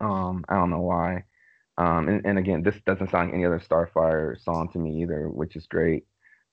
Um, 0.00 0.44
I 0.48 0.54
don't 0.54 0.70
know 0.70 0.80
why. 0.80 1.24
Um, 1.78 2.08
and, 2.08 2.24
and 2.24 2.38
again, 2.38 2.62
this 2.62 2.76
doesn't 2.86 3.10
sound 3.10 3.28
like 3.28 3.34
any 3.34 3.44
other 3.44 3.60
Starflyer 3.60 4.40
song 4.42 4.70
to 4.72 4.78
me 4.78 5.02
either, 5.02 5.28
which 5.28 5.56
is 5.56 5.66
great. 5.66 6.06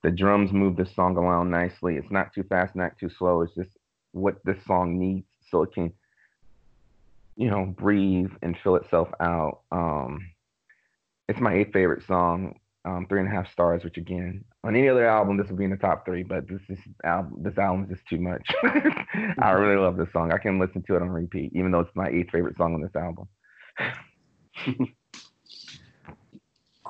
The 0.03 0.11
drums 0.11 0.51
move 0.51 0.75
the 0.75 0.85
song 0.85 1.17
along 1.17 1.49
nicely. 1.49 1.95
It's 1.95 2.11
not 2.11 2.33
too 2.33 2.43
fast, 2.43 2.75
not 2.75 2.97
too 2.99 3.09
slow. 3.09 3.41
It's 3.41 3.55
just 3.55 3.71
what 4.11 4.35
this 4.45 4.63
song 4.65 4.99
needs 4.99 5.27
so 5.49 5.63
it 5.63 5.73
can, 5.73 5.91
you 7.35 7.49
know, 7.49 7.65
breathe 7.65 8.31
and 8.41 8.57
fill 8.63 8.75
itself 8.75 9.09
out. 9.19 9.61
Um, 9.71 10.19
it's 11.29 11.39
my 11.39 11.55
eighth 11.55 11.73
favorite 11.73 12.05
song 12.05 12.59
um, 12.85 13.05
three 13.07 13.19
and 13.19 13.29
a 13.29 13.31
half 13.31 13.51
stars, 13.51 13.83
which 13.83 13.97
again, 13.97 14.43
on 14.63 14.75
any 14.75 14.89
other 14.89 15.07
album, 15.07 15.37
this 15.37 15.47
would 15.47 15.57
be 15.57 15.63
in 15.63 15.71
the 15.71 15.77
top 15.77 16.05
three, 16.05 16.23
but 16.23 16.47
this 16.47 16.61
is 16.69 16.77
album, 17.03 17.41
this 17.41 17.57
album 17.57 17.85
is 17.85 17.97
just 17.97 18.07
too 18.09 18.19
much. 18.19 18.45
I 19.41 19.51
really 19.51 19.79
love 19.79 19.95
this 19.95 20.11
song. 20.11 20.33
I 20.33 20.37
can 20.37 20.59
listen 20.59 20.83
to 20.87 20.95
it 20.95 21.01
on 21.01 21.09
repeat, 21.09 21.51
even 21.55 21.71
though 21.71 21.79
it's 21.79 21.95
my 21.95 22.09
eighth 22.09 22.31
favorite 22.31 22.57
song 22.57 22.73
on 22.73 22.81
this 22.81 22.95
album. 22.95 23.27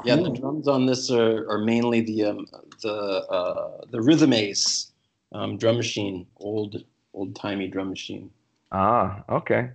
yeah, 0.03 0.15
the 0.15 0.29
drums 0.29 0.67
on 0.67 0.85
this 0.85 1.09
are, 1.11 1.49
are 1.49 1.59
mainly 1.59 2.01
the 2.01 2.25
um, 2.25 2.47
the 2.81 2.93
uh, 2.93 3.85
the 3.91 4.01
Rhythm 4.01 4.33
Ace 4.33 4.91
um, 5.31 5.57
drum 5.57 5.77
machine, 5.77 6.27
old 6.37 6.83
old 7.13 7.35
timey 7.35 7.67
drum 7.67 7.89
machine. 7.89 8.29
Ah, 8.71 9.23
okay. 9.29 9.69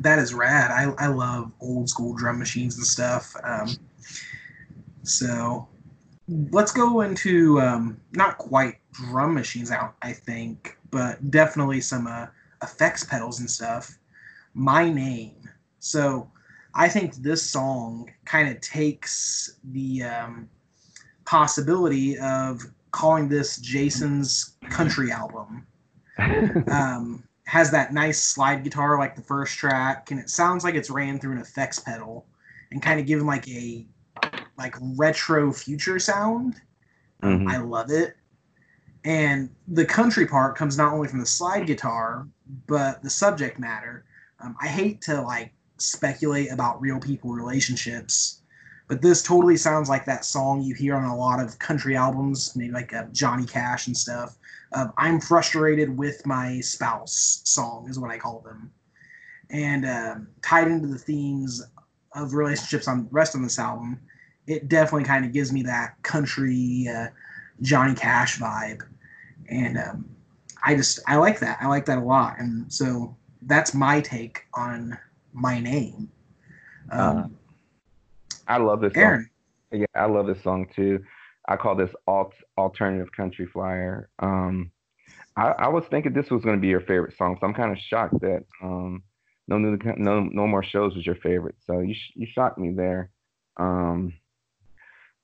That 0.00 0.18
is 0.18 0.34
rad. 0.34 0.70
I, 0.70 0.92
I 1.04 1.06
love 1.08 1.52
old 1.60 1.88
school 1.88 2.14
drum 2.14 2.38
machines 2.38 2.76
and 2.76 2.86
stuff. 2.86 3.34
Um, 3.42 3.68
so 5.02 5.68
let's 6.50 6.72
go 6.72 7.02
into 7.02 7.60
um, 7.60 8.00
not 8.12 8.38
quite 8.38 8.78
drum 8.92 9.32
machines 9.34 9.70
out, 9.70 9.94
I 10.02 10.12
think, 10.12 10.76
but 10.90 11.30
definitely 11.30 11.80
some 11.80 12.06
uh, 12.06 12.26
effects 12.62 13.04
pedals 13.04 13.40
and 13.40 13.50
stuff. 13.50 13.96
My 14.54 14.90
name. 14.90 15.48
So 15.78 16.30
I 16.76 16.90
think 16.90 17.14
this 17.14 17.42
song 17.42 18.10
kind 18.26 18.50
of 18.50 18.60
takes 18.60 19.58
the 19.64 20.02
um, 20.02 20.48
possibility 21.24 22.18
of 22.18 22.60
calling 22.90 23.28
this 23.28 23.56
Jason's 23.56 24.56
country 24.68 25.10
album. 25.10 25.66
um, 26.70 27.24
has 27.46 27.70
that 27.70 27.94
nice 27.94 28.20
slide 28.22 28.62
guitar 28.62 28.98
like 28.98 29.16
the 29.16 29.22
first 29.22 29.56
track, 29.56 30.10
and 30.10 30.20
it 30.20 30.28
sounds 30.28 30.64
like 30.64 30.74
it's 30.74 30.90
ran 30.90 31.18
through 31.18 31.32
an 31.32 31.38
effects 31.38 31.78
pedal 31.78 32.26
and 32.70 32.82
kind 32.82 33.00
of 33.00 33.06
given 33.06 33.26
like 33.26 33.48
a 33.48 33.86
like 34.58 34.74
retro 34.80 35.52
future 35.52 35.98
sound. 35.98 36.56
Mm-hmm. 37.22 37.48
I 37.48 37.56
love 37.56 37.90
it. 37.90 38.16
And 39.04 39.48
the 39.68 39.84
country 39.84 40.26
part 40.26 40.56
comes 40.56 40.76
not 40.76 40.92
only 40.92 41.08
from 41.08 41.20
the 41.20 41.26
slide 41.26 41.66
guitar, 41.66 42.26
but 42.66 43.02
the 43.02 43.10
subject 43.10 43.58
matter. 43.58 44.04
Um, 44.40 44.56
I 44.60 44.66
hate 44.66 45.00
to 45.02 45.22
like 45.22 45.52
speculate 45.78 46.50
about 46.52 46.80
real 46.80 47.00
people 47.00 47.32
relationships, 47.32 48.40
but 48.88 49.02
this 49.02 49.22
totally 49.22 49.56
sounds 49.56 49.88
like 49.88 50.04
that 50.04 50.24
song 50.24 50.62
you 50.62 50.74
hear 50.74 50.94
on 50.94 51.04
a 51.04 51.16
lot 51.16 51.40
of 51.40 51.58
country 51.58 51.96
albums, 51.96 52.54
maybe 52.56 52.72
like 52.72 52.92
uh, 52.92 53.04
Johnny 53.12 53.46
Cash 53.46 53.86
and 53.86 53.96
stuff. 53.96 54.36
I'm 54.98 55.20
frustrated 55.20 55.96
with 55.96 56.26
my 56.26 56.60
spouse 56.60 57.40
song 57.44 57.88
is 57.88 57.98
what 57.98 58.10
I 58.10 58.18
call 58.18 58.40
them, 58.40 58.70
and 59.48 59.86
uh, 59.86 60.16
tied 60.42 60.68
into 60.68 60.88
the 60.88 60.98
themes 60.98 61.62
of 62.14 62.34
relationships 62.34 62.86
on 62.86 63.04
the 63.04 63.08
rest 63.10 63.34
of 63.34 63.42
this 63.42 63.58
album 63.58 64.00
it 64.46 64.68
definitely 64.68 65.04
kind 65.04 65.24
of 65.24 65.32
gives 65.32 65.52
me 65.52 65.62
that 65.62 66.00
country 66.02 66.88
uh, 66.94 67.08
Johnny 67.62 67.94
Cash 67.94 68.38
vibe, 68.38 68.82
and 69.48 69.78
um, 69.78 70.08
I 70.64 70.74
just 70.74 71.00
I 71.06 71.16
like 71.16 71.40
that. 71.40 71.58
I 71.60 71.66
like 71.66 71.86
that 71.86 71.98
a 71.98 72.02
lot, 72.02 72.38
and 72.38 72.72
so 72.72 73.16
that's 73.42 73.74
my 73.74 74.00
take 74.00 74.46
on 74.54 74.96
my 75.36 75.60
name. 75.60 76.08
Um, 76.90 77.00
uh, 77.00 78.34
I 78.48 78.58
love 78.58 78.80
this 78.80 78.92
Aaron. 78.96 79.28
song. 79.70 79.80
Yeah, 79.80 79.86
I 79.94 80.06
love 80.06 80.26
this 80.26 80.42
song 80.42 80.66
too. 80.74 81.04
I 81.48 81.56
call 81.56 81.76
this 81.76 81.90
alt 82.06 82.34
alternative 82.58 83.12
country 83.12 83.46
flyer. 83.46 84.08
Um, 84.18 84.70
I, 85.36 85.48
I, 85.48 85.68
was 85.68 85.84
thinking 85.90 86.12
this 86.12 86.30
was 86.30 86.42
going 86.42 86.56
to 86.56 86.60
be 86.60 86.68
your 86.68 86.80
favorite 86.80 87.16
song, 87.16 87.36
so 87.38 87.46
I'm 87.46 87.54
kind 87.54 87.70
of 87.70 87.78
shocked 87.78 88.20
that 88.20 88.44
um, 88.62 89.02
no 89.46 89.58
new 89.58 89.78
no 89.96 90.20
no 90.20 90.46
more 90.46 90.62
shows 90.62 90.94
was 90.94 91.04
your 91.04 91.16
favorite. 91.16 91.56
So 91.66 91.80
you 91.80 91.94
you 92.14 92.26
shocked 92.32 92.58
me 92.58 92.72
there. 92.74 93.10
Um, 93.58 94.14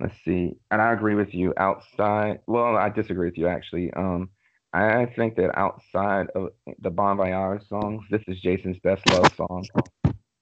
let's 0.01 0.15
see. 0.25 0.57
And 0.71 0.83
I 0.83 0.93
agree 0.93 1.15
with 1.15 1.33
you. 1.35 1.55
Outside, 1.57 2.41
well, 2.47 2.77
I 2.77 2.89
disagree 2.89 3.29
with 3.29 3.39
you 3.39 3.49
actually. 3.49 3.93
Um, 3.95 4.31
I 4.73 5.07
think 5.17 5.37
that 5.37 5.57
outside 5.57 6.29
of 6.35 6.51
the 6.81 6.91
Bon 6.91 7.17
Voyage 7.17 7.67
songs, 7.69 8.05
this 8.11 8.23
is 8.27 8.41
Jason's 8.41 8.79
best 8.79 9.09
love 9.11 9.35
song. 9.37 9.67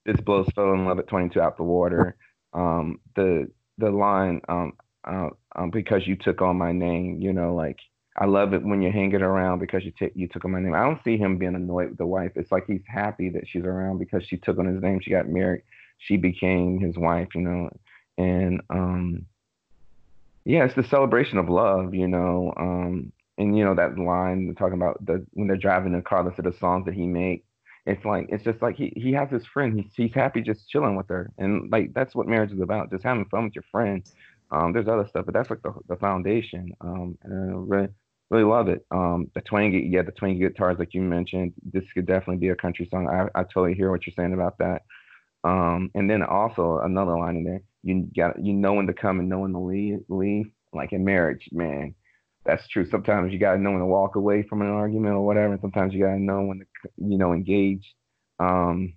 This 0.04 0.20
blows 0.20 0.48
"Fell 0.54 0.72
in 0.72 0.86
Love 0.86 0.98
at 0.98 1.08
22" 1.08 1.40
out 1.40 1.56
the 1.56 1.64
water. 1.64 2.16
Um, 2.52 2.98
the 3.14 3.48
the 3.78 3.90
line, 3.92 4.40
um, 4.48 4.72
uh, 5.04 5.28
um, 5.54 5.70
because 5.70 6.04
you 6.04 6.16
took 6.16 6.42
on 6.42 6.58
my 6.58 6.72
name. 6.72 7.20
You 7.20 7.32
know, 7.32 7.54
like 7.54 7.78
I 8.16 8.26
love 8.26 8.54
it 8.54 8.64
when 8.64 8.82
you're 8.82 8.92
hanging 8.92 9.22
around 9.22 9.60
because 9.60 9.84
you 9.84 9.92
take 9.96 10.12
you 10.16 10.26
took 10.26 10.44
on 10.44 10.50
my 10.50 10.60
name. 10.60 10.74
I 10.74 10.82
don't 10.82 11.02
see 11.04 11.16
him 11.16 11.38
being 11.38 11.54
annoyed 11.54 11.90
with 11.90 11.98
the 11.98 12.06
wife. 12.06 12.32
It's 12.34 12.50
like 12.50 12.66
he's 12.66 12.82
happy 12.86 13.28
that 13.30 13.46
she's 13.46 13.64
around 13.64 13.98
because 13.98 14.24
she 14.24 14.36
took 14.36 14.58
on 14.58 14.66
his 14.66 14.82
name. 14.82 15.00
She 15.00 15.10
got 15.10 15.28
married. 15.28 15.62
She 15.98 16.16
became 16.16 16.80
his 16.80 16.98
wife. 16.98 17.28
You 17.36 17.42
know, 17.42 17.70
and 18.18 18.60
um, 18.68 19.26
yeah, 20.44 20.64
it's 20.64 20.74
the 20.74 20.84
celebration 20.84 21.38
of 21.38 21.48
love, 21.48 21.94
you 21.94 22.08
know. 22.08 22.52
Um, 22.56 23.12
and 23.38 23.56
you 23.56 23.64
know 23.64 23.74
that 23.74 23.98
line 23.98 24.54
talking 24.58 24.74
about 24.74 25.04
the 25.04 25.24
when 25.32 25.48
they're 25.48 25.56
driving 25.56 25.92
the 25.92 26.02
car, 26.02 26.24
listen 26.24 26.44
to 26.44 26.50
the 26.50 26.58
songs 26.58 26.84
that 26.86 26.94
he 26.94 27.06
make. 27.06 27.44
It's 27.90 28.04
like 28.04 28.26
it's 28.30 28.44
just 28.44 28.62
like 28.62 28.76
he 28.76 28.92
he 28.96 29.12
has 29.12 29.30
his 29.30 29.46
friend. 29.46 29.78
He's 29.78 29.92
he's 29.94 30.14
happy 30.14 30.40
just 30.42 30.68
chilling 30.68 30.96
with 30.96 31.08
her, 31.08 31.30
and 31.38 31.70
like 31.70 31.92
that's 31.94 32.14
what 32.14 32.28
marriage 32.28 32.52
is 32.52 32.60
about, 32.60 32.90
just 32.90 33.04
having 33.04 33.24
fun 33.26 33.44
with 33.44 33.54
your 33.54 33.64
friend. 33.70 34.02
Um, 34.50 34.72
there's 34.72 34.88
other 34.88 35.06
stuff, 35.08 35.26
but 35.26 35.34
that's 35.34 35.50
like 35.50 35.62
the 35.62 35.72
the 35.88 35.96
foundation. 35.96 36.72
Um, 36.80 37.18
and 37.22 37.50
I 37.50 37.54
really 37.56 37.88
really 38.30 38.44
love 38.44 38.68
it. 38.68 38.84
Um, 38.90 39.30
the 39.34 39.40
twangy, 39.42 39.88
yeah, 39.90 40.02
the 40.02 40.12
twangy 40.12 40.40
guitars 40.40 40.78
like 40.78 40.94
you 40.94 41.02
mentioned. 41.02 41.52
This 41.72 41.84
could 41.94 42.06
definitely 42.06 42.38
be 42.38 42.48
a 42.48 42.56
country 42.56 42.88
song. 42.90 43.08
I 43.08 43.38
I 43.38 43.44
totally 43.44 43.74
hear 43.74 43.90
what 43.90 44.06
you're 44.06 44.14
saying 44.16 44.34
about 44.34 44.58
that. 44.58 44.82
Um, 45.44 45.90
and 45.94 46.08
then 46.10 46.22
also 46.22 46.78
another 46.80 47.18
line 47.18 47.36
in 47.36 47.44
there 47.44 47.62
you 47.82 48.08
got 48.14 48.42
you 48.44 48.52
know 48.52 48.74
when 48.74 48.86
to 48.86 48.92
come 48.92 49.20
and 49.20 49.28
know 49.28 49.40
when 49.40 49.52
to 49.52 49.58
leave. 49.58 50.00
Leave 50.08 50.50
like 50.72 50.92
in 50.92 51.04
marriage, 51.04 51.48
man. 51.52 51.94
That's 52.44 52.66
true. 52.68 52.88
Sometimes 52.88 53.32
you 53.32 53.38
gotta 53.38 53.58
know 53.58 53.70
when 53.72 53.80
to 53.80 53.86
walk 53.86 54.16
away 54.16 54.42
from 54.42 54.62
an 54.62 54.68
argument 54.68 55.14
or 55.14 55.26
whatever. 55.26 55.52
And 55.52 55.60
sometimes 55.60 55.92
you 55.92 56.00
gotta 56.00 56.18
know 56.18 56.42
when 56.42 56.60
to 56.60 56.66
you 56.96 57.18
know 57.18 57.32
engage. 57.32 57.94
Um, 58.38 58.94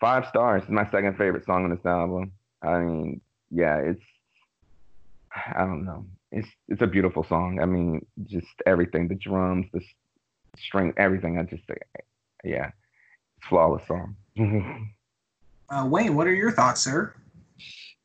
five 0.00 0.26
stars 0.28 0.62
is 0.64 0.68
my 0.68 0.88
second 0.90 1.16
favorite 1.16 1.46
song 1.46 1.64
on 1.64 1.70
this 1.70 1.84
album. 1.86 2.32
I 2.62 2.78
mean, 2.78 3.20
yeah, 3.50 3.78
it's 3.78 4.02
I 5.34 5.60
don't 5.60 5.84
know. 5.84 6.06
It's 6.30 6.48
it's 6.68 6.82
a 6.82 6.86
beautiful 6.86 7.24
song. 7.24 7.60
I 7.60 7.64
mean, 7.64 8.04
just 8.24 8.46
everything, 8.66 9.08
the 9.08 9.14
drums, 9.14 9.66
the 9.72 9.80
string, 10.58 10.92
everything. 10.96 11.38
I 11.38 11.44
just 11.44 11.66
say, 11.66 11.76
yeah, 12.44 12.70
it's 13.38 13.48
flawless 13.48 13.86
song. 13.86 14.16
uh, 15.70 15.86
Wayne, 15.86 16.14
what 16.14 16.26
are 16.26 16.34
your 16.34 16.52
thoughts, 16.52 16.82
sir? 16.82 17.14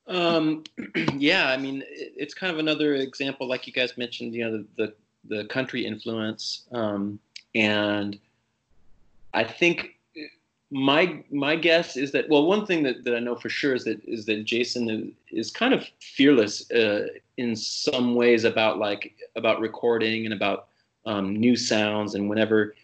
Um, 0.08 0.64
yeah, 1.18 1.49
I 1.49 1.58
mean, 1.58 1.84
it, 1.88 2.14
it's 2.16 2.34
kind 2.34 2.51
of 2.51 2.60
another 2.60 2.95
example, 2.95 3.47
like 3.47 3.68
you 3.68 3.74
guys 3.74 3.97
mentioned, 3.97 4.34
you 4.34 4.43
know, 4.43 4.51
the 4.51 4.66
the, 4.76 4.93
the 5.38 5.45
country 5.45 5.86
influence, 5.86 6.64
um, 6.72 7.20
and 7.56 8.20
I 9.34 9.43
think 9.43 9.97
my 10.72 11.24
my 11.32 11.56
guess 11.56 11.95
is 11.95 12.12
that 12.12 12.28
well, 12.30 12.45
one 12.45 12.66
thing 12.66 12.84
that, 12.84 13.04
that 13.04 13.16
I 13.16 13.20
know 13.20 13.36
for 13.36 13.49
sure 13.49 13.76
is 13.76 13.84
that 13.86 14.04
is 14.06 14.26
that 14.26 14.43
Jason 14.43 14.89
is, 14.89 15.08
is 15.32 15.51
kind 15.51 15.74
of 15.74 15.86
fearless 15.99 16.70
uh, 16.72 17.08
in 17.38 17.56
some 17.56 18.16
ways 18.16 18.43
about 18.43 18.80
like 18.80 19.14
about 19.36 19.60
recording 19.60 20.26
and 20.26 20.34
about 20.34 20.68
um, 21.06 21.36
new 21.36 21.56
sounds, 21.56 22.16
and 22.16 22.28
whenever 22.30 22.76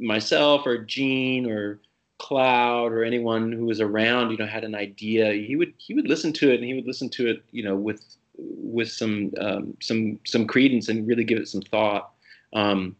myself 0.00 0.66
or 0.66 0.78
Gene 0.78 1.48
or 1.48 1.78
Cloud 2.22 2.92
or 2.92 3.02
anyone 3.02 3.50
who 3.50 3.66
was 3.66 3.80
around, 3.80 4.30
you 4.30 4.36
know, 4.36 4.46
had 4.46 4.62
an 4.62 4.76
idea, 4.76 5.32
he 5.32 5.56
would 5.56 5.74
he 5.78 5.92
would 5.92 6.06
listen 6.06 6.32
to 6.34 6.52
it 6.52 6.56
and 6.60 6.64
he 6.64 6.74
would 6.74 6.86
listen 6.86 7.08
to 7.10 7.26
it, 7.26 7.42
you 7.50 7.64
know, 7.64 7.74
with 7.74 8.16
with 8.36 8.88
some 8.88 9.32
um, 9.40 9.76
some 9.80 10.20
some 10.24 10.46
credence 10.46 10.88
and 10.88 11.06
really 11.08 11.24
give 11.24 11.38
it 11.38 11.48
some 11.48 11.62
thought. 11.62 12.12
Um, 12.52 12.94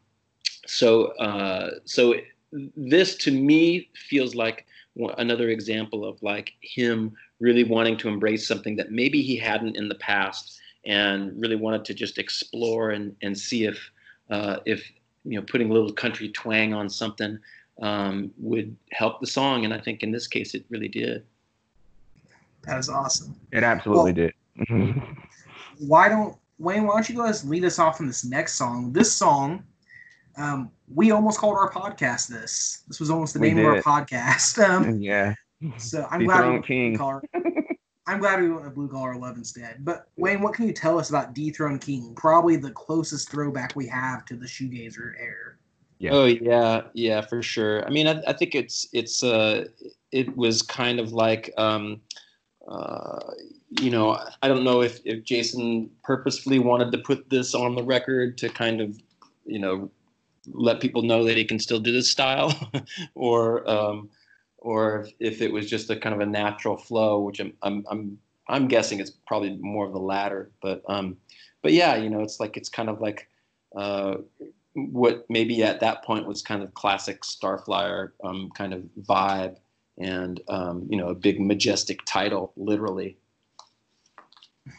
so 0.67 1.13
uh, 1.19 1.71
so 1.85 2.17
this 2.77 3.15
to 3.19 3.31
me 3.31 3.89
feels 3.95 4.35
like 4.35 4.67
another 5.19 5.51
example 5.51 6.05
of 6.05 6.21
like 6.23 6.53
him 6.61 7.13
really 7.39 7.65
wanting 7.65 7.97
to 7.99 8.09
embrace 8.09 8.47
something 8.47 8.75
that 8.77 8.91
maybe 8.91 9.23
he 9.23 9.37
hadn't 9.37 9.77
in 9.77 9.89
the 9.89 9.95
past 9.95 10.61
and 10.85 11.33
really 11.41 11.57
wanted 11.57 11.85
to 11.85 11.95
just 11.95 12.19
explore 12.19 12.91
and, 12.91 13.15
and 13.23 13.39
see 13.39 13.65
if 13.67 13.79
uh, 14.31 14.57
if 14.67 14.83
you 15.25 15.39
know 15.39 15.47
putting 15.49 15.71
a 15.71 15.73
little 15.73 15.93
country 15.93 16.29
twang 16.31 16.75
on 16.75 16.91
something 16.91 17.39
um, 17.81 18.31
would 18.39 18.77
help 18.91 19.21
the 19.21 19.27
song. 19.27 19.65
And 19.65 19.73
I 19.73 19.79
think 19.79 20.03
in 20.03 20.13
this 20.13 20.27
case, 20.27 20.55
it 20.55 20.65
really 20.69 20.89
did. 20.89 21.25
That 22.65 22.79
is 22.79 22.89
awesome. 22.89 23.35
It 23.51 23.65
absolutely 23.65 24.13
well, 24.13 24.31
did. 24.69 25.03
why 25.79 26.09
don't 26.09 26.37
Wayne? 26.59 26.87
Why 26.87 26.95
don't 26.95 27.09
you 27.09 27.17
guys 27.17 27.45
lead 27.45 27.65
us 27.65 27.79
off 27.79 28.01
in 28.01 28.07
this 28.07 28.25
next 28.25 28.55
song? 28.55 28.93
This 28.93 29.13
song, 29.13 29.65
um, 30.37 30.71
we 30.95 31.11
almost 31.11 31.39
called 31.39 31.57
our 31.57 31.71
podcast 31.71 32.29
this. 32.29 32.85
This 32.87 33.01
was 33.01 33.11
almost 33.11 33.35
the 33.35 33.41
we 33.41 33.49
name 33.49 33.57
did. 33.57 33.67
of 33.67 33.87
our 33.87 34.05
podcast. 34.05 34.59
Um, 34.69 34.99
yeah. 35.01 35.35
So 35.79 36.07
I'm 36.11 36.25
glad 36.25 36.53
we 36.53 36.63
King. 36.63 36.97
Collar. 36.97 37.23
I'm 38.07 38.19
glad 38.19 38.41
we 38.41 38.51
went 38.51 38.65
with 38.65 38.75
Blue 38.75 38.89
Collar 38.89 39.17
Love 39.17 39.37
instead. 39.37 39.85
But 39.85 40.09
Wayne, 40.17 40.41
what 40.41 40.55
can 40.55 40.67
you 40.67 40.73
tell 40.73 40.99
us 40.99 41.09
about 41.09 41.35
Dethrone 41.35 41.79
King? 41.81 42.15
Probably 42.17 42.57
the 42.57 42.73
closest 42.73 43.31
throwback 43.31 43.77
we 43.77 43.87
have 43.87 44.25
to 44.27 44.37
the 44.37 44.47
shoegazer 44.47 45.15
era. 45.19 45.52
Yeah. 46.03 46.11
Oh 46.15 46.25
yeah, 46.25 46.83
yeah, 46.95 47.21
for 47.21 47.45
sure. 47.45 47.87
I 47.87 47.91
mean, 47.91 48.09
I, 48.09 48.21
I 48.27 48.33
think 48.33 48.57
it's 48.57 48.89
it's 48.93 49.23
uh 49.23 49.67
it 50.11 50.37
was 50.37 50.61
kind 50.61 50.99
of 50.99 51.13
like 51.13 51.55
um, 51.57 52.01
uh, 52.67 53.21
you 53.81 53.89
know 53.89 54.19
I 54.43 54.49
don't 54.49 54.65
know 54.65 54.83
if 54.83 54.99
if 55.05 55.23
Jason 55.23 55.89
purposefully 56.03 56.59
wanted 56.59 56.91
to 56.91 56.99
put 56.99 57.31
this 57.31 57.55
on 57.55 57.77
the 57.77 57.85
record 57.85 58.37
to 58.39 58.49
kind 58.49 58.81
of 58.81 59.01
you 59.47 59.61
know 59.61 59.93
let 60.49 60.81
people 60.81 61.03
know 61.03 61.23
that 61.23 61.37
he 61.37 61.45
can 61.45 61.61
still 61.61 61.79
do 61.79 61.93
this 61.93 62.11
style, 62.11 62.53
or 63.15 63.71
um, 63.71 64.11
or 64.59 65.07
if 65.21 65.41
it 65.41 65.53
was 65.53 65.71
just 65.71 65.89
a 65.89 65.95
kind 65.95 66.17
of 66.17 66.21
a 66.21 66.27
natural 66.27 66.77
flow, 66.77 67.21
which 67.21 67.39
I'm 67.39 67.53
I'm 67.63 67.87
I'm 67.89 68.19
I'm 68.49 68.67
guessing 68.67 68.99
it's 68.99 69.13
probably 69.29 69.57
more 69.61 69.87
of 69.87 69.93
the 69.93 70.01
latter. 70.01 70.51
But 70.61 70.83
um, 70.89 71.17
but 71.63 71.73
yeah, 71.73 71.95
you 71.95 72.11
know, 72.11 72.23
it's 72.23 72.41
like 72.41 72.57
it's 72.57 72.69
kind 72.69 72.89
of 72.89 73.01
like 73.01 73.29
uh, 73.77 74.17
what 74.75 75.27
maybe 75.29 75.63
at 75.63 75.81
that 75.81 76.05
point 76.05 76.27
was 76.27 76.43
kind 76.43 76.63
of 76.63 76.73
classic 76.75 77.23
Starflyer 77.23 78.11
um, 78.25 78.51
kind 78.55 78.73
of 78.73 78.83
vibe, 79.03 79.57
and 79.99 80.41
um, 80.49 80.87
you 80.89 80.97
know 80.97 81.09
a 81.09 81.15
big 81.15 81.41
majestic 81.41 82.01
title, 82.07 82.53
literally. 82.57 83.19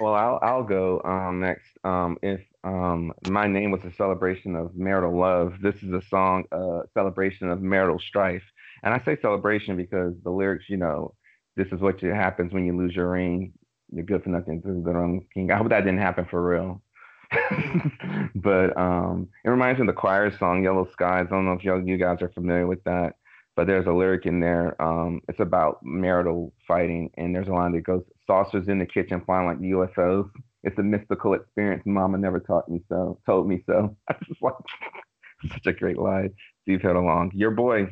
well, 0.00 0.14
I'll 0.14 0.38
I'll 0.42 0.64
go 0.64 1.00
um, 1.04 1.40
next. 1.40 1.68
Um, 1.84 2.18
if 2.22 2.40
um, 2.64 3.12
my 3.28 3.46
name 3.46 3.70
was 3.70 3.84
a 3.84 3.92
celebration 3.92 4.56
of 4.56 4.74
marital 4.74 5.18
love, 5.18 5.54
this 5.60 5.76
is 5.82 5.92
a 5.92 6.02
song, 6.08 6.44
uh, 6.52 6.80
celebration 6.94 7.50
of 7.50 7.62
marital 7.62 7.98
strife, 7.98 8.42
and 8.82 8.92
I 8.92 9.02
say 9.04 9.16
celebration 9.20 9.76
because 9.76 10.14
the 10.22 10.30
lyrics, 10.30 10.66
you 10.68 10.76
know, 10.76 11.14
this 11.56 11.68
is 11.68 11.80
what 11.80 12.00
happens 12.00 12.52
when 12.52 12.66
you 12.66 12.76
lose 12.76 12.94
your 12.94 13.10
ring. 13.10 13.52
You're 13.92 14.04
good 14.04 14.24
for 14.24 14.30
nothing. 14.30 14.60
This 14.64 14.76
is 14.76 14.84
the 14.84 14.92
wrong 14.92 15.24
king. 15.32 15.50
I 15.50 15.56
hope 15.56 15.68
that 15.68 15.80
didn't 15.80 16.00
happen 16.00 16.26
for 16.28 16.44
real. 16.44 16.82
but 18.34 18.76
um, 18.76 19.28
it 19.44 19.50
reminds 19.50 19.78
me 19.78 19.84
of 19.84 19.94
the 19.94 20.00
choir 20.00 20.36
song 20.36 20.62
"Yellow 20.62 20.88
Skies." 20.92 21.26
I 21.30 21.34
don't 21.34 21.44
know 21.46 21.52
if 21.52 21.64
y'all, 21.64 21.82
you 21.82 21.96
guys 21.96 22.22
are 22.22 22.30
familiar 22.30 22.66
with 22.66 22.82
that, 22.84 23.14
but 23.56 23.66
there's 23.66 23.86
a 23.86 23.92
lyric 23.92 24.26
in 24.26 24.40
there. 24.40 24.80
Um, 24.82 25.20
it's 25.28 25.40
about 25.40 25.78
marital 25.82 26.52
fighting, 26.66 27.10
and 27.16 27.34
there's 27.34 27.48
a 27.48 27.52
line 27.52 27.72
that 27.72 27.82
goes, 27.82 28.02
"Saucers 28.26 28.68
in 28.68 28.78
the 28.78 28.86
kitchen 28.86 29.22
flying 29.24 29.46
like 29.46 29.58
UFOs." 29.58 30.28
It's 30.62 30.78
a 30.78 30.82
mystical 30.82 31.34
experience. 31.34 31.82
Mama 31.84 32.16
never 32.18 32.40
taught 32.40 32.68
me 32.68 32.82
so. 32.88 33.18
Told 33.26 33.48
me 33.48 33.62
so. 33.66 33.96
I 34.08 34.14
just 34.26 34.42
like 34.42 34.54
such 35.52 35.66
a 35.66 35.72
great 35.72 35.98
line. 35.98 36.32
Steve 36.62 36.80
Hindalong. 36.80 37.30
Your 37.34 37.50
boy, 37.50 37.88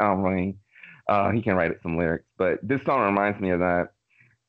um, 0.00 0.22
Rain. 0.22 0.58
Uh, 1.08 1.30
he 1.32 1.42
can 1.42 1.56
write 1.56 1.72
it 1.72 1.80
some 1.82 1.98
lyrics, 1.98 2.26
but 2.38 2.60
this 2.62 2.80
song 2.84 3.00
reminds 3.04 3.40
me 3.40 3.50
of 3.50 3.58
that. 3.58 3.88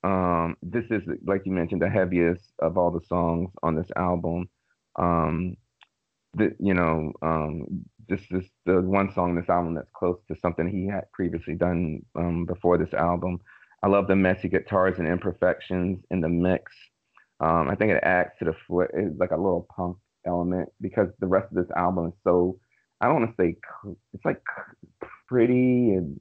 Um, 0.03 0.57
this 0.61 0.85
is, 0.89 1.03
like 1.25 1.43
you 1.45 1.51
mentioned, 1.51 1.81
the 1.81 1.89
heaviest 1.89 2.51
of 2.59 2.77
all 2.77 2.91
the 2.91 3.05
songs 3.07 3.49
on 3.61 3.75
this 3.75 3.87
album. 3.95 4.49
Um, 4.97 5.55
the, 6.35 6.55
you 6.59 6.73
know, 6.73 7.13
um, 7.21 7.85
this 8.09 8.21
is 8.31 8.43
the 8.65 8.81
one 8.81 9.13
song 9.13 9.31
in 9.31 9.35
this 9.35 9.49
album 9.49 9.75
that's 9.75 9.89
close 9.95 10.19
to 10.27 10.35
something 10.39 10.67
he 10.67 10.87
had 10.87 11.11
previously 11.13 11.55
done 11.55 12.01
um, 12.15 12.45
before 12.45 12.77
this 12.77 12.93
album. 12.93 13.39
I 13.81 13.87
love 13.87 14.07
the 14.07 14.15
messy 14.15 14.49
guitars 14.49 14.99
and 14.99 15.07
imperfections 15.07 16.03
in 16.11 16.21
the 16.21 16.29
mix. 16.29 16.71
Um, 17.39 17.69
I 17.69 17.75
think 17.75 17.91
it 17.91 18.03
adds 18.03 18.31
to 18.39 18.45
the. 18.45 18.53
It's 18.93 19.19
like 19.19 19.31
a 19.31 19.37
little 19.37 19.67
punk 19.75 19.97
element 20.25 20.69
because 20.79 21.09
the 21.19 21.27
rest 21.27 21.47
of 21.51 21.57
this 21.57 21.71
album 21.75 22.07
is 22.07 22.13
so 22.23 22.57
I 23.01 23.07
don't 23.07 23.21
want 23.21 23.35
to 23.35 23.43
say 23.43 23.55
it's 24.13 24.25
like 24.25 24.41
pretty 25.27 25.95
and 25.95 26.19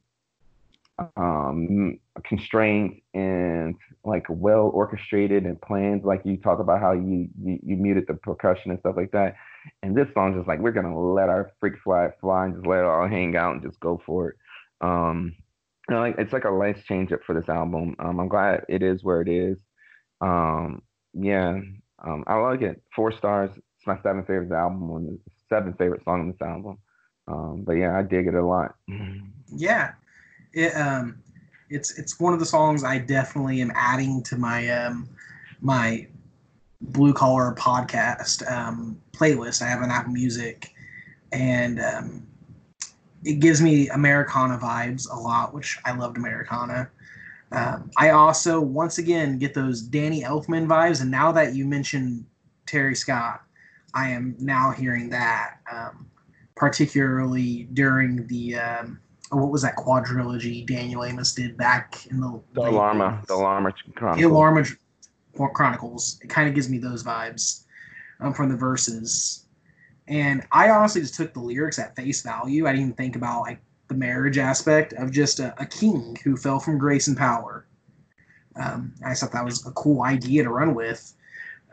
um, 1.17 1.99
constraints 2.25 3.01
and 3.15 3.75
like 4.05 4.25
well 4.29 4.71
orchestrated 4.75 5.45
and 5.45 5.61
planned. 5.61 6.05
Like 6.05 6.23
you 6.25 6.37
talk 6.37 6.61
about 6.61 6.81
how 6.81 6.93
you, 6.93 7.29
you, 7.43 7.59
you 7.63 7.77
muted 7.77 8.07
the 8.07 8.15
percussion 8.15 8.71
and 8.71 8.81
stuff 8.81 8.97
like 8.97 9.13
that. 9.13 9.37
And 9.83 9.97
this 9.97 10.09
song 10.15 10.35
just 10.35 10.49
like 10.49 10.61
we're 10.61 10.73
gonna 10.73 10.99
let 10.99 11.29
our 11.29 11.53
freak 11.61 11.75
fly 11.83 12.11
fly 12.21 12.47
and 12.47 12.55
just 12.55 12.67
let 12.67 12.81
it 12.81 12.85
all 12.85 13.09
hang 13.09 13.37
out 13.37 13.55
and 13.55 13.63
just 13.63 13.81
go 13.81 14.01
for 14.05 14.31
it. 14.31 14.37
Um, 14.81 15.35
you 15.89 15.95
know, 15.95 16.01
like 16.01 16.17
it's 16.19 16.33
like 16.33 16.45
a 16.45 16.51
life 16.51 16.85
change 16.87 17.13
up 17.13 17.21
for 17.25 17.35
this 17.35 17.49
album. 17.49 17.97
Um, 17.99 18.21
I'm 18.21 18.29
glad 18.29 18.65
it 18.69 18.83
is 18.83 19.03
where 19.03 19.21
it 19.21 19.29
is. 19.29 19.59
Um, 20.21 20.83
yeah, 21.15 21.61
um, 22.05 22.25
I 22.27 22.37
like 22.37 22.63
it. 22.63 22.83
Four 22.95 23.13
stars. 23.13 23.51
It's 23.55 23.87
my 23.87 24.01
seventh 24.03 24.27
favorite 24.27 24.53
album 24.53 24.91
and 24.97 25.19
seventh 25.49 25.79
favorite 25.79 26.05
song 26.05 26.21
on 26.21 26.29
this 26.31 26.43
album. 26.43 26.79
Um, 27.29 27.63
but 27.65 27.75
yeah, 27.75 27.97
I 27.97 28.03
dig 28.03 28.27
it 28.27 28.35
a 28.35 28.45
lot. 28.45 28.75
Yeah, 29.55 29.93
it, 30.53 30.75
um, 30.77 31.23
it's 31.71 31.99
it's 31.99 32.21
one 32.21 32.33
of 32.33 32.41
the 32.41 32.47
songs 32.47 32.85
I 32.85 32.99
definitely 32.99 33.61
am 33.61 33.73
adding 33.75 34.23
to 34.25 34.37
my 34.37 34.69
um, 34.69 35.09
my 35.61 36.07
blue 36.81 37.13
collar 37.13 37.55
podcast 37.55 38.49
um, 38.51 39.01
playlist. 39.13 39.63
I 39.63 39.69
have 39.69 39.83
an 39.83 39.91
Apple 39.91 40.13
Music, 40.13 40.73
and 41.33 41.81
um, 41.81 42.27
it 43.25 43.41
gives 43.41 43.63
me 43.63 43.89
Americana 43.89 44.59
vibes 44.59 45.11
a 45.11 45.19
lot, 45.19 45.55
which 45.55 45.79
I 45.85 45.93
loved 45.93 46.17
Americana. 46.17 46.91
Um, 47.53 47.91
I 47.99 48.11
also 48.11 48.61
once 48.61 48.99
again 48.99 49.39
get 49.39 49.55
those 49.55 49.83
Danny 49.83 50.23
Elfman 50.23 50.67
vibes, 50.67 51.01
and 51.01 51.11
now 51.11 51.33
that 51.33 51.55
you 51.55 51.67
mentioned 51.67 52.25
Terry 52.67 52.95
Scott, 52.95 53.43
I 53.95 54.11
am 54.11 54.35
now 54.39 54.71
hearing 54.71 55.11
that, 55.11 55.59
um, 55.71 56.11
particularly 56.55 57.69
during 57.73 58.27
the 58.27 58.57
oh, 59.33 59.39
what 59.39 59.51
was 59.51 59.63
that 59.63 59.77
quadrilogy 59.77 60.67
Daniel 60.67 61.05
Amos 61.05 61.33
did 61.35 61.57
back 61.57 62.07
in 62.11 62.21
the 62.21 62.41
The 62.53 62.61
Alarma, 62.63 63.21
80s? 63.23 63.27
the 63.27 63.35
Alarma 63.35 63.73
The 63.87 63.93
Chronicles. 63.93 64.33
Alarma 64.33 64.77
Chronicles. 65.55 66.21
It 66.23 66.29
kind 66.29 66.49
of 66.49 66.55
gives 66.55 66.69
me 66.69 66.79
those 66.79 67.03
vibes 67.03 67.65
um, 68.21 68.35
from 68.35 68.51
the 68.51 68.57
verses. 68.57 69.47
And 70.09 70.45
I 70.53 70.71
honestly 70.71 71.01
just 71.01 71.15
took 71.15 71.33
the 71.33 71.41
lyrics 71.41 71.79
at 71.79 71.97
face 71.97 72.23
value. 72.23 72.67
I 72.67 72.73
didn't 72.73 72.83
even 72.87 72.97
think 72.97 73.17
about 73.17 73.43
like 73.43 73.61
the 73.89 73.95
marriage 73.95 74.39
aspect 74.39 74.93
of 74.95 75.11
just 75.11 75.41
a, 75.41 75.55
a 75.61 75.67
king 75.67 76.17
who 76.25 76.37
fell 76.37 76.59
from 76.61 76.79
grace 76.79 77.07
and 77.09 77.17
power. 77.17 77.67
Um, 78.57 78.95
I 79.05 79.11
just 79.11 79.23
thought 79.23 79.33
that 79.33 79.45
was 79.45 79.67
a 79.67 79.71
cool 79.73 80.03
idea 80.03 80.43
to 80.43 80.51
run 80.51 80.75
with. 80.75 81.15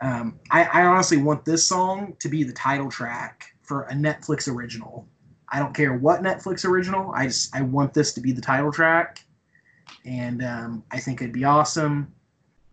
Um, 0.00 0.38
I, 0.50 0.64
I 0.64 0.84
honestly 0.86 1.18
want 1.18 1.44
this 1.44 1.66
song 1.66 2.16
to 2.20 2.28
be 2.28 2.42
the 2.42 2.54
title 2.54 2.90
track 2.90 3.52
for 3.62 3.82
a 3.82 3.92
Netflix 3.92 4.52
original. 4.52 5.06
I 5.50 5.58
don't 5.58 5.74
care 5.74 5.94
what 5.94 6.22
Netflix 6.22 6.64
original. 6.64 7.10
I 7.14 7.26
just 7.26 7.54
I 7.54 7.62
want 7.62 7.92
this 7.94 8.12
to 8.14 8.20
be 8.20 8.32
the 8.32 8.40
title 8.40 8.72
track, 8.72 9.24
and 10.04 10.44
um, 10.44 10.84
I 10.90 10.98
think 10.98 11.20
it'd 11.20 11.32
be 11.32 11.44
awesome. 11.44 12.12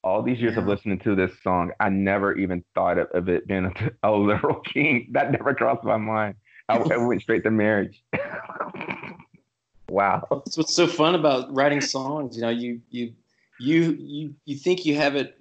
All 0.03 0.21
these 0.21 0.39
years 0.39 0.55
of 0.57 0.67
listening 0.67 0.99
to 0.99 1.15
this 1.15 1.31
song, 1.43 1.71
I 1.79 1.89
never 1.89 2.33
even 2.35 2.63
thought 2.75 2.97
of, 2.97 3.07
of 3.11 3.27
it 3.29 3.47
being 3.47 3.65
a, 3.65 4.09
a 4.09 4.11
literal 4.11 4.59
king. 4.73 5.09
That 5.11 5.31
never 5.31 5.53
crossed 5.53 5.83
my 5.83 5.97
mind. 5.97 6.35
I, 6.69 6.77
I 6.77 6.97
went 7.05 7.21
straight 7.21 7.43
to 7.43 7.51
marriage. 7.51 8.01
wow. 9.89 10.27
That's 10.29 10.57
what's 10.57 10.75
so 10.75 10.87
fun 10.87 11.15
about 11.15 11.53
writing 11.53 11.81
songs. 11.81 12.35
You 12.35 12.43
know, 12.43 12.49
you 12.49 12.79
you 12.91 13.13
you 13.59 13.97
you 13.99 14.35
you 14.45 14.55
think 14.55 14.85
you 14.85 14.95
have 14.95 15.15
it 15.15 15.37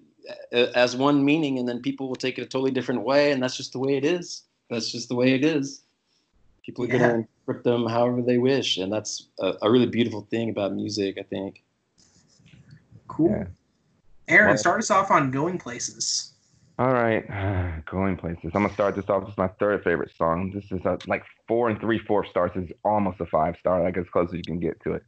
uh, 0.52 0.68
as 0.74 0.96
one 0.96 1.24
meaning, 1.24 1.58
and 1.58 1.68
then 1.68 1.82
people 1.82 2.08
will 2.08 2.16
take 2.16 2.38
it 2.38 2.42
a 2.42 2.46
totally 2.46 2.70
different 2.70 3.02
way, 3.02 3.32
and 3.32 3.42
that's 3.42 3.56
just 3.56 3.72
the 3.72 3.78
way 3.78 3.96
it 3.96 4.04
is. 4.04 4.42
That's 4.70 4.90
just 4.90 5.08
the 5.08 5.14
way 5.14 5.34
it 5.34 5.44
is. 5.44 5.82
People 6.66 6.84
are 6.84 6.88
Yeah. 6.88 6.98
going 6.98 7.10
to 7.10 7.16
interpret 7.46 7.64
them 7.64 7.86
however 7.86 8.20
they 8.22 8.38
wish, 8.38 8.76
and 8.76 8.92
that's 8.92 9.28
a, 9.40 9.54
a 9.62 9.70
really 9.70 9.86
beautiful 9.86 10.22
thing 10.30 10.50
about 10.50 10.74
music. 10.74 11.16
I 11.18 11.22
think. 11.22 11.62
Cool. 13.08 13.30
Yeah. 13.30 13.44
Aaron, 14.28 14.48
Well- 14.50 14.58
start 14.58 14.80
us 14.80 14.90
off 14.90 15.10
on 15.10 15.30
going 15.30 15.58
places. 15.58 16.32
All 16.78 16.92
right, 16.92 17.24
going 17.90 18.16
places. 18.18 18.50
I'm 18.54 18.62
gonna 18.62 18.74
start 18.74 18.96
this 18.96 19.08
off. 19.08 19.22
This 19.24 19.32
is 19.32 19.38
my 19.38 19.48
third 19.48 19.82
favorite 19.84 20.10
song. 20.14 20.50
This 20.54 20.64
is 20.70 20.84
a, 20.84 20.98
like 21.06 21.22
four 21.48 21.70
and 21.70 21.80
three 21.80 21.98
fourths 21.98 22.28
stars. 22.30 22.50
This 22.54 22.64
is 22.64 22.72
almost 22.84 23.20
a 23.20 23.26
five 23.26 23.56
star, 23.58 23.82
like 23.82 23.96
as 23.96 24.04
close 24.12 24.28
as 24.28 24.34
you 24.34 24.42
can 24.42 24.58
get 24.60 24.78
to 24.82 24.94
it. 24.94 25.02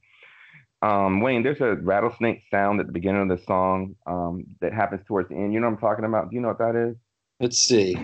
Um, 0.81 1.21
Wayne, 1.21 1.43
there's 1.43 1.61
a 1.61 1.75
rattlesnake 1.75 2.43
sound 2.53 2.79
at 2.81 2.87
the 2.87 2.93
beginning 2.93 3.29
of 3.31 3.37
the 3.37 3.45
song 3.45 3.97
um, 4.07 4.45
that 4.61 4.73
happens 4.73 5.03
towards 5.07 5.29
the 5.29 5.35
end. 5.35 5.53
You 5.53 5.59
know 5.61 5.67
what 5.67 5.75
I'm 5.75 5.81
talking 5.81 6.05
about? 6.05 6.31
Do 6.31 6.37
you 6.37 6.41
know 6.41 6.49
what 6.49 6.59
that 6.59 6.77
is? 6.77 6.97
Let's 7.41 7.59
see. 7.59 7.97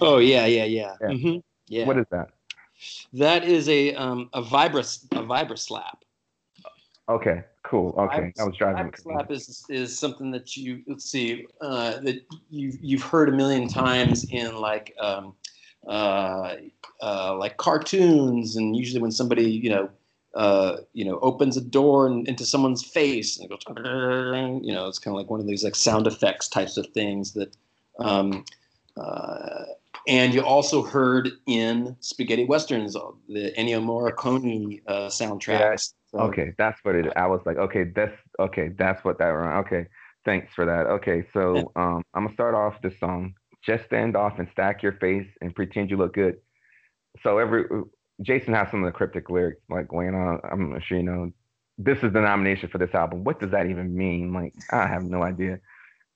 Oh 0.00 0.18
yeah, 0.18 0.46
yeah, 0.46 0.64
yeah. 0.64 0.94
Yeah. 1.00 1.08
Mhm. 1.08 1.42
yeah. 1.68 1.86
What 1.86 1.98
is 1.98 2.06
that? 2.10 2.30
that 3.14 3.44
is 3.44 3.68
a 3.68 3.94
um, 3.94 4.30
a 4.32 4.42
vibra 4.42 4.80
a 5.12 5.22
vibra 5.22 5.58
slap. 5.58 6.04
Okay, 7.08 7.42
cool. 7.62 7.94
Okay, 7.98 8.32
I 8.38 8.44
was 8.44 8.56
driving. 8.56 8.92
Slap 8.96 8.96
slap 8.96 9.30
is 9.30 9.64
is 9.68 9.98
something 9.98 10.30
that 10.32 10.56
you 10.56 10.82
let's 10.86 11.04
see 11.04 11.46
uh, 11.60 12.00
that 12.00 12.24
you 12.50 12.72
you've 12.80 13.02
heard 13.02 13.28
a 13.28 13.32
million 13.32 13.68
times 13.68 14.24
in 14.30 14.56
like 14.56 14.94
um, 15.00 15.34
uh, 15.86 16.56
uh, 17.02 17.36
like 17.36 17.56
cartoons 17.56 18.56
and 18.56 18.76
usually 18.76 19.00
when 19.00 19.10
somebody 19.12 19.50
you 19.50 19.70
know 19.70 19.90
uh, 20.34 20.78
you 20.92 21.04
know 21.04 21.18
opens 21.20 21.56
a 21.56 21.62
door 21.62 22.06
and, 22.06 22.28
into 22.28 22.44
someone's 22.44 22.84
face 22.84 23.38
and 23.38 23.50
it 23.50 23.66
goes 23.66 24.62
you 24.62 24.72
know 24.72 24.86
it's 24.86 24.98
kind 24.98 25.14
of 25.14 25.18
like 25.20 25.30
one 25.30 25.40
of 25.40 25.46
these 25.46 25.64
like 25.64 25.74
sound 25.74 26.06
effects 26.06 26.46
types 26.48 26.76
of 26.76 26.86
things 26.88 27.32
that 27.32 27.56
um, 28.00 28.44
uh, 28.96 29.64
and 30.06 30.32
you 30.34 30.42
also 30.42 30.82
heard 30.82 31.30
in 31.46 31.96
spaghetti 32.00 32.44
westerns 32.44 32.94
the 32.94 33.52
Ennio 33.58 33.82
Morricone 33.82 34.80
uh, 34.86 35.08
soundtracks. 35.08 35.92
So- 36.12 36.18
Okay, 36.20 36.52
that's 36.56 36.78
what 36.84 36.94
it 36.94 37.06
is. 37.06 37.12
I 37.16 37.26
was 37.26 37.40
like, 37.44 37.58
okay, 37.58 37.84
that's 37.84 38.16
okay, 38.40 38.68
that's 38.78 39.04
what 39.04 39.18
that. 39.18 39.28
Okay, 39.28 39.86
thanks 40.24 40.54
for 40.54 40.64
that. 40.64 40.86
Okay, 40.86 41.24
so 41.34 41.70
um, 41.76 42.02
I'm 42.14 42.24
gonna 42.24 42.32
start 42.34 42.54
off 42.54 42.80
this 42.82 42.98
song. 42.98 43.34
Just 43.62 43.84
stand 43.86 44.16
off 44.16 44.38
and 44.38 44.48
stack 44.52 44.82
your 44.82 44.92
face 44.92 45.26
and 45.42 45.54
pretend 45.54 45.90
you 45.90 45.96
look 45.98 46.14
good. 46.14 46.36
So 47.22 47.38
every 47.38 47.64
Jason 48.22 48.54
has 48.54 48.70
some 48.70 48.82
of 48.82 48.86
the 48.86 48.96
cryptic 48.96 49.28
lyrics, 49.28 49.60
like 49.68 49.88
going 49.88 50.14
on. 50.14 50.40
I'm 50.50 50.80
sure 50.80 50.96
you 50.96 51.02
know. 51.02 51.30
This 51.80 51.98
is 52.02 52.12
the 52.12 52.20
nomination 52.22 52.68
for 52.70 52.78
this 52.78 52.94
album. 52.94 53.22
What 53.22 53.38
does 53.38 53.50
that 53.52 53.66
even 53.66 53.94
mean? 53.96 54.32
Like, 54.32 54.52
I 54.72 54.86
have 54.86 55.04
no 55.04 55.22
idea. 55.22 55.60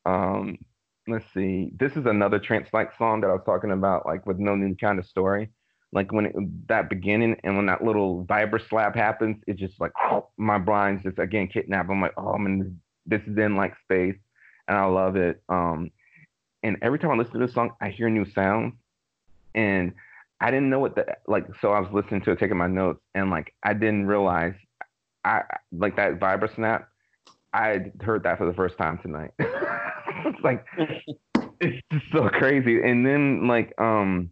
Um, 0.07 0.59
let's 1.09 1.25
see. 1.35 1.73
This 1.79 1.93
is 1.93 2.07
another 2.07 2.39
trance-like 2.39 2.97
song 2.97 3.21
that 3.21 3.31
I 3.31 3.33
was 3.33 3.43
talking 3.45 3.73
about, 3.73 4.07
like 4.07 4.27
with 4.27 4.39
no 4.39 4.55
new 4.55 4.75
kind 4.77 4.99
of 4.99 5.07
story 5.07 5.51
like 5.93 6.11
when 6.11 6.27
it, 6.27 6.35
that 6.69 6.89
beginning 6.89 7.37
and 7.45 7.57
when 7.57 7.67
that 7.67 7.85
little 7.85 8.25
vibra 8.25 8.67
slap 8.69 8.97
happens, 8.97 9.37
it's 9.47 9.61
just 9.61 9.81
like 9.81 9.93
my 10.37 10.59
brain's 10.59 11.03
just 11.03 11.19
again 11.19 11.49
kidnapped. 11.49 11.91
I'm 11.91 12.01
like, 12.01 12.15
oh, 12.17 12.29
I'm 12.29 12.47
in 12.47 12.81
this 13.07 13.23
is 13.23 13.37
in 13.37 13.57
like 13.57 13.75
space, 13.83 14.17
and 14.69 14.77
I 14.77 14.85
love 14.87 15.17
it. 15.17 15.43
Um, 15.49 15.91
and 16.63 16.77
every 16.83 16.99
time 16.99 17.11
I 17.11 17.15
listen 17.17 17.39
to 17.39 17.47
this 17.47 17.55
song, 17.55 17.73
I 17.81 17.89
hear 17.91 18.09
new 18.09 18.25
sounds, 18.25 18.75
and 19.55 19.93
I 20.41 20.51
didn't 20.51 20.71
know 20.71 20.81
what 20.81 20.95
the 20.95 21.07
like. 21.27 21.47
So 21.61 21.73
I 21.73 21.81
was 21.81 21.93
listening 21.93 22.23
to 22.23 22.31
it, 22.33 22.39
taking 22.39 22.57
my 22.57 22.69
notes, 22.69 23.01
and 23.15 23.31
like 23.31 23.55
I 23.63 23.75
didn't 23.75 24.07
realize 24.07 24.55
I 25.25 25.43
like 25.73 25.97
that 25.97 26.19
vibra 26.19 26.55
snap. 26.55 26.89
I 27.53 27.93
heard 28.01 28.23
that 28.23 28.39
for 28.39 28.47
the 28.47 28.55
first 28.55 28.79
time 28.79 28.99
tonight. 29.03 29.33
it's 30.25 30.41
like 30.45 30.65
it's 31.61 31.83
just 31.93 32.05
so 32.13 32.29
crazy. 32.29 32.83
And 32.83 33.07
then 33.07 33.47
like 33.47 33.73
um 33.79 34.31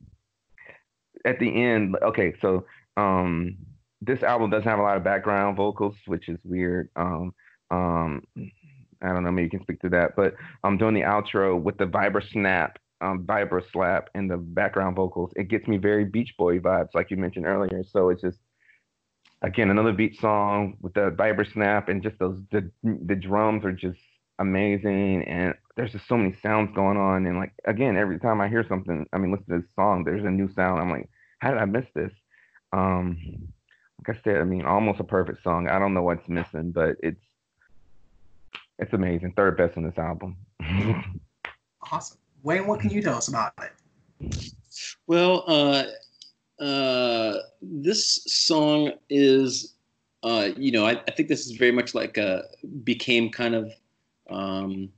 at 1.24 1.38
the 1.38 1.62
end, 1.62 1.96
okay, 2.02 2.34
so 2.40 2.64
um 2.96 3.56
this 4.02 4.22
album 4.22 4.50
doesn't 4.50 4.68
have 4.68 4.78
a 4.78 4.82
lot 4.82 4.96
of 4.96 5.04
background 5.04 5.56
vocals, 5.56 5.96
which 6.06 6.28
is 6.28 6.38
weird. 6.44 6.88
Um 6.96 7.32
um 7.70 8.22
I 9.02 9.12
don't 9.12 9.24
know, 9.24 9.30
maybe 9.30 9.44
you 9.44 9.50
can 9.50 9.62
speak 9.62 9.80
to 9.80 9.88
that. 9.90 10.16
But 10.16 10.34
I'm 10.64 10.76
doing 10.76 10.94
the 10.94 11.02
outro 11.02 11.60
with 11.60 11.78
the 11.78 11.86
vibra 11.86 12.28
snap, 12.30 12.78
um 13.00 13.24
vibra 13.26 13.62
slap 13.72 14.10
and 14.14 14.30
the 14.30 14.36
background 14.36 14.96
vocals. 14.96 15.32
It 15.36 15.48
gets 15.48 15.66
me 15.68 15.76
very 15.78 16.04
Beach 16.04 16.34
Boy 16.38 16.58
vibes, 16.58 16.94
like 16.94 17.10
you 17.10 17.16
mentioned 17.16 17.46
earlier. 17.46 17.84
So 17.84 18.10
it's 18.10 18.22
just 18.22 18.38
again 19.42 19.70
another 19.70 19.92
beat 19.92 20.18
song 20.20 20.76
with 20.80 20.94
the 20.94 21.10
vibra 21.12 21.50
snap 21.50 21.88
and 21.88 22.02
just 22.02 22.18
those 22.18 22.40
the 22.50 22.70
the 22.82 23.14
drums 23.14 23.64
are 23.64 23.72
just 23.72 24.00
amazing 24.38 25.22
and 25.24 25.54
there's 25.80 25.92
just 25.92 26.06
so 26.06 26.16
many 26.16 26.34
sounds 26.42 26.70
going 26.74 26.98
on 26.98 27.24
and 27.26 27.38
like 27.38 27.52
again 27.64 27.96
every 27.96 28.18
time 28.18 28.40
i 28.40 28.48
hear 28.48 28.66
something 28.68 29.06
i 29.12 29.18
mean 29.18 29.32
listen 29.32 29.46
to 29.46 29.60
this 29.60 29.74
song 29.74 30.04
there's 30.04 30.24
a 30.24 30.30
new 30.30 30.52
sound 30.52 30.80
i'm 30.80 30.90
like 30.90 31.08
how 31.38 31.50
did 31.50 31.58
i 31.58 31.64
miss 31.64 31.86
this 31.94 32.12
um 32.74 33.16
like 34.06 34.16
i 34.16 34.20
said 34.22 34.40
i 34.40 34.44
mean 34.44 34.66
almost 34.66 35.00
a 35.00 35.04
perfect 35.04 35.42
song 35.42 35.68
i 35.68 35.78
don't 35.78 35.94
know 35.94 36.02
what's 36.02 36.28
missing 36.28 36.70
but 36.70 36.96
it's 37.00 37.24
it's 38.78 38.92
amazing 38.92 39.32
third 39.32 39.56
best 39.56 39.76
on 39.76 39.82
this 39.82 39.98
album 39.98 40.36
Awesome. 41.90 42.18
Wayne, 42.42 42.66
what 42.66 42.80
can 42.80 42.90
you 42.90 43.02
tell 43.02 43.16
us 43.16 43.28
about 43.28 43.52
it? 43.60 44.52
Well, 45.06 45.44
uh, 45.46 45.84
uh, 46.62 47.38
this 47.62 48.22
song 48.26 48.92
is, 49.08 49.74
uh, 50.22 50.50
you 50.56 50.72
know, 50.72 50.86
I, 50.86 50.92
I 50.92 51.10
think 51.10 51.28
this 51.28 51.46
is 51.46 51.52
very 51.52 51.72
much 51.72 51.94
like 51.94 52.16
a 52.16 52.44
became 52.84 53.30
kind 53.30 53.54
of. 53.54 53.72
Um, 54.28 54.90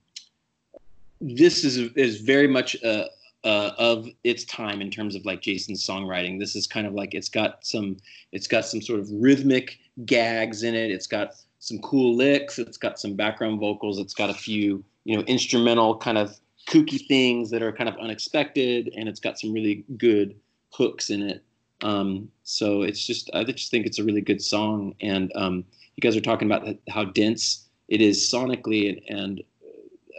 this 1.22 1.64
is 1.64 1.78
is 1.94 2.20
very 2.20 2.48
much 2.48 2.76
uh, 2.82 3.06
uh, 3.44 3.70
of 3.78 4.08
its 4.24 4.44
time 4.44 4.80
in 4.80 4.90
terms 4.90 5.14
of 5.14 5.24
like 5.24 5.40
Jason's 5.40 5.86
songwriting. 5.86 6.38
This 6.38 6.56
is 6.56 6.66
kind 6.66 6.86
of 6.86 6.94
like 6.94 7.14
it's 7.14 7.28
got 7.28 7.64
some 7.64 7.96
it's 8.32 8.46
got 8.46 8.64
some 8.66 8.82
sort 8.82 9.00
of 9.00 9.08
rhythmic 9.12 9.78
gags 10.04 10.62
in 10.64 10.74
it. 10.74 10.90
It's 10.90 11.06
got 11.06 11.34
some 11.60 11.78
cool 11.78 12.16
licks. 12.16 12.58
It's 12.58 12.76
got 12.76 12.98
some 12.98 13.14
background 13.14 13.60
vocals. 13.60 13.98
It's 13.98 14.14
got 14.14 14.30
a 14.30 14.34
few 14.34 14.84
you 15.04 15.16
know 15.16 15.22
instrumental 15.24 15.96
kind 15.96 16.18
of 16.18 16.38
kooky 16.68 17.06
things 17.06 17.50
that 17.50 17.62
are 17.62 17.72
kind 17.72 17.88
of 17.88 17.96
unexpected, 17.96 18.92
and 18.96 19.08
it's 19.08 19.20
got 19.20 19.38
some 19.38 19.52
really 19.52 19.84
good 19.96 20.34
hooks 20.70 21.10
in 21.10 21.22
it. 21.22 21.44
Um, 21.82 22.30
so 22.42 22.82
it's 22.82 23.04
just 23.04 23.30
I 23.32 23.44
just 23.44 23.70
think 23.70 23.86
it's 23.86 23.98
a 23.98 24.04
really 24.04 24.20
good 24.20 24.42
song, 24.42 24.94
and 25.00 25.32
um, 25.36 25.64
you 25.96 26.00
guys 26.00 26.16
are 26.16 26.20
talking 26.20 26.50
about 26.50 26.66
how 26.88 27.04
dense 27.04 27.68
it 27.88 28.00
is 28.00 28.18
sonically, 28.18 28.88
and, 28.88 29.20
and 29.20 29.42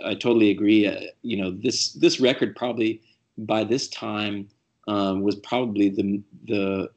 I 0.04 0.14
totally 0.14 0.50
agree. 0.52 0.88
Uh, 0.88 1.00
you 1.22 1.38
know 1.38 1.52
this 1.52 1.94
this 1.94 2.20
record 2.20 2.56
probably 2.56 3.02
by 3.38 3.64
this 3.64 3.88
time 3.90 4.48
um, 4.88 5.22
was 5.22 5.36
probably 5.38 5.90
the 5.90 6.22
the 6.46 6.90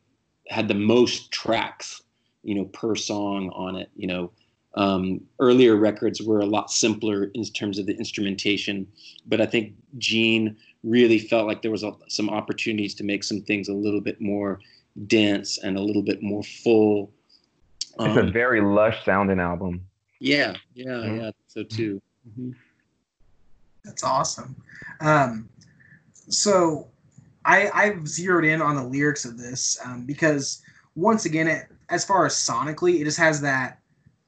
had 0.49 0.69
the 0.69 0.75
most 0.75 1.31
tracks 1.33 2.03
you 2.43 2.55
know 2.55 2.67
per 2.67 2.95
song 2.95 3.51
on 3.55 3.77
it. 3.77 3.91
You 3.97 4.07
know. 4.09 4.33
Um, 4.79 5.23
earlier 5.41 5.75
records 5.75 6.21
were 6.21 6.41
a 6.41 6.45
lot 6.45 6.71
simpler 6.71 7.31
in 7.33 7.43
terms 7.45 7.79
of 7.79 7.87
the 7.87 7.97
instrumentation, 7.97 8.87
but 9.25 9.41
I 9.41 9.47
think 9.47 9.73
Gene 9.97 10.55
really 10.85 11.19
felt 11.19 11.47
like 11.47 11.63
there 11.63 11.71
was 11.71 11.83
a, 11.83 11.93
some 12.09 12.29
opportunities 12.29 12.95
to 12.97 13.03
make 13.03 13.25
some 13.25 13.41
things 13.41 13.71
a 13.71 13.73
little 13.73 14.03
bit 14.03 14.21
more 14.21 14.61
dense 15.07 15.57
and 15.57 15.79
a 15.79 15.81
little 15.81 16.03
bit 16.03 16.23
more 16.23 16.43
full. 16.43 17.11
It's 17.99 18.17
a 18.19 18.21
Um, 18.21 18.31
very 18.31 18.61
lush 18.61 19.03
sounding 19.03 19.41
album. 19.41 19.81
yeah, 20.21 20.55
yeah, 20.75 20.85
Mhm. 20.89 21.19
yeah. 21.23 21.31
So 21.47 21.63
too. 21.63 22.03
Mhm. 22.39 22.55
That's 23.87 24.05
awesome. 24.05 24.57
Um, 25.01 25.49
so 26.29 26.89
I, 27.45 27.71
I've 27.73 28.07
zeroed 28.07 28.45
in 28.45 28.61
on 28.61 28.75
the 28.75 28.85
lyrics 28.85 29.25
of 29.25 29.39
this 29.39 29.79
um, 29.85 30.05
because 30.05 30.63
once 30.97 31.25
again, 31.25 31.47
it, 31.47 31.67
as 31.89 32.05
far 32.05 32.27
as 32.27 32.35
sonically, 32.35 33.01
it 33.01 33.05
just 33.05 33.19
has 33.19 33.41
that 33.43 33.79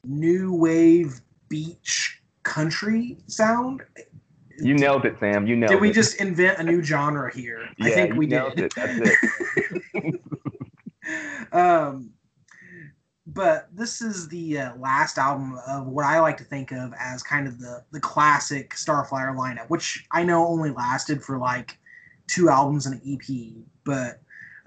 new 0.05 0.55
wave 0.55 1.21
beach 1.49 2.23
country 2.45 3.19
sound. 3.27 3.83
You 4.61 4.75
nailed 4.75 5.05
it, 5.05 5.19
Sam. 5.19 5.47
You 5.47 5.57
nailed 5.57 5.73
it. 5.73 5.75
Did 5.75 5.81
we 5.81 5.91
it. 5.91 5.95
just 5.95 6.21
invent 6.21 6.59
a 6.59 6.63
new 6.63 6.83
genre 6.83 7.35
here? 7.35 7.69
I 7.81 7.89
Yeah, 7.89 7.95
think 7.95 8.11
you 8.13 8.17
we 8.17 8.27
nailed 8.27 8.55
did. 8.57 8.67
It. 8.67 8.75
That's 8.77 9.19
it. 9.95 10.21
um, 11.53 12.11
but 13.35 13.69
this 13.75 14.01
is 14.01 14.27
the 14.29 14.59
uh, 14.59 14.77
last 14.77 15.19
album 15.19 15.59
of 15.67 15.87
what 15.87 16.07
I 16.07 16.19
like 16.21 16.39
to 16.39 16.45
think 16.45 16.73
of 16.73 16.95
as 16.99 17.23
kind 17.23 17.47
of 17.47 17.59
the 17.59 17.85
the 17.91 18.01
classic 18.01 18.71
Starflyer 18.71 19.37
lineup, 19.37 19.69
which 19.69 20.07
I 20.13 20.25
know 20.25 20.47
only 20.47 20.71
lasted 20.71 21.23
for 21.23 21.37
like 21.37 21.77
two 22.27 22.49
albums 22.49 22.87
and 22.87 23.01
an 23.01 23.03
EP. 23.07 23.65
But 23.85 24.21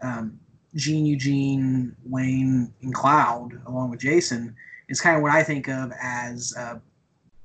um, 0.04 0.40
Gene, 0.76 1.08
Eugene, 1.08 1.96
Wayne, 2.06 2.72
and 2.84 2.94
Cloud, 2.94 3.60
along 3.66 3.90
with 3.90 4.00
Jason, 4.00 4.56
is 4.90 5.02
kind 5.02 5.16
of 5.16 5.24
what 5.24 5.32
I 5.32 5.42
think 5.42 5.68
of 5.68 5.92
as 6.00 6.54
uh, 6.56 6.78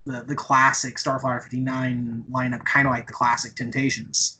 the 0.04 0.22
the 0.22 0.36
classic 0.36 0.96
Starflyer 0.96 1.42
'59 1.42 2.26
lineup, 2.30 2.62
kind 2.66 2.86
of 2.86 2.92
like 2.92 3.06
the 3.06 3.14
classic 3.14 3.54
Temptations. 3.54 4.38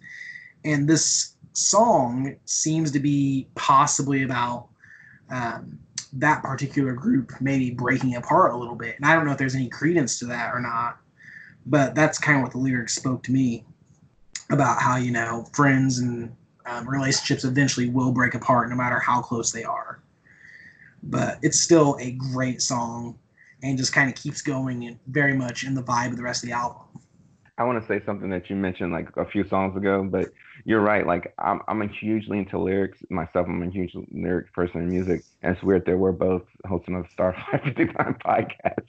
And 0.66 0.87
this 0.87 1.37
song 1.55 2.37
seems 2.45 2.91
to 2.91 3.01
be 3.01 3.49
possibly 3.55 4.24
about 4.24 4.68
um, 5.31 5.79
that 6.15 6.43
particular 6.43 6.93
group 6.93 7.33
maybe 7.41 7.71
breaking 7.71 8.17
apart 8.17 8.53
a 8.53 8.57
little 8.57 8.75
bit. 8.75 8.97
And 8.97 9.07
I 9.07 9.15
don't 9.15 9.25
know 9.25 9.33
if 9.33 9.39
there's 9.39 9.55
any 9.55 9.69
credence 9.69 10.19
to 10.21 10.27
that 10.27 10.55
or 10.55 10.61
not, 10.61 10.99
but 11.67 11.95
that's 11.95 12.19
kind 12.19 12.39
of 12.39 12.43
what 12.43 12.53
the 12.53 12.59
lyrics 12.59 12.95
spoke 12.95 13.23
to 13.25 13.33
me 13.33 13.65
about 14.51 14.81
how, 14.81 14.97
you 14.97 15.11
know, 15.11 15.47
friends 15.53 15.99
and 15.99 16.35
um, 16.67 16.89
relationships 16.89 17.45
eventually 17.45 17.89
will 17.89 18.13
break 18.13 18.35
apart 18.35 18.69
no 18.69 18.77
matter 18.77 18.99
how 18.99 19.21
close 19.21 19.53
they 19.53 19.65
are. 19.65 20.01
But 21.03 21.39
it's 21.43 21.61
still 21.61 21.97
a 22.01 22.13
great 22.13 22.63
song 22.63 23.19
and 23.63 23.79
just 23.79 23.93
kind 23.93 24.09
of 24.09 24.17
keeps 24.17 24.43
going 24.43 24.85
and 24.85 24.99
very 25.09 25.35
much 25.35 25.65
in 25.65 25.75
the 25.75 25.83
vibe 25.83 26.11
of 26.11 26.17
the 26.17 26.23
rest 26.23 26.43
of 26.43 26.49
the 26.49 26.55
album. 26.55 26.83
I 27.59 27.65
want 27.65 27.81
to 27.81 27.89
say 27.89 28.05
something 28.05 28.29
that 28.31 28.51
you 28.51 28.57
mentioned 28.57 28.93
like 28.93 29.09
a 29.17 29.25
few 29.25 29.49
songs 29.49 29.77
ago, 29.77 30.05
but 30.05 30.29
you're 30.67 30.81
right. 30.81 31.07
Like 31.07 31.33
I'm, 31.39 31.61
I'm 31.69 31.81
a 31.81 31.87
hugely 31.87 32.39
into 32.39 32.59
lyrics 32.59 32.99
myself. 33.09 33.47
I'm 33.49 33.62
a 33.62 33.71
huge 33.71 33.93
lyric 34.11 34.53
person 34.53 34.81
in 34.81 34.89
music, 34.89 35.23
and 35.43 35.55
it's 35.55 35.62
weird 35.62 35.87
that 35.87 35.97
we're 35.97 36.11
both 36.11 36.43
hosting 36.67 36.97
a 36.97 37.03
Starflyer 37.05 37.62
59 37.77 38.17
podcast. 38.25 38.85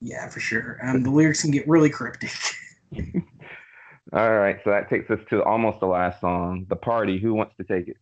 Yeah, 0.00 0.28
for 0.28 0.38
sure. 0.38 0.78
Um, 0.82 1.02
the 1.02 1.10
lyrics 1.10 1.42
can 1.42 1.50
get 1.50 1.68
really 1.68 1.90
cryptic. 1.90 2.30
All 4.12 4.38
right, 4.38 4.60
so 4.62 4.70
that 4.70 4.88
takes 4.88 5.10
us 5.10 5.18
to 5.30 5.42
almost 5.42 5.80
the 5.80 5.86
last 5.86 6.20
song, 6.20 6.66
"The 6.68 6.76
Party." 6.76 7.18
Who 7.18 7.34
wants 7.34 7.56
to 7.56 7.64
take 7.64 7.88
it? 7.88 7.96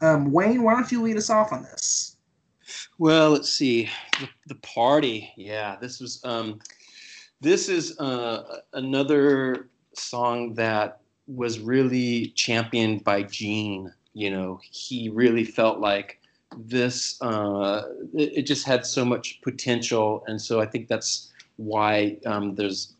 Um, 0.00 0.30
Wayne, 0.30 0.62
why 0.62 0.74
don't 0.74 0.90
you 0.92 1.02
lead 1.02 1.16
us 1.16 1.30
off 1.30 1.52
on 1.52 1.64
this? 1.64 2.16
Well, 2.98 3.30
let's 3.30 3.50
see. 3.50 3.90
The, 4.20 4.28
the 4.46 4.54
party. 4.60 5.32
Yeah, 5.36 5.78
this 5.80 5.98
was. 5.98 6.20
Um, 6.24 6.60
this 7.42 7.68
is 7.68 7.98
uh, 7.98 8.60
another 8.72 9.68
song 9.94 10.54
that 10.54 11.00
was 11.26 11.58
really 11.58 12.28
championed 12.36 13.02
by 13.02 13.24
Gene. 13.24 13.92
You 14.14 14.30
know, 14.30 14.60
he 14.62 15.08
really 15.08 15.44
felt 15.44 15.80
like 15.80 16.20
this. 16.56 17.20
Uh, 17.20 17.82
it, 18.14 18.38
it 18.38 18.42
just 18.42 18.64
had 18.64 18.86
so 18.86 19.04
much 19.04 19.40
potential, 19.42 20.22
and 20.28 20.40
so 20.40 20.60
I 20.60 20.66
think 20.66 20.86
that's 20.86 21.32
why 21.56 22.18
um, 22.26 22.54
there's 22.54 22.94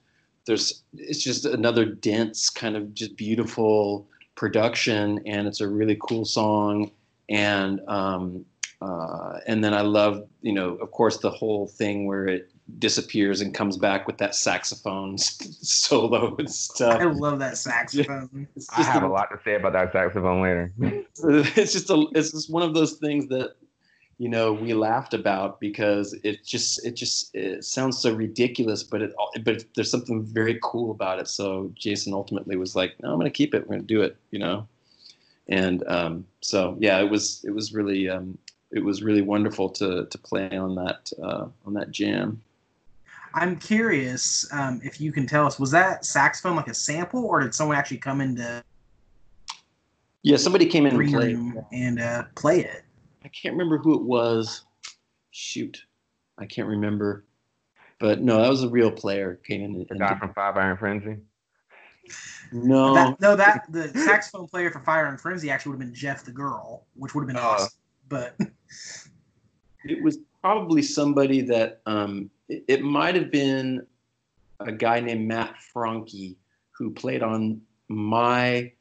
there's 0.45 0.83
it's 0.93 1.23
just 1.23 1.45
another 1.45 1.85
dense 1.85 2.51
kind 2.51 2.77
of 2.77 2.93
just 2.95 3.17
beautiful 3.17 4.09
production, 4.35 5.21
and 5.25 5.47
it's 5.47 5.61
a 5.61 5.69
really 5.69 5.99
cool 6.03 6.25
song, 6.25 6.91
and 7.29 7.81
um, 7.87 8.45
uh, 8.81 9.39
and 9.47 9.63
then 9.63 9.73
I 9.73 9.83
love, 9.83 10.27
you 10.41 10.53
know, 10.53 10.71
of 10.77 10.91
course, 10.91 11.19
the 11.19 11.31
whole 11.31 11.69
thing 11.69 12.07
where 12.07 12.27
it 12.27 12.51
disappears 12.79 13.41
and 13.41 13.55
comes 13.55 13.77
back 13.77 14.07
with 14.07 14.19
that 14.19 14.35
saxophone 14.35 15.19
solo 15.19 16.37
and 16.37 16.51
stuff. 16.51 17.01
I 17.01 17.05
love 17.05 17.39
that 17.41 17.59
saxophone. 17.59 18.47
I 18.77 18.83
have 18.83 19.03
a- 19.03 19.07
a 19.07 19.09
lot 19.09 19.31
to 19.31 19.39
say 19.45 19.57
about 19.57 19.73
that 19.73 19.93
saxophone 19.93 20.43
later. 20.43 20.73
it's 21.57 21.73
just 21.73 21.91
a 21.91 22.07
it's 22.15 22.31
just 22.33 22.51
one 22.51 22.63
of 22.63 22.75
those 22.75 22.95
things 22.95 23.29
that 23.29 23.57
you 24.19 24.29
know 24.29 24.53
we 24.53 24.73
laughed 24.75 25.15
about 25.15 25.59
because 25.59 26.15
it 26.23 26.45
just 26.45 26.85
it 26.87 26.93
just 26.95 27.35
it 27.35 27.65
sounds 27.65 27.99
so 27.99 28.15
ridiculous 28.15 28.83
but 28.85 29.03
it 29.03 29.13
but 29.43 29.65
there's 29.75 29.91
something 29.91 30.23
very 30.23 30.61
cool 30.63 30.91
about 30.93 31.19
it 31.19 31.27
so 31.27 31.73
jason 31.75 32.13
ultimately 32.13 32.55
was 32.55 32.77
like 32.77 32.95
no 33.03 33.11
i'm 33.11 33.19
gonna 33.19 33.31
keep 33.31 33.55
it 33.55 33.67
we're 33.67 33.77
gonna 33.77 33.83
do 33.87 34.03
it 34.03 34.17
you 34.31 34.39
know 34.39 34.69
and 35.49 35.83
um, 35.89 36.25
so 36.41 36.77
yeah 36.79 37.01
it 37.01 37.11
was 37.11 37.43
it 37.45 37.51
was 37.51 37.75
really 37.75 38.09
um, 38.09 38.39
it 38.71 38.85
was 38.85 39.03
really 39.03 39.23
wonderful 39.23 39.69
to 39.69 40.07
to 40.07 40.19
play 40.19 40.57
on 40.57 40.75
that 40.77 41.11
uh, 41.21 41.47
on 41.67 41.75
that 41.75 41.91
jam 41.91 42.41
I'm 43.35 43.57
curious 43.57 44.47
um, 44.53 44.81
if 44.85 45.01
you 45.01 45.13
can 45.13 45.27
tell 45.27 45.47
us, 45.47 45.59
was 45.59 45.71
that 45.71 46.05
saxophone 46.05 46.57
like 46.57 46.69
a 46.69 46.75
sample, 46.75 47.25
or 47.25 47.41
did 47.41 47.55
someone 47.55 47.77
actually 47.77 47.99
come 47.99 48.21
into 48.21 48.63
yeah 50.23 50.37
somebody 50.37 50.67
came 50.67 50.87
in 50.87 51.01
and 51.01 51.11
played 51.13 51.39
and 51.73 52.01
uh, 52.01 52.25
play 52.35 52.61
it? 52.61 52.83
I 53.25 53.29
can't 53.29 53.55
remember 53.55 53.79
who 53.79 53.95
it 53.95 54.03
was. 54.03 54.65
Shoot, 55.31 55.83
I 56.39 56.47
can't 56.47 56.69
remember. 56.69 57.25
But 57.99 58.21
no, 58.21 58.41
that 58.43 58.51
was 58.51 58.65
a 58.65 58.69
real 58.69 58.91
player 58.91 59.39
came 59.47 59.63
in. 59.63 59.75
And, 59.77 59.87
The 59.89 59.95
guy 59.95 60.19
from 60.19 60.35
Five 60.35 60.57
Iron 60.57 60.77
Frenzy. 60.77 61.19
no, 62.51 62.95
That, 62.95 63.21
no, 63.21 63.37
that 63.37 63.65
the 63.71 63.89
saxophone 63.91 64.49
player 64.49 64.71
for 64.71 64.81
Five 64.81 65.07
Iron 65.07 65.17
Frenzy 65.19 65.51
actually 65.51 65.71
would 65.71 65.81
have 65.83 65.89
been 65.89 65.95
Jeff 65.95 66.25
the 66.25 66.33
Girl, 66.33 66.85
which 66.95 67.15
would 67.15 67.23
have 67.23 67.29
been 67.29 67.37
Oh. 67.37 67.49
awesome. 67.49 67.71
But 68.09 68.35
it 69.85 70.03
was 70.03 70.19
probably 70.41 70.83
somebody 70.83 71.41
that 71.43 71.81
um, 71.87 72.29
it, 72.69 72.83
might 72.83 73.15
have 73.15 73.31
been 73.31 73.87
a 74.61 74.73
guy 74.73 75.01
named 75.01 75.27
Matt 75.27 75.55
Franke 75.73 76.37
who 76.71 76.91
played 76.91 77.23
on 77.23 77.61
my 77.89 78.73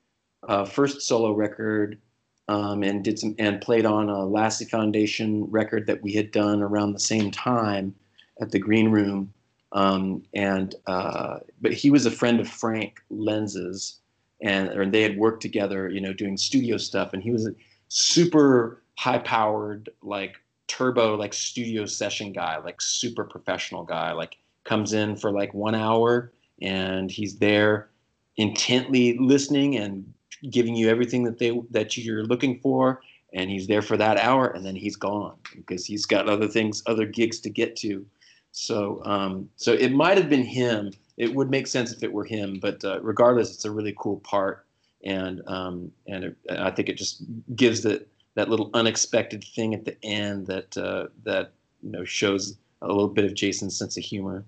uh, 0.48 0.66
first 0.66 1.02
solo 1.02 1.34
record 1.34 2.00
um, 2.48 2.84
and 2.84 3.04
did 3.04 3.20
some 3.20 3.36
and 3.40 3.62
played 3.62 3.86
on 3.86 4.10
a 4.10 4.26
Lassie 4.26 4.66
Foundation 4.66 5.46
record 5.50 5.88
that 5.88 6.02
we 6.02 6.14
had 6.14 6.32
done 6.32 6.62
around 6.62 6.94
the 6.94 7.00
same 7.00 7.32
time 7.32 7.96
at 8.42 8.52
the 8.52 8.60
Green 8.60 8.90
Room. 8.90 9.34
Um, 9.74 10.24
and 10.34 10.76
uh, 10.88 11.40
but 11.62 11.74
he 11.74 11.92
was 11.92 12.06
a 12.06 12.12
friend 12.12 12.40
of 12.40 12.48
Frank 12.48 13.02
Lenz's, 13.10 14.00
and 14.42 14.70
or 14.70 14.86
they 14.86 15.02
had 15.02 15.18
worked 15.18 15.42
together, 15.42 15.88
you 15.90 16.02
know, 16.02 16.12
doing 16.12 16.36
studio 16.36 16.78
stuff. 16.78 17.14
And 17.14 17.24
he 17.24 17.32
was 17.32 17.48
a 17.48 17.54
super 17.88 18.82
high-powered, 18.98 19.90
like 20.02 20.36
turbo, 20.72 21.16
like 21.16 21.34
studio 21.34 21.86
session 21.86 22.32
guy, 22.32 22.58
like 22.58 22.80
super 22.82 23.26
professional 23.26 23.84
guy. 23.84 24.14
Like 24.14 24.38
comes 24.64 24.94
in 24.94 25.18
for 25.18 25.32
like 25.32 25.54
one 25.54 25.76
hour, 25.76 26.32
and 26.62 27.12
he's 27.12 27.38
there 27.38 27.90
intently 28.38 29.18
listening 29.18 29.76
and 29.78 30.14
giving 30.50 30.76
you 30.76 30.90
everything 30.90 31.24
that 31.24 31.38
they 31.38 31.60
that 31.72 31.98
you're 31.98 32.24
looking 32.24 32.60
for 32.60 33.02
and 33.34 33.50
he's 33.50 33.68
there 33.68 33.82
for 33.82 33.98
that 33.98 34.18
hour 34.18 34.48
and 34.48 34.66
then 34.66 34.76
he's 34.76 34.96
gone 34.96 35.36
because 35.56 35.86
he's 35.86 36.06
got 36.06 36.28
other 36.28 36.48
things 36.48 36.82
other 36.88 37.06
gigs 37.06 37.40
to 37.40 37.50
get 37.50 37.76
to 37.76 38.06
so 38.52 39.02
um, 39.06 39.50
so 39.58 39.74
it 39.74 39.92
might 39.92 40.18
have 40.18 40.30
been 40.30 40.44
him 40.44 40.92
it 41.18 41.34
would 41.36 41.50
make 41.50 41.68
sense 41.68 41.92
if 41.92 42.02
it 42.02 42.12
were 42.12 42.26
him 42.26 42.58
but 42.60 42.84
uh, 42.84 43.00
regardless 43.02 43.54
it's 43.54 43.66
a 43.66 43.72
really 43.72 43.94
cool 44.00 44.20
part 44.22 44.66
and 45.04 45.42
um, 45.48 45.92
and 46.08 46.24
it, 46.24 46.36
I 46.50 46.72
think 46.72 46.90
it 46.90 46.98
just 46.98 47.24
gives 47.56 47.82
that 47.84 48.08
that 48.36 48.50
little 48.50 48.70
unexpected 48.74 49.44
thing 49.44 49.74
at 49.74 49.86
the 49.86 49.98
end 50.04 50.48
that 50.48 50.76
uh, 50.78 51.08
that 51.24 51.52
you 51.82 51.92
know 51.92 52.04
shows 52.04 52.58
a 52.82 52.88
little 52.88 53.08
bit 53.08 53.26
of 53.26 53.34
Jason's 53.34 53.78
sense 53.78 53.98
of 53.98 54.04
humor 54.04 54.46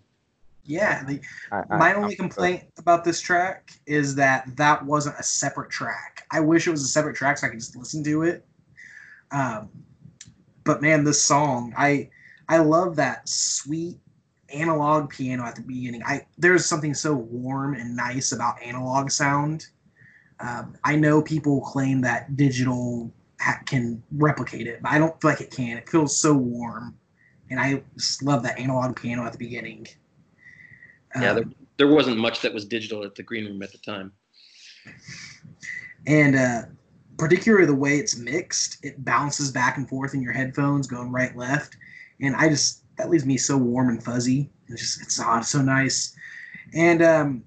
yeah, 0.65 1.03
the, 1.03 1.19
I, 1.51 1.63
I- 1.69 1.77
my 1.77 1.93
only 1.93 2.15
complaint 2.15 2.63
about 2.77 3.03
this 3.03 3.19
track 3.19 3.71
is 3.85 4.15
that 4.15 4.55
that 4.57 4.85
wasn't 4.85 5.19
a 5.19 5.23
separate 5.23 5.69
track. 5.69 6.25
I 6.31 6.39
wish 6.39 6.67
it 6.67 6.71
was 6.71 6.83
a 6.83 6.87
separate 6.87 7.15
track 7.15 7.37
so 7.37 7.47
I 7.47 7.49
could 7.49 7.59
just 7.59 7.75
listen 7.75 8.03
to 8.05 8.23
it. 8.23 8.45
Um, 9.31 9.69
but 10.63 10.81
man, 10.81 11.03
this 11.03 11.21
song, 11.21 11.73
I 11.77 12.09
I 12.47 12.57
love 12.57 12.95
that 12.95 13.27
sweet 13.27 13.97
analog 14.53 15.09
piano 15.09 15.43
at 15.43 15.55
the 15.55 15.61
beginning. 15.61 16.03
I 16.05 16.25
there's 16.37 16.65
something 16.65 16.93
so 16.93 17.13
warm 17.13 17.73
and 17.73 17.95
nice 17.95 18.31
about 18.31 18.61
analog 18.61 19.09
sound. 19.11 19.67
Um, 20.39 20.75
I 20.83 20.95
know 20.95 21.21
people 21.21 21.61
claim 21.61 22.01
that 22.01 22.37
digital 22.37 23.11
ha- 23.11 23.22
can 23.65 24.01
replicate 24.11 24.67
it, 24.67 24.81
but 24.81 24.91
I 24.91 24.99
don't 24.99 25.19
feel 25.21 25.31
like 25.31 25.41
it 25.41 25.51
can. 25.51 25.77
It 25.77 25.89
feels 25.89 26.17
so 26.17 26.33
warm, 26.33 26.97
and 27.49 27.59
I 27.59 27.83
just 27.95 28.23
love 28.23 28.43
that 28.43 28.59
analog 28.59 28.95
piano 28.95 29.25
at 29.25 29.31
the 29.31 29.37
beginning. 29.37 29.87
yeah 31.19 31.31
Um, 31.31 31.35
there, 31.35 31.45
there 31.77 31.87
wasn't 31.87 32.17
much 32.17 32.41
that 32.41 32.53
was 32.53 32.65
digital 32.65 33.03
at 33.03 33.15
the 33.15 33.23
green 33.23 33.45
room 33.45 33.61
at 33.61 33.71
the 33.71 33.77
time 33.79 34.11
And 36.07 36.35
uh, 36.35 36.61
particularly 37.17 37.65
the 37.65 37.75
way 37.75 37.97
it's 37.97 38.17
mixed. 38.17 38.83
It 38.83 39.03
bounces 39.03 39.51
back 39.51 39.77
and 39.77 39.87
forth 39.87 40.13
in 40.13 40.21
your 40.21 40.33
headphones, 40.33 40.87
going 40.87 41.11
right 41.11 41.35
left, 41.35 41.77
and 42.21 42.35
I 42.35 42.49
just 42.49 42.83
that 42.97 43.09
leaves 43.09 43.25
me 43.25 43.37
so 43.37 43.57
warm 43.57 43.89
and 43.89 44.03
fuzzy. 44.03 44.51
It's 44.67 44.81
just 44.81 45.01
it's 45.01 45.19
oh, 45.23 45.41
so 45.41 45.61
nice. 45.61 46.15
And 46.73 47.01
um, 47.01 47.43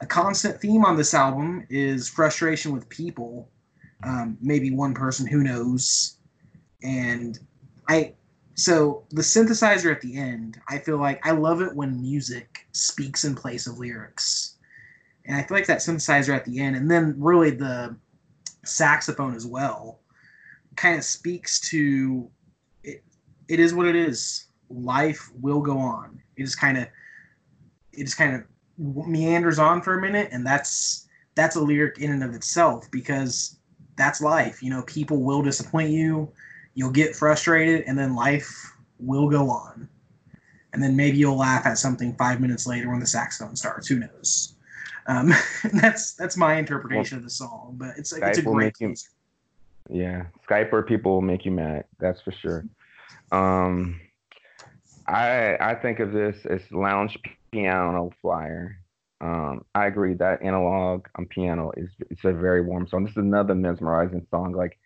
a 0.00 0.06
constant 0.06 0.60
theme 0.60 0.84
on 0.84 0.96
this 0.96 1.14
album 1.14 1.66
is 1.70 2.08
frustration 2.08 2.72
with 2.72 2.88
people. 2.88 3.50
Um, 4.04 4.38
maybe 4.40 4.70
one 4.70 4.94
person, 4.94 5.26
who 5.26 5.42
knows? 5.42 6.18
And 6.82 7.38
I 7.88 8.14
so 8.58 9.04
the 9.10 9.22
synthesizer 9.22 9.92
at 9.92 10.00
the 10.00 10.16
end, 10.16 10.60
I 10.68 10.78
feel 10.78 10.98
like 10.98 11.24
I 11.24 11.30
love 11.30 11.62
it 11.62 11.76
when 11.76 12.00
music 12.00 12.66
speaks 12.72 13.24
in 13.24 13.36
place 13.36 13.68
of 13.68 13.78
lyrics. 13.78 14.56
And 15.26 15.36
I 15.36 15.44
feel 15.44 15.56
like 15.56 15.66
that 15.66 15.78
synthesizer 15.78 16.34
at 16.34 16.44
the 16.44 16.58
end, 16.58 16.74
and 16.74 16.90
then 16.90 17.14
really 17.18 17.50
the 17.50 17.96
saxophone 18.64 19.36
as 19.36 19.46
well, 19.46 20.00
kind 20.74 20.98
of 20.98 21.04
speaks 21.04 21.60
to 21.70 22.28
it. 22.82 23.04
It 23.48 23.60
is 23.60 23.74
what 23.74 23.86
it 23.86 23.94
is. 23.94 24.46
Life 24.70 25.30
will 25.40 25.60
go 25.60 25.78
on. 25.78 26.20
It 26.36 26.42
just 26.42 26.58
kind 26.58 26.78
of, 26.78 26.88
it 27.92 28.04
just 28.04 28.18
kind 28.18 28.34
of 28.34 28.42
meanders 29.06 29.60
on 29.60 29.82
for 29.82 29.98
a 29.98 30.00
minute, 30.00 30.30
and 30.32 30.44
that's 30.44 31.06
that's 31.36 31.54
a 31.54 31.60
lyric 31.60 31.98
in 31.98 32.10
and 32.10 32.24
of 32.24 32.34
itself 32.34 32.90
because 32.90 33.57
that's 33.98 34.20
life. 34.20 34.62
You 34.62 34.70
know, 34.70 34.82
people 34.82 35.22
will 35.22 35.42
disappoint 35.42 35.90
you. 35.90 36.30
You'll 36.74 36.90
get 36.90 37.14
frustrated, 37.14 37.84
and 37.86 37.98
then 37.98 38.14
life 38.14 38.72
will 38.98 39.28
go 39.28 39.50
on. 39.50 39.88
And 40.72 40.82
then 40.82 40.96
maybe 40.96 41.18
you'll 41.18 41.36
laugh 41.36 41.66
at 41.66 41.78
something 41.78 42.14
five 42.16 42.40
minutes 42.40 42.66
later 42.66 42.90
when 42.90 43.00
the 43.00 43.06
saxophone 43.06 43.56
starts. 43.56 43.88
Who 43.88 43.98
knows? 43.98 44.54
Um, 45.06 45.32
that's 45.74 46.14
that's 46.14 46.36
my 46.36 46.56
interpretation 46.56 47.16
well, 47.16 47.20
of 47.20 47.24
the 47.24 47.30
song, 47.30 47.74
but 47.78 47.94
it's 47.98 48.12
Skype 48.12 48.28
it's 48.28 48.38
a 48.38 48.42
great. 48.42 48.74
You, 48.78 48.94
yeah, 49.90 50.26
Skype 50.48 50.72
or 50.72 50.82
people 50.82 51.12
will 51.12 51.22
make 51.22 51.44
you 51.44 51.50
mad. 51.50 51.84
That's 51.98 52.20
for 52.20 52.32
sure. 52.32 52.64
Um, 53.32 54.00
I 55.06 55.56
I 55.60 55.74
think 55.74 56.00
of 56.00 56.12
this 56.12 56.36
as 56.46 56.60
lounge 56.70 57.18
piano 57.50 58.10
flyer. 58.20 58.78
Um, 59.20 59.64
I 59.74 59.86
agree 59.86 60.14
that 60.14 60.42
analog 60.42 61.06
on 61.16 61.26
piano 61.26 61.72
is 61.76 61.90
it's 62.10 62.24
a 62.24 62.32
very 62.32 62.62
warm 62.62 62.86
song. 62.86 63.04
This 63.04 63.12
is 63.12 63.18
another 63.18 63.54
mesmerizing 63.54 64.26
song. 64.30 64.52
Like 64.52 64.78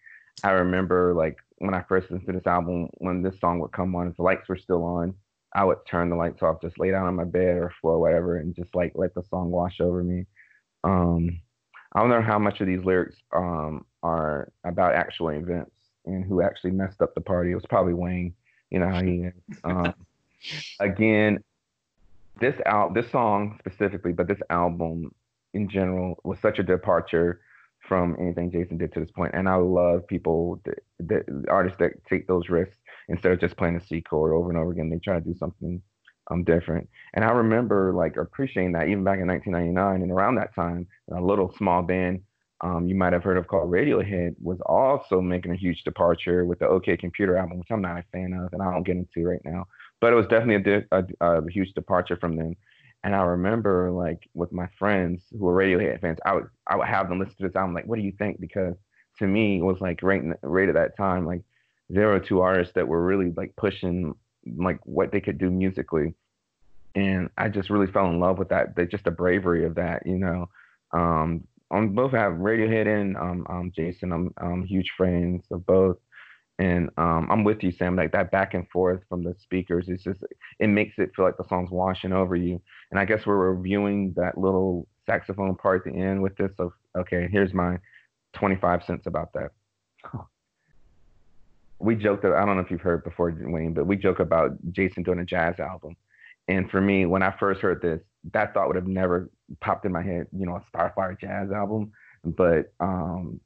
I 0.42 0.52
remember 0.52 1.14
like 1.14 1.36
when 1.58 1.74
I 1.74 1.82
first 1.82 2.10
listened 2.10 2.26
to 2.26 2.32
this 2.32 2.46
album, 2.46 2.88
when 2.94 3.22
this 3.22 3.38
song 3.40 3.60
would 3.60 3.72
come 3.72 3.94
on, 3.94 4.08
if 4.08 4.16
the 4.16 4.22
lights 4.22 4.48
were 4.48 4.56
still 4.56 4.84
on, 4.84 5.14
I 5.54 5.64
would 5.64 5.78
turn 5.86 6.08
the 6.08 6.16
lights 6.16 6.42
off, 6.42 6.62
just 6.62 6.78
lay 6.78 6.90
down 6.90 7.06
on 7.06 7.14
my 7.14 7.24
bed 7.24 7.56
or 7.56 7.72
floor, 7.80 7.98
whatever, 8.00 8.36
and 8.38 8.54
just 8.54 8.74
like 8.74 8.92
let 8.94 9.14
the 9.14 9.22
song 9.28 9.50
wash 9.50 9.80
over 9.80 10.02
me. 10.02 10.26
Um, 10.82 11.40
I 11.92 12.00
don't 12.00 12.08
know 12.08 12.22
how 12.22 12.38
much 12.38 12.60
of 12.60 12.66
these 12.66 12.84
lyrics 12.84 13.16
um, 13.34 13.84
are 14.02 14.50
about 14.64 14.94
actual 14.94 15.28
events 15.28 15.76
and 16.06 16.24
who 16.24 16.40
actually 16.40 16.70
messed 16.70 17.02
up 17.02 17.14
the 17.14 17.20
party. 17.20 17.52
It 17.52 17.56
was 17.56 17.66
probably 17.68 17.94
Wayne. 17.94 18.34
You 18.70 18.80
know 18.80 18.88
how 18.88 19.02
he 19.02 19.24
is. 19.24 19.58
Um, 19.64 19.94
again, 20.80 21.44
this 22.40 22.56
out 22.66 22.94
this 22.94 23.10
song 23.10 23.58
specifically, 23.58 24.12
but 24.12 24.28
this 24.28 24.40
album 24.50 25.10
in 25.54 25.68
general 25.68 26.18
was 26.24 26.38
such 26.40 26.58
a 26.58 26.62
departure 26.62 27.40
from 27.88 28.16
anything 28.20 28.50
Jason 28.50 28.78
did 28.78 28.92
to 28.92 29.00
this 29.00 29.10
point. 29.10 29.32
And 29.34 29.48
I 29.48 29.56
love 29.56 30.06
people, 30.06 30.60
that, 30.64 30.78
that 31.00 31.44
artists 31.48 31.78
that 31.80 31.92
take 32.08 32.26
those 32.26 32.48
risks 32.48 32.76
instead 33.08 33.32
of 33.32 33.40
just 33.40 33.56
playing 33.56 33.76
a 33.76 33.84
C 33.84 34.00
chord 34.00 34.32
over 34.32 34.50
and 34.50 34.58
over 34.58 34.70
again. 34.70 34.88
They 34.88 34.98
try 34.98 35.14
to 35.14 35.24
do 35.24 35.34
something 35.34 35.82
um 36.30 36.44
different. 36.44 36.88
And 37.14 37.24
I 37.24 37.32
remember 37.32 37.92
like 37.92 38.16
appreciating 38.16 38.72
that 38.72 38.88
even 38.88 39.02
back 39.02 39.18
in 39.18 39.26
1999 39.26 40.02
and 40.02 40.12
around 40.12 40.36
that 40.36 40.54
time, 40.54 40.86
a 41.14 41.20
little 41.20 41.52
small 41.56 41.82
band 41.82 42.22
um, 42.62 42.86
you 42.86 42.94
might 42.94 43.12
have 43.12 43.24
heard 43.24 43.38
of 43.38 43.48
called 43.48 43.70
Radiohead 43.70 44.36
was 44.40 44.60
also 44.66 45.20
making 45.20 45.50
a 45.50 45.56
huge 45.56 45.82
departure 45.82 46.44
with 46.44 46.60
the 46.60 46.68
OK 46.68 46.96
Computer 46.96 47.36
album, 47.36 47.58
which 47.58 47.70
I'm 47.72 47.82
not 47.82 47.98
a 47.98 48.04
fan 48.12 48.32
of 48.32 48.52
and 48.52 48.62
I 48.62 48.72
don't 48.72 48.84
get 48.84 48.96
into 48.96 49.28
right 49.28 49.40
now 49.44 49.66
but 50.02 50.12
it 50.12 50.16
was 50.16 50.26
definitely 50.26 50.84
a, 50.90 50.98
a, 50.98 51.38
a, 51.38 51.50
huge 51.50 51.72
departure 51.74 52.16
from 52.16 52.34
them. 52.34 52.56
And 53.04 53.14
I 53.14 53.22
remember 53.22 53.92
like 53.92 54.28
with 54.34 54.52
my 54.52 54.68
friends 54.76 55.22
who 55.30 55.38
were 55.38 55.54
Radiohead 55.54 56.00
fans, 56.00 56.18
I 56.26 56.34
would 56.34 56.48
I 56.66 56.76
would 56.76 56.88
have 56.88 57.08
them 57.08 57.20
listen 57.20 57.36
to 57.36 57.44
this 57.44 57.56
album 57.56 57.72
like, 57.72 57.86
what 57.86 57.96
do 57.96 58.02
you 58.02 58.12
think? 58.18 58.40
Because 58.40 58.74
to 59.20 59.26
me 59.26 59.60
it 59.60 59.62
was 59.62 59.80
like 59.80 60.02
right 60.02 60.22
right 60.42 60.68
at 60.68 60.74
that 60.74 60.96
time 60.96 61.26
like 61.26 61.42
there 61.88 62.08
were 62.08 62.18
two 62.18 62.40
artists 62.40 62.74
that 62.74 62.88
were 62.88 63.04
really 63.04 63.32
like 63.36 63.54
pushing 63.56 64.14
like 64.56 64.80
what 64.84 65.12
they 65.12 65.20
could 65.20 65.38
do 65.38 65.50
musically, 65.50 66.14
and 66.96 67.30
I 67.38 67.48
just 67.48 67.70
really 67.70 67.86
fell 67.86 68.08
in 68.10 68.18
love 68.18 68.38
with 68.38 68.48
that. 68.48 68.74
The, 68.74 68.86
just 68.86 69.04
the 69.04 69.10
bravery 69.10 69.64
of 69.64 69.76
that, 69.76 70.04
you 70.04 70.18
know. 70.18 70.48
Um, 70.92 71.46
on 71.70 71.94
both 71.94 72.12
have 72.12 72.34
Radiohead 72.34 72.86
and 72.86 73.16
um, 73.16 73.46
um, 73.48 73.72
Jason. 73.74 74.12
I'm, 74.12 74.34
I'm 74.38 74.64
huge 74.64 74.90
friends 74.96 75.44
of 75.50 75.64
both 75.66 75.98
and 76.62 76.90
um, 76.96 77.26
I'm 77.28 77.42
with 77.42 77.64
you, 77.64 77.72
Sam. 77.72 77.96
Like 77.96 78.12
that 78.12 78.30
back 78.30 78.54
and 78.54 78.68
forth 78.70 79.00
from 79.08 79.24
the 79.24 79.34
speakers, 79.40 79.88
it's 79.88 80.04
just 80.04 80.22
it 80.60 80.68
makes 80.68 80.96
it 80.96 81.10
feel 81.16 81.24
like 81.24 81.36
the 81.36 81.48
song's 81.48 81.72
washing 81.72 82.12
over 82.12 82.36
you. 82.36 82.62
And 82.92 83.00
I 83.00 83.04
guess 83.04 83.26
we're 83.26 83.52
reviewing 83.52 84.12
that 84.16 84.38
little 84.38 84.86
saxophone 85.04 85.56
part 85.56 85.84
at 85.84 85.92
the 85.92 85.98
end 85.98 86.22
with 86.22 86.36
this. 86.36 86.52
Of 86.60 86.70
okay, 86.96 87.28
here's 87.32 87.52
my 87.52 87.78
25 88.34 88.84
cents 88.84 89.06
about 89.06 89.32
that. 89.32 89.50
We 91.80 91.96
joked. 91.96 92.24
I 92.24 92.46
don't 92.46 92.54
know 92.54 92.62
if 92.62 92.70
you've 92.70 92.80
heard 92.80 93.02
before, 93.02 93.36
Wayne, 93.36 93.74
but 93.74 93.88
we 93.88 93.96
joke 93.96 94.20
about 94.20 94.52
Jason 94.70 95.02
doing 95.02 95.18
a 95.18 95.24
jazz 95.24 95.58
album. 95.58 95.96
And 96.46 96.70
for 96.70 96.80
me, 96.80 97.06
when 97.06 97.24
I 97.24 97.34
first 97.40 97.60
heard 97.60 97.82
this, 97.82 98.00
that 98.32 98.54
thought 98.54 98.68
would 98.68 98.76
have 98.76 98.86
never 98.86 99.32
popped 99.60 99.84
in 99.84 99.90
my 99.90 100.00
head. 100.00 100.28
You 100.30 100.46
know, 100.46 100.54
a 100.54 100.64
Starflyer 100.72 101.18
jazz 101.18 101.50
album. 101.50 101.90
But 102.22 102.72
um, 102.78 103.40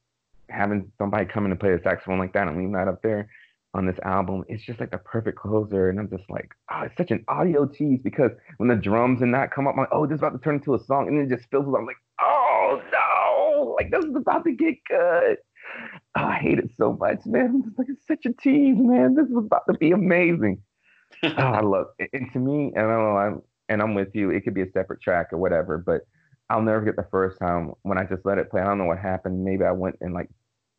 having 0.49 0.91
somebody 0.99 1.25
come 1.27 1.45
in 1.45 1.51
and 1.51 1.61
play 1.61 1.75
the 1.75 1.83
saxophone 1.83 2.19
like 2.19 2.33
that 2.35 2.49
and 2.49 2.59
leave 2.59 2.73
that 2.73 2.89
up 2.89 3.03
there 3.03 3.29
on 3.75 3.87
this 3.87 3.99
album, 4.05 4.45
it's 4.49 4.65
just 4.65 4.81
like 4.81 4.91
the 4.91 4.99
perfect 4.99 5.39
closer. 5.39 5.91
And 5.91 6.01
I'm 6.01 6.09
just 6.09 6.29
like, 6.31 6.51
oh, 6.73 6.83
it's 6.83 6.97
such 6.97 7.11
an 7.11 7.25
audio 7.29 7.67
tease 7.67 8.01
because 8.03 8.31
when 8.57 8.69
the 8.69 8.77
drums 8.77 9.23
and 9.23 9.35
that 9.35 9.53
come 9.53 9.67
up, 9.67 9.75
I'm 9.75 9.81
like, 9.81 9.89
oh, 9.93 10.07
this 10.07 10.17
is 10.17 10.21
about 10.21 10.33
to 10.33 10.39
turn 10.39 10.57
into 10.57 10.75
a 10.75 10.85
song. 10.85 11.09
And 11.09 11.19
then 11.19 11.27
it 11.31 11.37
just 11.37 11.51
fills 11.51 11.67
I'm 11.67 11.87
like, 11.87 11.97
oh 12.21 12.83
no, 12.93 13.75
like 13.77 13.91
this 13.91 14.05
is 14.05 14.17
about 14.17 14.45
to 14.45 14.53
get 14.53 14.77
good. 14.89 15.39
Oh, 16.17 16.25
I 16.25 16.37
hate 16.37 16.59
it 16.59 16.71
so 16.77 16.95
much, 16.95 17.27
man. 17.27 17.65
It's 17.67 17.79
like 17.79 17.89
it's 17.91 18.07
such 18.07 18.25
a 18.25 18.33
tease, 18.33 18.79
man. 18.79 19.15
This 19.15 19.27
was 19.29 19.45
about 19.45 19.67
to 19.71 19.75
be 19.75 19.91
amazing. 19.91 20.63
oh, 21.23 21.29
I 21.29 21.61
love 21.61 21.89
it. 21.99 22.11
And 22.13 22.33
to 22.33 22.39
me, 22.39 22.73
and 22.75 22.87
I 22.87 22.95
don't 22.95 23.03
know, 23.03 23.17
I'm 23.17 23.43
and 23.69 23.83
I'm 23.83 23.95
with 23.95 24.15
you. 24.15 24.31
It 24.31 24.43
could 24.43 24.55
be 24.55 24.63
a 24.63 24.71
separate 24.71 25.01
track 25.03 25.33
or 25.33 25.39
whatever, 25.39 25.79
but 25.79 26.03
I'll 26.49 26.63
never 26.63 26.81
get 26.81 26.97
the 26.97 27.07
first 27.11 27.39
time 27.39 27.73
when 27.83 27.99
I 27.99 28.05
just 28.05 28.25
let 28.25 28.39
it 28.39 28.51
play. 28.51 28.61
I 28.61 28.67
don't 28.67 28.79
know 28.79 28.85
what 28.85 28.99
happened. 28.99 29.45
Maybe 29.45 29.65
I 29.65 29.73
went 29.73 29.97
and 30.01 30.15
like 30.15 30.29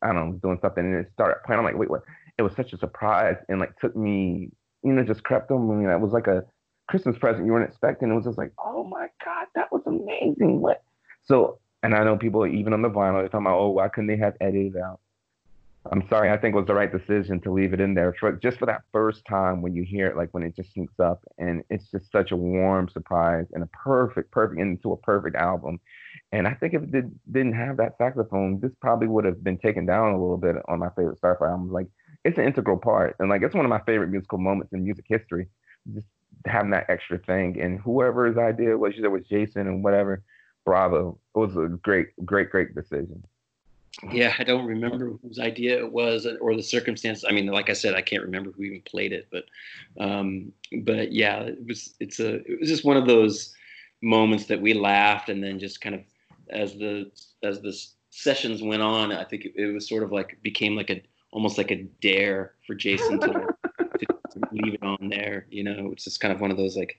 I 0.02 0.12
don't 0.12 0.16
know 0.16 0.38
doing 0.42 0.58
something 0.62 0.84
and 0.84 0.94
it 0.94 1.10
started 1.12 1.42
playing. 1.44 1.58
I'm 1.58 1.64
like, 1.64 1.76
wait, 1.76 1.90
what? 1.90 2.02
It 2.38 2.42
was 2.42 2.54
such 2.54 2.72
a 2.72 2.78
surprise 2.78 3.36
and 3.48 3.58
like 3.58 3.76
took 3.78 3.96
me, 3.96 4.50
you 4.82 4.92
know, 4.92 5.02
just 5.02 5.24
crept 5.24 5.50
on 5.50 5.80
me. 5.80 5.86
That 5.86 6.00
was 6.00 6.12
like 6.12 6.26
a 6.28 6.44
Christmas 6.88 7.18
present 7.18 7.46
you 7.46 7.52
weren't 7.52 7.68
expecting. 7.68 8.10
It 8.10 8.14
was 8.14 8.24
just 8.24 8.38
like, 8.38 8.52
oh 8.64 8.84
my 8.84 9.08
god, 9.24 9.46
that 9.54 9.70
was 9.72 9.82
amazing. 9.86 10.60
What? 10.60 10.82
So, 11.24 11.58
and 11.82 11.94
I 11.94 12.04
know 12.04 12.16
people 12.16 12.46
even 12.46 12.72
on 12.72 12.82
the 12.82 12.88
vinyl 12.88 13.20
they're 13.20 13.28
talking 13.28 13.46
about, 13.46 13.58
oh, 13.58 13.70
why 13.70 13.88
couldn't 13.88 14.08
they 14.08 14.16
have 14.16 14.34
edited 14.40 14.76
out? 14.76 15.00
I'm 15.90 16.06
sorry, 16.08 16.30
I 16.30 16.36
think 16.36 16.54
it 16.54 16.58
was 16.58 16.66
the 16.66 16.74
right 16.74 16.92
decision 16.92 17.40
to 17.40 17.52
leave 17.52 17.72
it 17.72 17.80
in 17.80 17.94
there 17.94 18.12
for 18.18 18.32
just 18.32 18.58
for 18.58 18.66
that 18.66 18.82
first 18.92 19.24
time 19.24 19.62
when 19.62 19.74
you 19.74 19.84
hear 19.84 20.06
it, 20.08 20.16
like 20.16 20.28
when 20.32 20.42
it 20.42 20.54
just 20.54 20.72
sneaks 20.72 20.98
up, 21.00 21.24
and 21.38 21.62
it's 21.70 21.90
just 21.90 22.10
such 22.12 22.30
a 22.30 22.36
warm 22.36 22.88
surprise 22.88 23.46
and 23.52 23.62
a 23.62 23.66
perfect, 23.68 24.30
perfect 24.30 24.60
into 24.60 24.92
a 24.92 24.96
perfect 24.98 25.36
album. 25.36 25.80
And 26.32 26.46
I 26.46 26.54
think 26.54 26.74
if 26.74 26.82
it 26.82 26.92
did, 26.92 27.18
didn't 27.30 27.54
have 27.54 27.78
that 27.78 27.96
saxophone, 27.96 28.60
this 28.60 28.72
probably 28.80 29.08
would 29.08 29.24
have 29.24 29.42
been 29.42 29.58
taken 29.58 29.86
down 29.86 30.12
a 30.12 30.20
little 30.20 30.36
bit 30.36 30.56
on 30.68 30.78
my 30.78 30.90
favorite 30.90 31.20
Starflyer 31.20 31.50
album. 31.50 31.72
Like 31.72 31.86
it's 32.24 32.38
an 32.38 32.44
integral 32.44 32.78
part, 32.78 33.16
and 33.18 33.30
like 33.30 33.42
it's 33.42 33.54
one 33.54 33.64
of 33.64 33.70
my 33.70 33.80
favorite 33.86 34.10
musical 34.10 34.38
moments 34.38 34.72
in 34.72 34.84
music 34.84 35.06
history. 35.08 35.48
Just 35.94 36.06
having 36.46 36.70
that 36.70 36.90
extra 36.90 37.18
thing, 37.18 37.60
and 37.60 37.80
whoever's 37.80 38.36
idea 38.36 38.76
was, 38.76 38.94
it 38.96 39.08
was 39.08 39.24
Jason 39.28 39.66
and 39.66 39.82
whatever, 39.82 40.22
bravo. 40.66 41.18
It 41.34 41.38
was 41.38 41.56
a 41.56 41.68
great, 41.68 42.08
great, 42.24 42.50
great 42.50 42.74
decision. 42.74 43.22
Yeah, 44.12 44.32
I 44.38 44.44
don't 44.44 44.66
remember 44.66 45.18
whose 45.22 45.40
idea 45.40 45.78
it 45.78 45.92
was 45.92 46.26
or 46.40 46.54
the 46.54 46.62
circumstances. 46.62 47.24
I 47.28 47.32
mean, 47.32 47.46
like 47.46 47.68
I 47.68 47.72
said, 47.72 47.94
I 47.94 48.02
can't 48.02 48.22
remember 48.22 48.52
who 48.52 48.62
even 48.62 48.82
played 48.82 49.12
it, 49.12 49.26
but 49.32 49.44
um, 49.98 50.52
but 50.82 51.12
yeah, 51.12 51.40
it 51.40 51.66
was 51.66 51.94
it's 51.98 52.20
a 52.20 52.36
it 52.36 52.60
was 52.60 52.68
just 52.68 52.84
one 52.84 52.96
of 52.96 53.06
those 53.06 53.54
moments 54.00 54.46
that 54.46 54.60
we 54.60 54.72
laughed 54.72 55.28
and 55.28 55.42
then 55.42 55.58
just 55.58 55.80
kind 55.80 55.96
of 55.96 56.02
as 56.50 56.74
the 56.74 57.10
as 57.42 57.60
the 57.60 57.76
sessions 58.10 58.62
went 58.62 58.82
on, 58.82 59.12
I 59.12 59.24
think 59.24 59.44
it, 59.44 59.52
it 59.56 59.72
was 59.72 59.88
sort 59.88 60.02
of 60.02 60.12
like 60.12 60.38
became 60.42 60.76
like 60.76 60.90
a 60.90 61.02
almost 61.32 61.58
like 61.58 61.70
a 61.70 61.82
dare 62.00 62.54
for 62.66 62.74
Jason 62.74 63.20
to, 63.20 63.28
to, 63.28 64.06
to 64.06 64.40
leave 64.52 64.74
it 64.74 64.82
on 64.82 65.08
there. 65.08 65.46
You 65.50 65.64
know, 65.64 65.90
it's 65.92 66.04
just 66.04 66.20
kind 66.20 66.32
of 66.32 66.40
one 66.40 66.50
of 66.50 66.56
those 66.56 66.76
like 66.76 66.98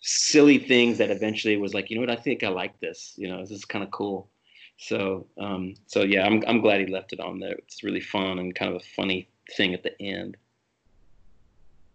silly 0.00 0.58
things 0.58 0.98
that 0.98 1.10
eventually 1.10 1.56
was 1.56 1.74
like, 1.74 1.90
you 1.90 1.96
know 1.96 2.02
what, 2.02 2.10
I 2.10 2.20
think 2.20 2.42
I 2.42 2.48
like 2.48 2.78
this. 2.80 3.14
You 3.16 3.28
know, 3.28 3.40
this 3.40 3.50
is 3.50 3.64
kind 3.64 3.84
of 3.84 3.90
cool. 3.90 4.28
So, 4.76 5.26
um, 5.38 5.74
so 5.86 6.02
yeah, 6.02 6.26
I'm 6.26 6.42
I'm 6.46 6.60
glad 6.60 6.80
he 6.80 6.86
left 6.86 7.12
it 7.12 7.20
on 7.20 7.38
there. 7.38 7.52
It's 7.52 7.84
really 7.84 8.00
fun 8.00 8.38
and 8.38 8.54
kind 8.54 8.74
of 8.74 8.82
a 8.82 8.84
funny 8.96 9.28
thing 9.56 9.74
at 9.74 9.82
the 9.82 10.00
end. 10.02 10.36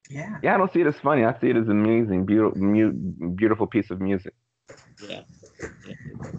Yeah. 0.09 0.38
Yeah, 0.41 0.55
I 0.55 0.57
don't 0.57 0.71
see 0.71 0.82
it 0.82 0.88
as 0.88 0.97
funny. 0.97 1.25
I 1.25 1.38
see 1.39 1.49
it 1.49 1.57
as 1.57 1.67
amazing, 1.67 2.25
beautiful, 2.25 3.32
beautiful 3.32 3.67
piece 3.67 3.89
of 3.91 3.99
music. 3.99 4.34
Yeah. 5.07 5.21
yeah. 5.86 6.32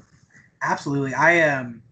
Absolutely. 0.63 1.15
I 1.15 1.41
um, 1.43 1.83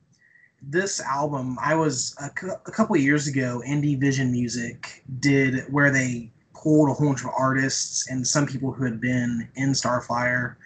this 0.62 1.00
album, 1.00 1.58
I 1.62 1.74
was 1.74 2.16
a, 2.20 2.30
cu- 2.30 2.56
a 2.66 2.70
couple 2.70 2.96
of 2.96 3.02
years 3.02 3.26
ago, 3.26 3.62
Indie 3.66 3.98
Vision 3.98 4.32
Music 4.32 5.04
did 5.20 5.64
where 5.70 5.90
they 5.90 6.30
pulled 6.54 6.88
a 6.88 6.94
whole 6.94 7.08
bunch 7.08 7.24
of 7.24 7.30
artists 7.36 8.08
and 8.10 8.26
some 8.26 8.46
people 8.46 8.72
who 8.72 8.84
had 8.84 9.00
been 9.00 9.48
in 9.54 9.70
Starflyer 9.70 10.56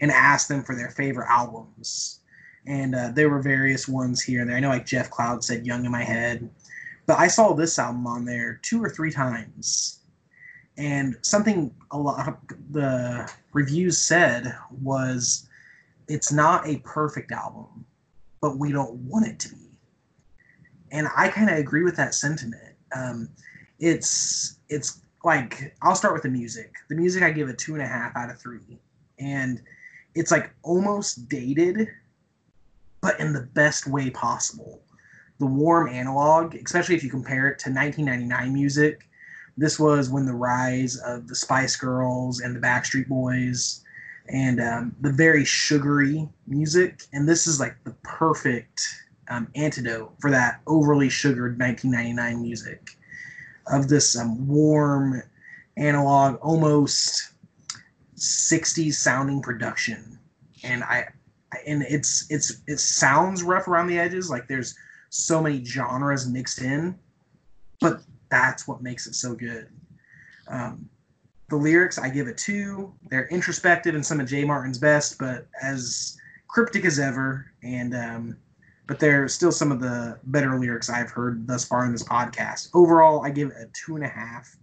and 0.00 0.10
asked 0.10 0.48
them 0.48 0.62
for 0.62 0.76
their 0.76 0.90
favorite 0.90 1.28
albums. 1.28 2.17
And 2.68 2.94
uh, 2.94 3.10
there 3.14 3.30
were 3.30 3.40
various 3.40 3.88
ones 3.88 4.22
here 4.22 4.42
and 4.42 4.50
there. 4.50 4.56
I 4.56 4.60
know 4.60 4.68
like 4.68 4.84
Jeff 4.84 5.10
Cloud 5.10 5.42
said 5.42 5.66
Young 5.66 5.86
in 5.86 5.90
My 5.90 6.04
Head, 6.04 6.48
but 7.06 7.18
I 7.18 7.26
saw 7.26 7.54
this 7.54 7.78
album 7.78 8.06
on 8.06 8.26
there 8.26 8.60
two 8.62 8.84
or 8.84 8.90
three 8.90 9.10
times. 9.10 10.00
And 10.76 11.16
something 11.22 11.74
a 11.90 11.98
lot 11.98 12.28
of 12.28 12.36
the 12.70 13.32
reviews 13.54 13.98
said 13.98 14.54
was 14.82 15.48
it's 16.08 16.30
not 16.30 16.68
a 16.68 16.76
perfect 16.84 17.32
album, 17.32 17.86
but 18.42 18.58
we 18.58 18.70
don't 18.70 18.94
want 19.00 19.26
it 19.26 19.38
to 19.40 19.48
be. 19.48 19.70
And 20.92 21.08
I 21.16 21.28
kind 21.28 21.48
of 21.50 21.56
agree 21.56 21.82
with 21.82 21.96
that 21.96 22.14
sentiment. 22.14 22.74
Um, 22.94 23.30
it's 23.78 24.58
it's 24.68 25.00
like 25.24 25.74
I'll 25.82 25.94
start 25.94 26.12
with 26.12 26.22
the 26.22 26.28
music. 26.28 26.74
The 26.88 26.96
music 26.96 27.22
I 27.22 27.30
give 27.30 27.48
a 27.48 27.54
two 27.54 27.74
and 27.74 27.82
a 27.82 27.86
half 27.86 28.14
out 28.14 28.30
of 28.30 28.38
three, 28.38 28.78
and 29.18 29.60
it's 30.14 30.30
like 30.30 30.50
almost 30.62 31.28
dated, 31.28 31.88
but 33.00 33.18
in 33.20 33.32
the 33.32 33.48
best 33.54 33.86
way 33.86 34.10
possible. 34.10 34.82
The 35.38 35.46
warm 35.46 35.88
analog, 35.88 36.54
especially 36.54 36.96
if 36.96 37.04
you 37.04 37.10
compare 37.10 37.48
it 37.48 37.58
to 37.60 37.70
1999 37.70 38.52
music, 38.52 39.08
this 39.56 39.78
was 39.78 40.10
when 40.10 40.26
the 40.26 40.34
rise 40.34 40.96
of 40.98 41.26
the 41.26 41.34
Spice 41.34 41.76
Girls 41.76 42.40
and 42.40 42.54
the 42.54 42.60
Backstreet 42.60 43.08
Boys, 43.08 43.82
and 44.28 44.60
um, 44.60 44.96
the 45.00 45.12
very 45.12 45.44
sugary 45.44 46.28
music. 46.46 47.02
And 47.12 47.28
this 47.28 47.46
is 47.46 47.58
like 47.58 47.76
the 47.84 47.94
perfect 48.02 48.86
um, 49.28 49.48
antidote 49.54 50.14
for 50.20 50.30
that 50.30 50.60
overly 50.66 51.08
sugared 51.08 51.58
1999 51.58 52.42
music 52.42 52.90
of 53.66 53.88
this 53.88 54.16
um, 54.16 54.46
warm, 54.46 55.22
analog, 55.76 56.36
almost 56.36 57.32
60s 58.16 58.94
sounding 58.94 59.42
production. 59.42 60.18
And 60.62 60.82
I, 60.84 61.08
and 61.66 61.82
it's 61.82 62.30
it's 62.30 62.62
it 62.66 62.78
sounds 62.78 63.42
rough 63.42 63.68
around 63.68 63.86
the 63.86 63.98
edges, 63.98 64.30
like 64.30 64.48
there's 64.48 64.74
so 65.10 65.42
many 65.42 65.64
genres 65.64 66.28
mixed 66.28 66.60
in, 66.60 66.98
but 67.80 68.02
that's 68.30 68.68
what 68.68 68.82
makes 68.82 69.06
it 69.06 69.14
so 69.14 69.34
good. 69.34 69.68
Um, 70.48 70.88
the 71.48 71.56
lyrics, 71.56 71.98
I 71.98 72.10
give 72.10 72.28
it 72.28 72.36
two. 72.36 72.92
They're 73.10 73.28
introspective 73.28 73.94
and 73.94 74.04
some 74.04 74.20
of 74.20 74.28
Jay 74.28 74.44
Martin's 74.44 74.78
best, 74.78 75.18
but 75.18 75.46
as 75.62 76.18
cryptic 76.46 76.84
as 76.84 76.98
ever. 76.98 77.50
And 77.62 77.94
um, 77.94 78.36
but 78.86 78.98
they're 78.98 79.28
still 79.28 79.52
some 79.52 79.72
of 79.72 79.80
the 79.80 80.18
better 80.24 80.58
lyrics 80.58 80.90
I've 80.90 81.10
heard 81.10 81.46
thus 81.46 81.64
far 81.64 81.86
in 81.86 81.92
this 81.92 82.02
podcast. 82.02 82.70
Overall, 82.74 83.24
I 83.24 83.30
give 83.30 83.50
it 83.50 83.56
a 83.58 83.68
two 83.72 83.96
and 83.96 84.04
a 84.04 84.08
half. 84.08 84.56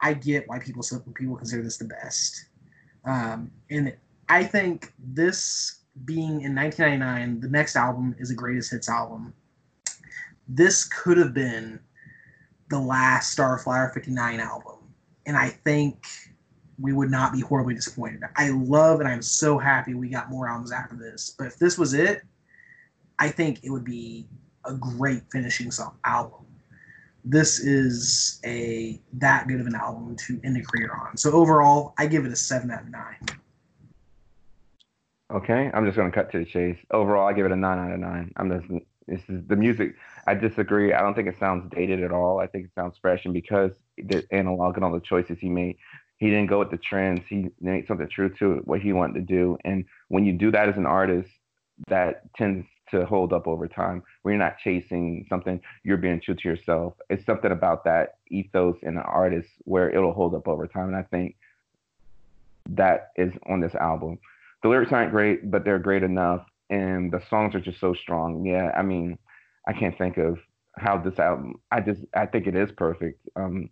I 0.00 0.12
get 0.12 0.48
why 0.48 0.58
people 0.58 0.84
people 1.14 1.36
consider 1.36 1.62
this 1.62 1.78
the 1.78 1.86
best, 1.86 2.46
um, 3.06 3.50
and 3.70 3.94
I 4.28 4.44
think 4.44 4.92
this 4.98 5.83
being 6.04 6.42
in 6.42 6.54
1999, 6.54 7.40
the 7.40 7.48
next 7.48 7.76
album 7.76 8.14
is 8.18 8.30
a 8.30 8.34
greatest 8.34 8.70
hits 8.70 8.88
album. 8.88 9.32
This 10.48 10.84
could 10.84 11.16
have 11.16 11.32
been 11.32 11.80
the 12.68 12.78
last 12.78 13.36
Starflyer 13.36 13.92
59 13.94 14.40
album, 14.40 14.78
and 15.26 15.36
I 15.36 15.48
think 15.48 16.04
we 16.80 16.92
would 16.92 17.10
not 17.10 17.32
be 17.32 17.40
horribly 17.40 17.74
disappointed. 17.74 18.22
I 18.36 18.50
love 18.50 19.00
and 19.00 19.08
I'm 19.08 19.22
so 19.22 19.58
happy 19.58 19.94
we 19.94 20.08
got 20.08 20.30
more 20.30 20.48
albums 20.48 20.72
after 20.72 20.96
this. 20.96 21.34
But 21.38 21.46
if 21.46 21.56
this 21.56 21.78
was 21.78 21.94
it, 21.94 22.22
I 23.18 23.28
think 23.28 23.60
it 23.62 23.70
would 23.70 23.84
be 23.84 24.26
a 24.64 24.74
great 24.74 25.22
finishing 25.30 25.70
song 25.70 25.96
album. 26.04 26.46
This 27.24 27.60
is 27.60 28.40
a 28.44 29.00
that 29.14 29.46
good 29.46 29.60
of 29.60 29.66
an 29.66 29.74
album 29.74 30.16
to 30.26 30.40
end 30.44 30.56
a 30.56 30.62
career 30.62 30.98
on. 31.06 31.16
So 31.16 31.30
overall, 31.32 31.94
I 31.96 32.06
give 32.06 32.26
it 32.26 32.32
a 32.32 32.36
seven 32.36 32.70
out 32.70 32.82
of 32.82 32.90
nine. 32.90 33.20
Okay, 35.32 35.70
I'm 35.72 35.84
just 35.84 35.96
gonna 35.96 36.10
cut 36.10 36.30
to 36.32 36.38
the 36.38 36.44
chase. 36.44 36.78
Overall, 36.90 37.26
I 37.26 37.32
give 37.32 37.46
it 37.46 37.52
a 37.52 37.56
nine 37.56 37.78
out 37.78 37.92
of 37.92 38.00
nine. 38.00 38.32
I'm 38.36 38.50
just 38.50 38.84
this 39.06 39.20
is 39.28 39.46
the 39.46 39.56
music. 39.56 39.96
I 40.26 40.34
disagree. 40.34 40.92
I 40.92 41.00
don't 41.00 41.14
think 41.14 41.28
it 41.28 41.38
sounds 41.38 41.70
dated 41.74 42.02
at 42.02 42.12
all. 42.12 42.40
I 42.40 42.46
think 42.46 42.66
it 42.66 42.74
sounds 42.74 42.96
fresh, 43.00 43.24
and 43.24 43.34
because 43.34 43.72
the 43.96 44.26
analog 44.30 44.76
and 44.76 44.84
all 44.84 44.92
the 44.92 45.00
choices 45.00 45.38
he 45.38 45.48
made, 45.48 45.76
he 46.18 46.30
didn't 46.30 46.46
go 46.46 46.58
with 46.58 46.70
the 46.70 46.78
trends. 46.78 47.22
He 47.28 47.48
made 47.60 47.86
something 47.86 48.08
true 48.08 48.30
to 48.38 48.62
what 48.64 48.80
he 48.80 48.92
wanted 48.92 49.14
to 49.14 49.20
do. 49.20 49.58
And 49.64 49.84
when 50.08 50.24
you 50.24 50.32
do 50.32 50.50
that 50.52 50.68
as 50.68 50.76
an 50.76 50.86
artist, 50.86 51.30
that 51.88 52.32
tends 52.34 52.66
to 52.90 53.04
hold 53.06 53.32
up 53.32 53.46
over 53.46 53.66
time 53.66 54.02
where 54.22 54.34
you're 54.34 54.42
not 54.42 54.58
chasing 54.58 55.26
something 55.28 55.60
you're 55.82 55.96
being 55.96 56.20
true 56.20 56.34
to 56.34 56.48
yourself 56.48 56.94
it's 57.08 57.24
something 57.24 57.50
about 57.50 57.84
that 57.84 58.16
ethos 58.28 58.76
in 58.82 58.96
an 58.96 59.02
artist 59.04 59.48
where 59.64 59.90
it'll 59.90 60.12
hold 60.12 60.34
up 60.34 60.46
over 60.46 60.66
time 60.66 60.88
and 60.88 60.96
i 60.96 61.02
think 61.02 61.34
that 62.68 63.10
is 63.16 63.32
on 63.46 63.60
this 63.60 63.74
album 63.74 64.18
the 64.64 64.68
lyrics 64.68 64.92
aren't 64.92 65.12
great 65.12 65.48
but 65.52 65.64
they're 65.64 65.78
great 65.78 66.02
enough 66.02 66.44
and 66.70 67.12
the 67.12 67.22
songs 67.30 67.54
are 67.54 67.60
just 67.60 67.78
so 67.78 67.94
strong 67.94 68.44
yeah 68.44 68.72
i 68.76 68.82
mean 68.82 69.16
i 69.68 69.72
can't 69.72 69.96
think 69.96 70.16
of 70.16 70.38
how 70.76 70.98
this 70.98 71.20
album 71.20 71.54
i 71.70 71.80
just 71.80 72.02
i 72.16 72.26
think 72.26 72.48
it 72.48 72.56
is 72.56 72.72
perfect 72.72 73.20
um 73.36 73.70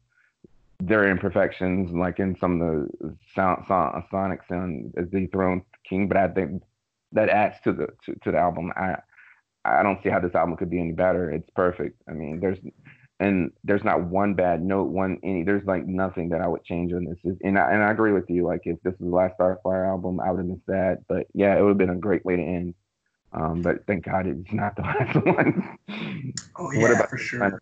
there 0.78 1.02
are 1.02 1.10
imperfections 1.10 1.90
like 1.92 2.18
in 2.18 2.36
some 2.40 2.60
of 2.60 2.88
the 3.00 3.16
sound, 3.34 3.64
sound 3.66 4.04
sonic 4.10 4.40
sound 4.48 4.94
as 4.96 5.10
the 5.10 5.26
throne 5.26 5.60
king 5.88 6.06
but 6.06 6.16
i 6.16 6.28
think 6.28 6.62
that 7.12 7.28
adds 7.28 7.56
to 7.64 7.72
the 7.72 7.88
to, 8.04 8.14
to 8.24 8.32
the 8.32 8.38
album. 8.38 8.72
I 8.76 8.96
I 9.64 9.82
don't 9.82 10.02
see 10.02 10.08
how 10.08 10.18
this 10.18 10.34
album 10.34 10.56
could 10.56 10.70
be 10.70 10.80
any 10.80 10.92
better. 10.92 11.30
It's 11.30 11.50
perfect. 11.50 12.02
I 12.08 12.12
mean, 12.12 12.40
there's 12.40 12.58
and 13.22 13.52
there's 13.62 13.84
not 13.84 14.02
one 14.02 14.34
bad 14.34 14.64
note, 14.64 14.88
one 14.88 15.20
any. 15.22 15.44
There's 15.44 15.64
like 15.64 15.86
nothing 15.86 16.30
that 16.30 16.40
I 16.40 16.48
would 16.48 16.64
change 16.64 16.92
on 16.92 17.04
this. 17.04 17.36
And 17.44 17.56
I, 17.56 17.70
and 17.70 17.80
I 17.80 17.92
agree 17.92 18.12
with 18.12 18.28
you. 18.28 18.44
Like 18.44 18.62
if 18.64 18.82
this 18.82 18.94
was 18.98 19.10
the 19.10 19.14
last 19.14 19.38
Starflyer 19.38 19.86
album, 19.86 20.18
I 20.18 20.32
would 20.32 20.38
have 20.38 20.48
been 20.48 20.62
sad. 20.66 21.04
But 21.06 21.28
yeah, 21.32 21.56
it 21.56 21.62
would 21.62 21.68
have 21.68 21.78
been 21.78 21.90
a 21.90 21.94
great 21.94 22.24
way 22.24 22.34
to 22.34 22.42
end. 22.42 22.74
Um, 23.32 23.62
but 23.62 23.86
thank 23.86 24.04
God 24.04 24.26
it's 24.26 24.52
not 24.52 24.74
the 24.74 24.82
last 24.82 25.24
one. 25.24 25.78
Oh 26.56 26.72
yeah, 26.72 26.82
what 26.82 26.90
about 26.90 27.10
for 27.10 27.16
sure. 27.16 27.60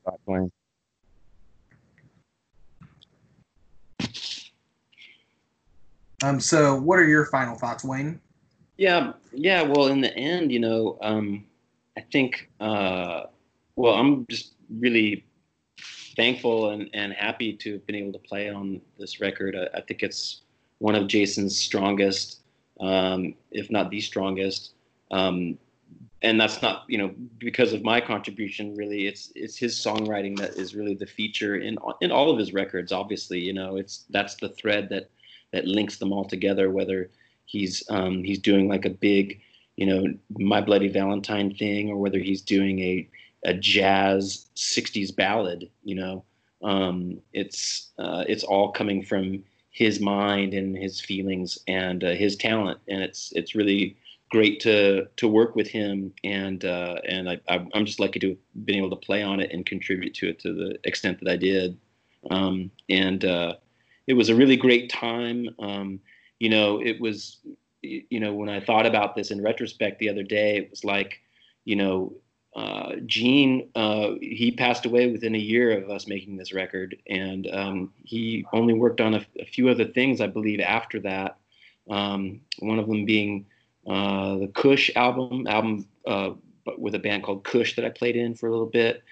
Um, 6.22 6.40
so 6.40 6.76
what 6.76 6.98
are 6.98 7.06
your 7.06 7.26
final 7.26 7.54
thoughts, 7.54 7.84
Wayne? 7.84 8.18
Yeah, 8.78 9.12
yeah. 9.32 9.60
Well, 9.62 9.88
in 9.88 10.00
the 10.00 10.14
end, 10.16 10.52
you 10.52 10.58
know, 10.58 10.96
um, 11.02 11.44
I 11.98 12.00
think, 12.00 12.50
uh, 12.60 13.24
well, 13.76 13.94
I'm 13.94 14.26
just 14.28 14.54
really 14.70 15.24
thankful 16.16 16.70
and, 16.70 16.88
and 16.94 17.12
happy 17.12 17.52
to 17.54 17.72
have 17.74 17.86
been 17.86 17.96
able 17.96 18.12
to 18.12 18.18
play 18.18 18.50
on 18.50 18.80
this 18.98 19.20
record. 19.20 19.56
I, 19.56 19.78
I 19.78 19.80
think 19.82 20.02
it's 20.02 20.42
one 20.78 20.94
of 20.94 21.08
Jason's 21.08 21.58
strongest, 21.58 22.40
um, 22.80 23.34
if 23.50 23.70
not 23.70 23.90
the 23.90 24.00
strongest. 24.00 24.72
Um, 25.10 25.58
and 26.22 26.40
that's 26.40 26.60
not, 26.60 26.84
you 26.88 26.98
know, 26.98 27.14
because 27.38 27.72
of 27.72 27.82
my 27.82 28.00
contribution. 28.00 28.74
Really, 28.74 29.06
it's 29.06 29.32
it's 29.34 29.56
his 29.56 29.74
songwriting 29.74 30.36
that 30.38 30.50
is 30.50 30.74
really 30.74 30.94
the 30.94 31.06
feature 31.06 31.56
in 31.56 31.78
in 32.00 32.12
all 32.12 32.30
of 32.30 32.38
his 32.38 32.52
records. 32.52 32.92
Obviously, 32.92 33.40
you 33.40 33.54
know, 33.54 33.76
it's 33.76 34.04
that's 34.10 34.36
the 34.36 34.50
thread 34.50 34.88
that 34.90 35.10
that 35.52 35.66
links 35.66 35.96
them 35.96 36.12
all 36.12 36.24
together. 36.24 36.70
Whether 36.70 37.10
he's 37.46 37.82
um, 37.88 38.22
he's 38.22 38.38
doing 38.38 38.68
like 38.68 38.84
a 38.84 38.90
big, 38.90 39.40
you 39.76 39.86
know, 39.86 40.04
My 40.38 40.60
Bloody 40.60 40.88
Valentine 40.88 41.54
thing, 41.54 41.88
or 41.88 41.96
whether 41.96 42.18
he's 42.18 42.42
doing 42.42 42.80
a 42.80 43.08
a 43.44 43.54
jazz 43.54 44.46
'60s 44.56 45.14
ballad. 45.14 45.70
You 45.84 45.94
know, 45.96 46.24
um, 46.62 47.20
it's 47.32 47.90
uh, 47.98 48.24
it's 48.28 48.44
all 48.44 48.72
coming 48.72 49.02
from 49.02 49.44
his 49.70 50.00
mind 50.00 50.52
and 50.54 50.76
his 50.76 51.00
feelings 51.00 51.58
and 51.68 52.02
uh, 52.04 52.10
his 52.10 52.36
talent, 52.36 52.80
and 52.88 53.02
it's 53.02 53.32
it's 53.34 53.54
really 53.54 53.96
great 54.30 54.60
to 54.60 55.06
to 55.16 55.28
work 55.28 55.56
with 55.56 55.66
him 55.66 56.12
and 56.22 56.64
uh, 56.64 56.96
and 57.08 57.28
I, 57.28 57.40
I'm 57.48 57.84
just 57.84 58.00
lucky 58.00 58.20
to 58.20 58.28
have 58.28 58.64
been 58.64 58.76
able 58.76 58.90
to 58.90 58.96
play 58.96 59.22
on 59.22 59.40
it 59.40 59.52
and 59.52 59.66
contribute 59.66 60.14
to 60.14 60.28
it 60.28 60.38
to 60.40 60.54
the 60.54 60.78
extent 60.84 61.18
that 61.20 61.30
I 61.30 61.36
did. 61.36 61.76
Um, 62.30 62.70
and 62.88 63.24
uh, 63.24 63.54
it 64.06 64.14
was 64.14 64.28
a 64.28 64.34
really 64.34 64.56
great 64.56 64.90
time. 64.90 65.48
Um, 65.58 66.00
you 66.38 66.48
know, 66.48 66.80
it 66.80 67.00
was, 67.00 67.38
you 67.82 68.20
know, 68.20 68.34
when 68.34 68.48
I 68.48 68.60
thought 68.60 68.86
about 68.86 69.14
this 69.14 69.30
in 69.30 69.42
retrospect 69.42 69.98
the 69.98 70.08
other 70.08 70.22
day, 70.22 70.56
it 70.58 70.70
was 70.70 70.84
like, 70.84 71.20
you 71.64 71.76
know, 71.76 72.12
uh, 72.56 72.96
Gene, 73.06 73.70
uh, 73.76 74.12
he 74.20 74.50
passed 74.50 74.84
away 74.84 75.10
within 75.10 75.34
a 75.34 75.38
year 75.38 75.70
of 75.78 75.88
us 75.88 76.08
making 76.08 76.36
this 76.36 76.52
record, 76.52 76.96
and 77.08 77.48
um, 77.52 77.92
he 78.02 78.44
only 78.52 78.74
worked 78.74 79.00
on 79.00 79.14
a, 79.14 79.26
a, 79.38 79.44
few 79.44 79.68
other 79.68 79.84
things, 79.84 80.20
I 80.20 80.26
believe, 80.26 80.60
after 80.60 80.98
that. 81.00 81.38
Um, 81.88 82.40
one 82.58 82.80
of 82.80 82.88
them 82.88 83.04
being 83.04 83.46
uh, 83.86 84.38
the 84.38 84.50
Kush 84.52 84.90
album, 84.96 85.46
album 85.46 85.86
uh, 86.06 86.30
with 86.76 86.96
a 86.96 86.98
band 86.98 87.22
called 87.22 87.44
Kush 87.44 87.76
that 87.76 87.84
I 87.84 87.90
played 87.90 88.16
in 88.16 88.34
for 88.34 88.48
a 88.48 88.50
little 88.50 88.66
bit. 88.66 89.02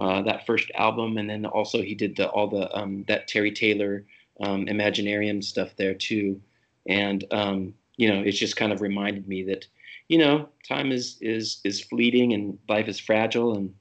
Uh, 0.00 0.22
that 0.22 0.46
first 0.46 0.70
album, 0.76 1.18
and 1.18 1.28
then 1.28 1.46
also 1.46 1.82
he 1.82 1.94
did 1.94 2.16
the, 2.16 2.28
all 2.28 2.48
the 2.48 2.72
um, 2.76 3.04
that 3.06 3.28
Terry 3.28 3.52
Taylor 3.52 4.04
um, 4.40 4.66
Imaginarium 4.66 5.42
stuff 5.42 5.76
there 5.76 5.94
too. 5.94 6.40
And 6.86 7.24
um, 7.30 7.74
you 7.96 8.08
know, 8.08 8.20
it's 8.20 8.38
just 8.38 8.56
kind 8.56 8.72
of 8.72 8.80
reminded 8.80 9.28
me 9.28 9.44
that, 9.44 9.66
you 10.08 10.18
know, 10.18 10.48
time 10.68 10.92
is 10.92 11.18
is 11.20 11.60
is 11.64 11.80
fleeting 11.80 12.32
and 12.32 12.58
life 12.68 12.88
is 12.88 13.00
fragile, 13.00 13.56
and 13.56 13.74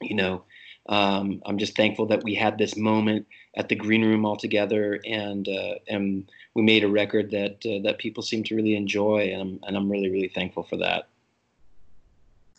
you 0.00 0.14
know, 0.14 0.44
um, 0.88 1.42
I'm 1.46 1.58
just 1.58 1.76
thankful 1.76 2.06
that 2.06 2.22
we 2.22 2.34
had 2.34 2.58
this 2.58 2.76
moment 2.76 3.26
at 3.56 3.68
the 3.68 3.74
green 3.74 4.04
room 4.04 4.24
all 4.24 4.36
together, 4.36 5.00
and 5.04 5.48
uh, 5.48 5.74
and 5.88 6.30
we 6.54 6.62
made 6.62 6.84
a 6.84 6.88
record 6.88 7.30
that 7.32 7.64
uh, 7.66 7.82
that 7.82 7.98
people 7.98 8.22
seem 8.22 8.44
to 8.44 8.56
really 8.56 8.76
enjoy, 8.76 9.30
and 9.32 9.42
I'm, 9.42 9.60
and 9.64 9.76
I'm 9.76 9.90
really 9.90 10.10
really 10.10 10.28
thankful 10.28 10.62
for 10.62 10.76
that. 10.78 11.08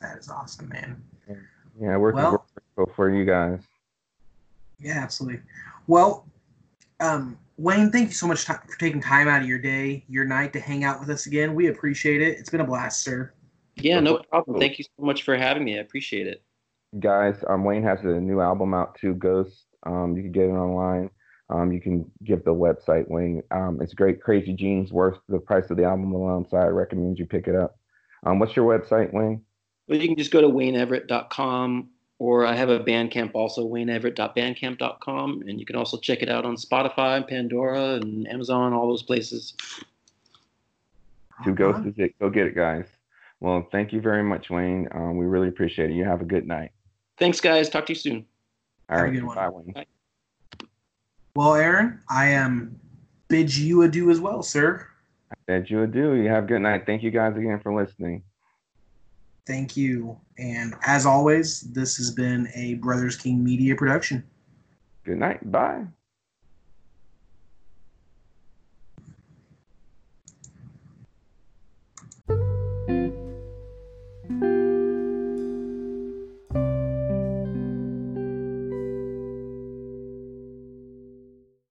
That 0.01 0.17
is 0.17 0.29
awesome, 0.29 0.69
man. 0.69 1.03
Yeah, 1.79 1.97
we're 1.97 2.13
Well- 2.13 2.45
for 2.95 3.09
you 3.09 3.25
guys. 3.25 3.59
Yeah, 4.79 4.99
absolutely. 4.99 5.41
Well, 5.87 6.27
um, 6.99 7.39
Wayne, 7.57 7.91
thank 7.91 8.07
you 8.09 8.13
so 8.13 8.27
much 8.27 8.45
ti- 8.45 8.53
for 8.53 8.77
taking 8.79 9.01
time 9.01 9.27
out 9.27 9.41
of 9.41 9.47
your 9.47 9.57
day, 9.59 10.05
your 10.07 10.25
night 10.25 10.53
to 10.53 10.59
hang 10.59 10.83
out 10.83 10.99
with 10.99 11.09
us 11.09 11.25
again. 11.25 11.55
We 11.55 11.67
appreciate 11.67 12.21
it. 12.21 12.37
It's 12.37 12.49
been 12.49 12.61
a 12.61 12.65
blast, 12.65 13.03
sir. 13.03 13.33
Yeah, 13.75 13.99
no 13.99 14.19
problem. 14.29 14.59
Thank 14.59 14.77
you 14.79 14.85
so 14.85 15.05
much 15.05 15.23
for 15.23 15.35
having 15.35 15.63
me. 15.63 15.77
I 15.77 15.81
appreciate 15.81 16.27
it. 16.27 16.43
guys 16.99 17.35
um 17.49 17.63
wayne 17.65 17.83
has 17.83 17.99
a 18.05 18.19
new 18.19 18.39
album 18.39 18.73
out 18.73 18.95
too 18.95 19.13
ghost 19.15 19.65
um 19.85 20.15
you 20.15 20.23
can 20.23 20.31
get 20.31 20.45
it 20.45 20.53
online 20.53 21.09
um 21.49 21.71
you 21.71 21.81
can 21.81 22.09
give 22.23 22.43
the 22.45 22.53
website 22.53 23.05
wayne 23.09 23.43
um 23.51 23.79
it's 23.81 23.93
great 23.93 24.21
crazy 24.21 24.53
jeans 24.53 24.91
worth 24.91 25.19
the 25.27 25.37
price 25.37 25.69
of 25.69 25.75
the 25.75 25.83
album 25.83 26.13
alone 26.13 26.45
so 26.49 26.55
i 26.57 26.65
recommend 26.65 27.19
you 27.19 27.25
pick 27.25 27.45
it 27.47 27.55
up 27.55 27.77
um 28.25 28.39
what's 28.39 28.55
your 28.55 28.65
website 28.65 29.11
wayne 29.13 29.41
Well, 29.87 29.99
you 29.99 30.07
can 30.07 30.17
just 30.17 30.31
go 30.31 30.39
to 30.41 30.47
wayneeverett.com 30.47 31.89
or 32.19 32.45
I 32.45 32.55
have 32.55 32.69
a 32.69 32.79
Bandcamp 32.79 33.31
also, 33.33 33.67
wayneeverett.bandcamp.com. 33.67 35.43
And 35.47 35.59
you 35.59 35.65
can 35.65 35.75
also 35.75 35.97
check 35.97 36.21
it 36.21 36.29
out 36.29 36.45
on 36.45 36.55
Spotify, 36.55 37.27
Pandora, 37.27 37.95
and 37.95 38.27
Amazon, 38.27 38.73
all 38.73 38.87
those 38.87 39.03
places. 39.03 39.53
two 41.43 41.49
Rock 41.51 41.57
ghosts 41.57 41.81
on. 41.81 41.87
is 41.89 41.93
it 41.97 42.17
go 42.19 42.29
get 42.31 42.47
it 42.47 42.55
guys 42.55 42.85
well 43.39 43.67
thank 43.71 43.93
you 43.93 44.01
very 44.01 44.23
much 44.23 44.49
wayne 44.49 44.87
um 44.93 45.17
we 45.17 45.25
really 45.27 45.47
appreciate 45.49 45.91
it 45.91 45.93
you 45.93 46.03
have 46.03 46.21
a 46.21 46.25
good 46.25 46.47
night 46.47 46.71
Thanks, 47.19 47.39
guys. 47.41 47.67
Talk 47.69 47.85
to 47.87 47.93
you 47.93 47.99
soon. 47.99 48.25
all 48.89 48.97
Have 48.97 49.07
a 49.07 49.11
good 49.11 49.23
one. 49.23 49.35
bye 49.35 49.49
wayne 49.49 49.73
Well, 51.35 51.53
Aaron, 51.55 51.99
I 52.09 52.29
am 52.29 52.79
bid 53.27 53.55
you 53.55 53.83
adieu 53.83 54.09
as 54.09 54.19
well, 54.19 54.41
sir. 54.41 54.87
that 55.45 55.69
you 55.69 55.85
do 55.85 56.15
you 56.15 56.27
have 56.29 56.45
a 56.45 56.47
good 56.47 56.61
night 56.61 56.85
thank 56.87 57.03
you 57.03 57.11
guys 57.11 57.37
again 57.37 57.59
for 57.61 57.71
listening 57.73 58.23
Thank 59.47 59.77
you. 59.77 60.19
And 60.37 60.75
as 60.85 61.05
always, 61.05 61.61
this 61.61 61.95
has 61.97 62.11
been 62.11 62.49
a 62.53 62.75
Brothers 62.75 63.15
King 63.15 63.43
Media 63.43 63.75
production. 63.75 64.23
good 65.05 65.17
night 65.17 65.39
bye 65.51 65.85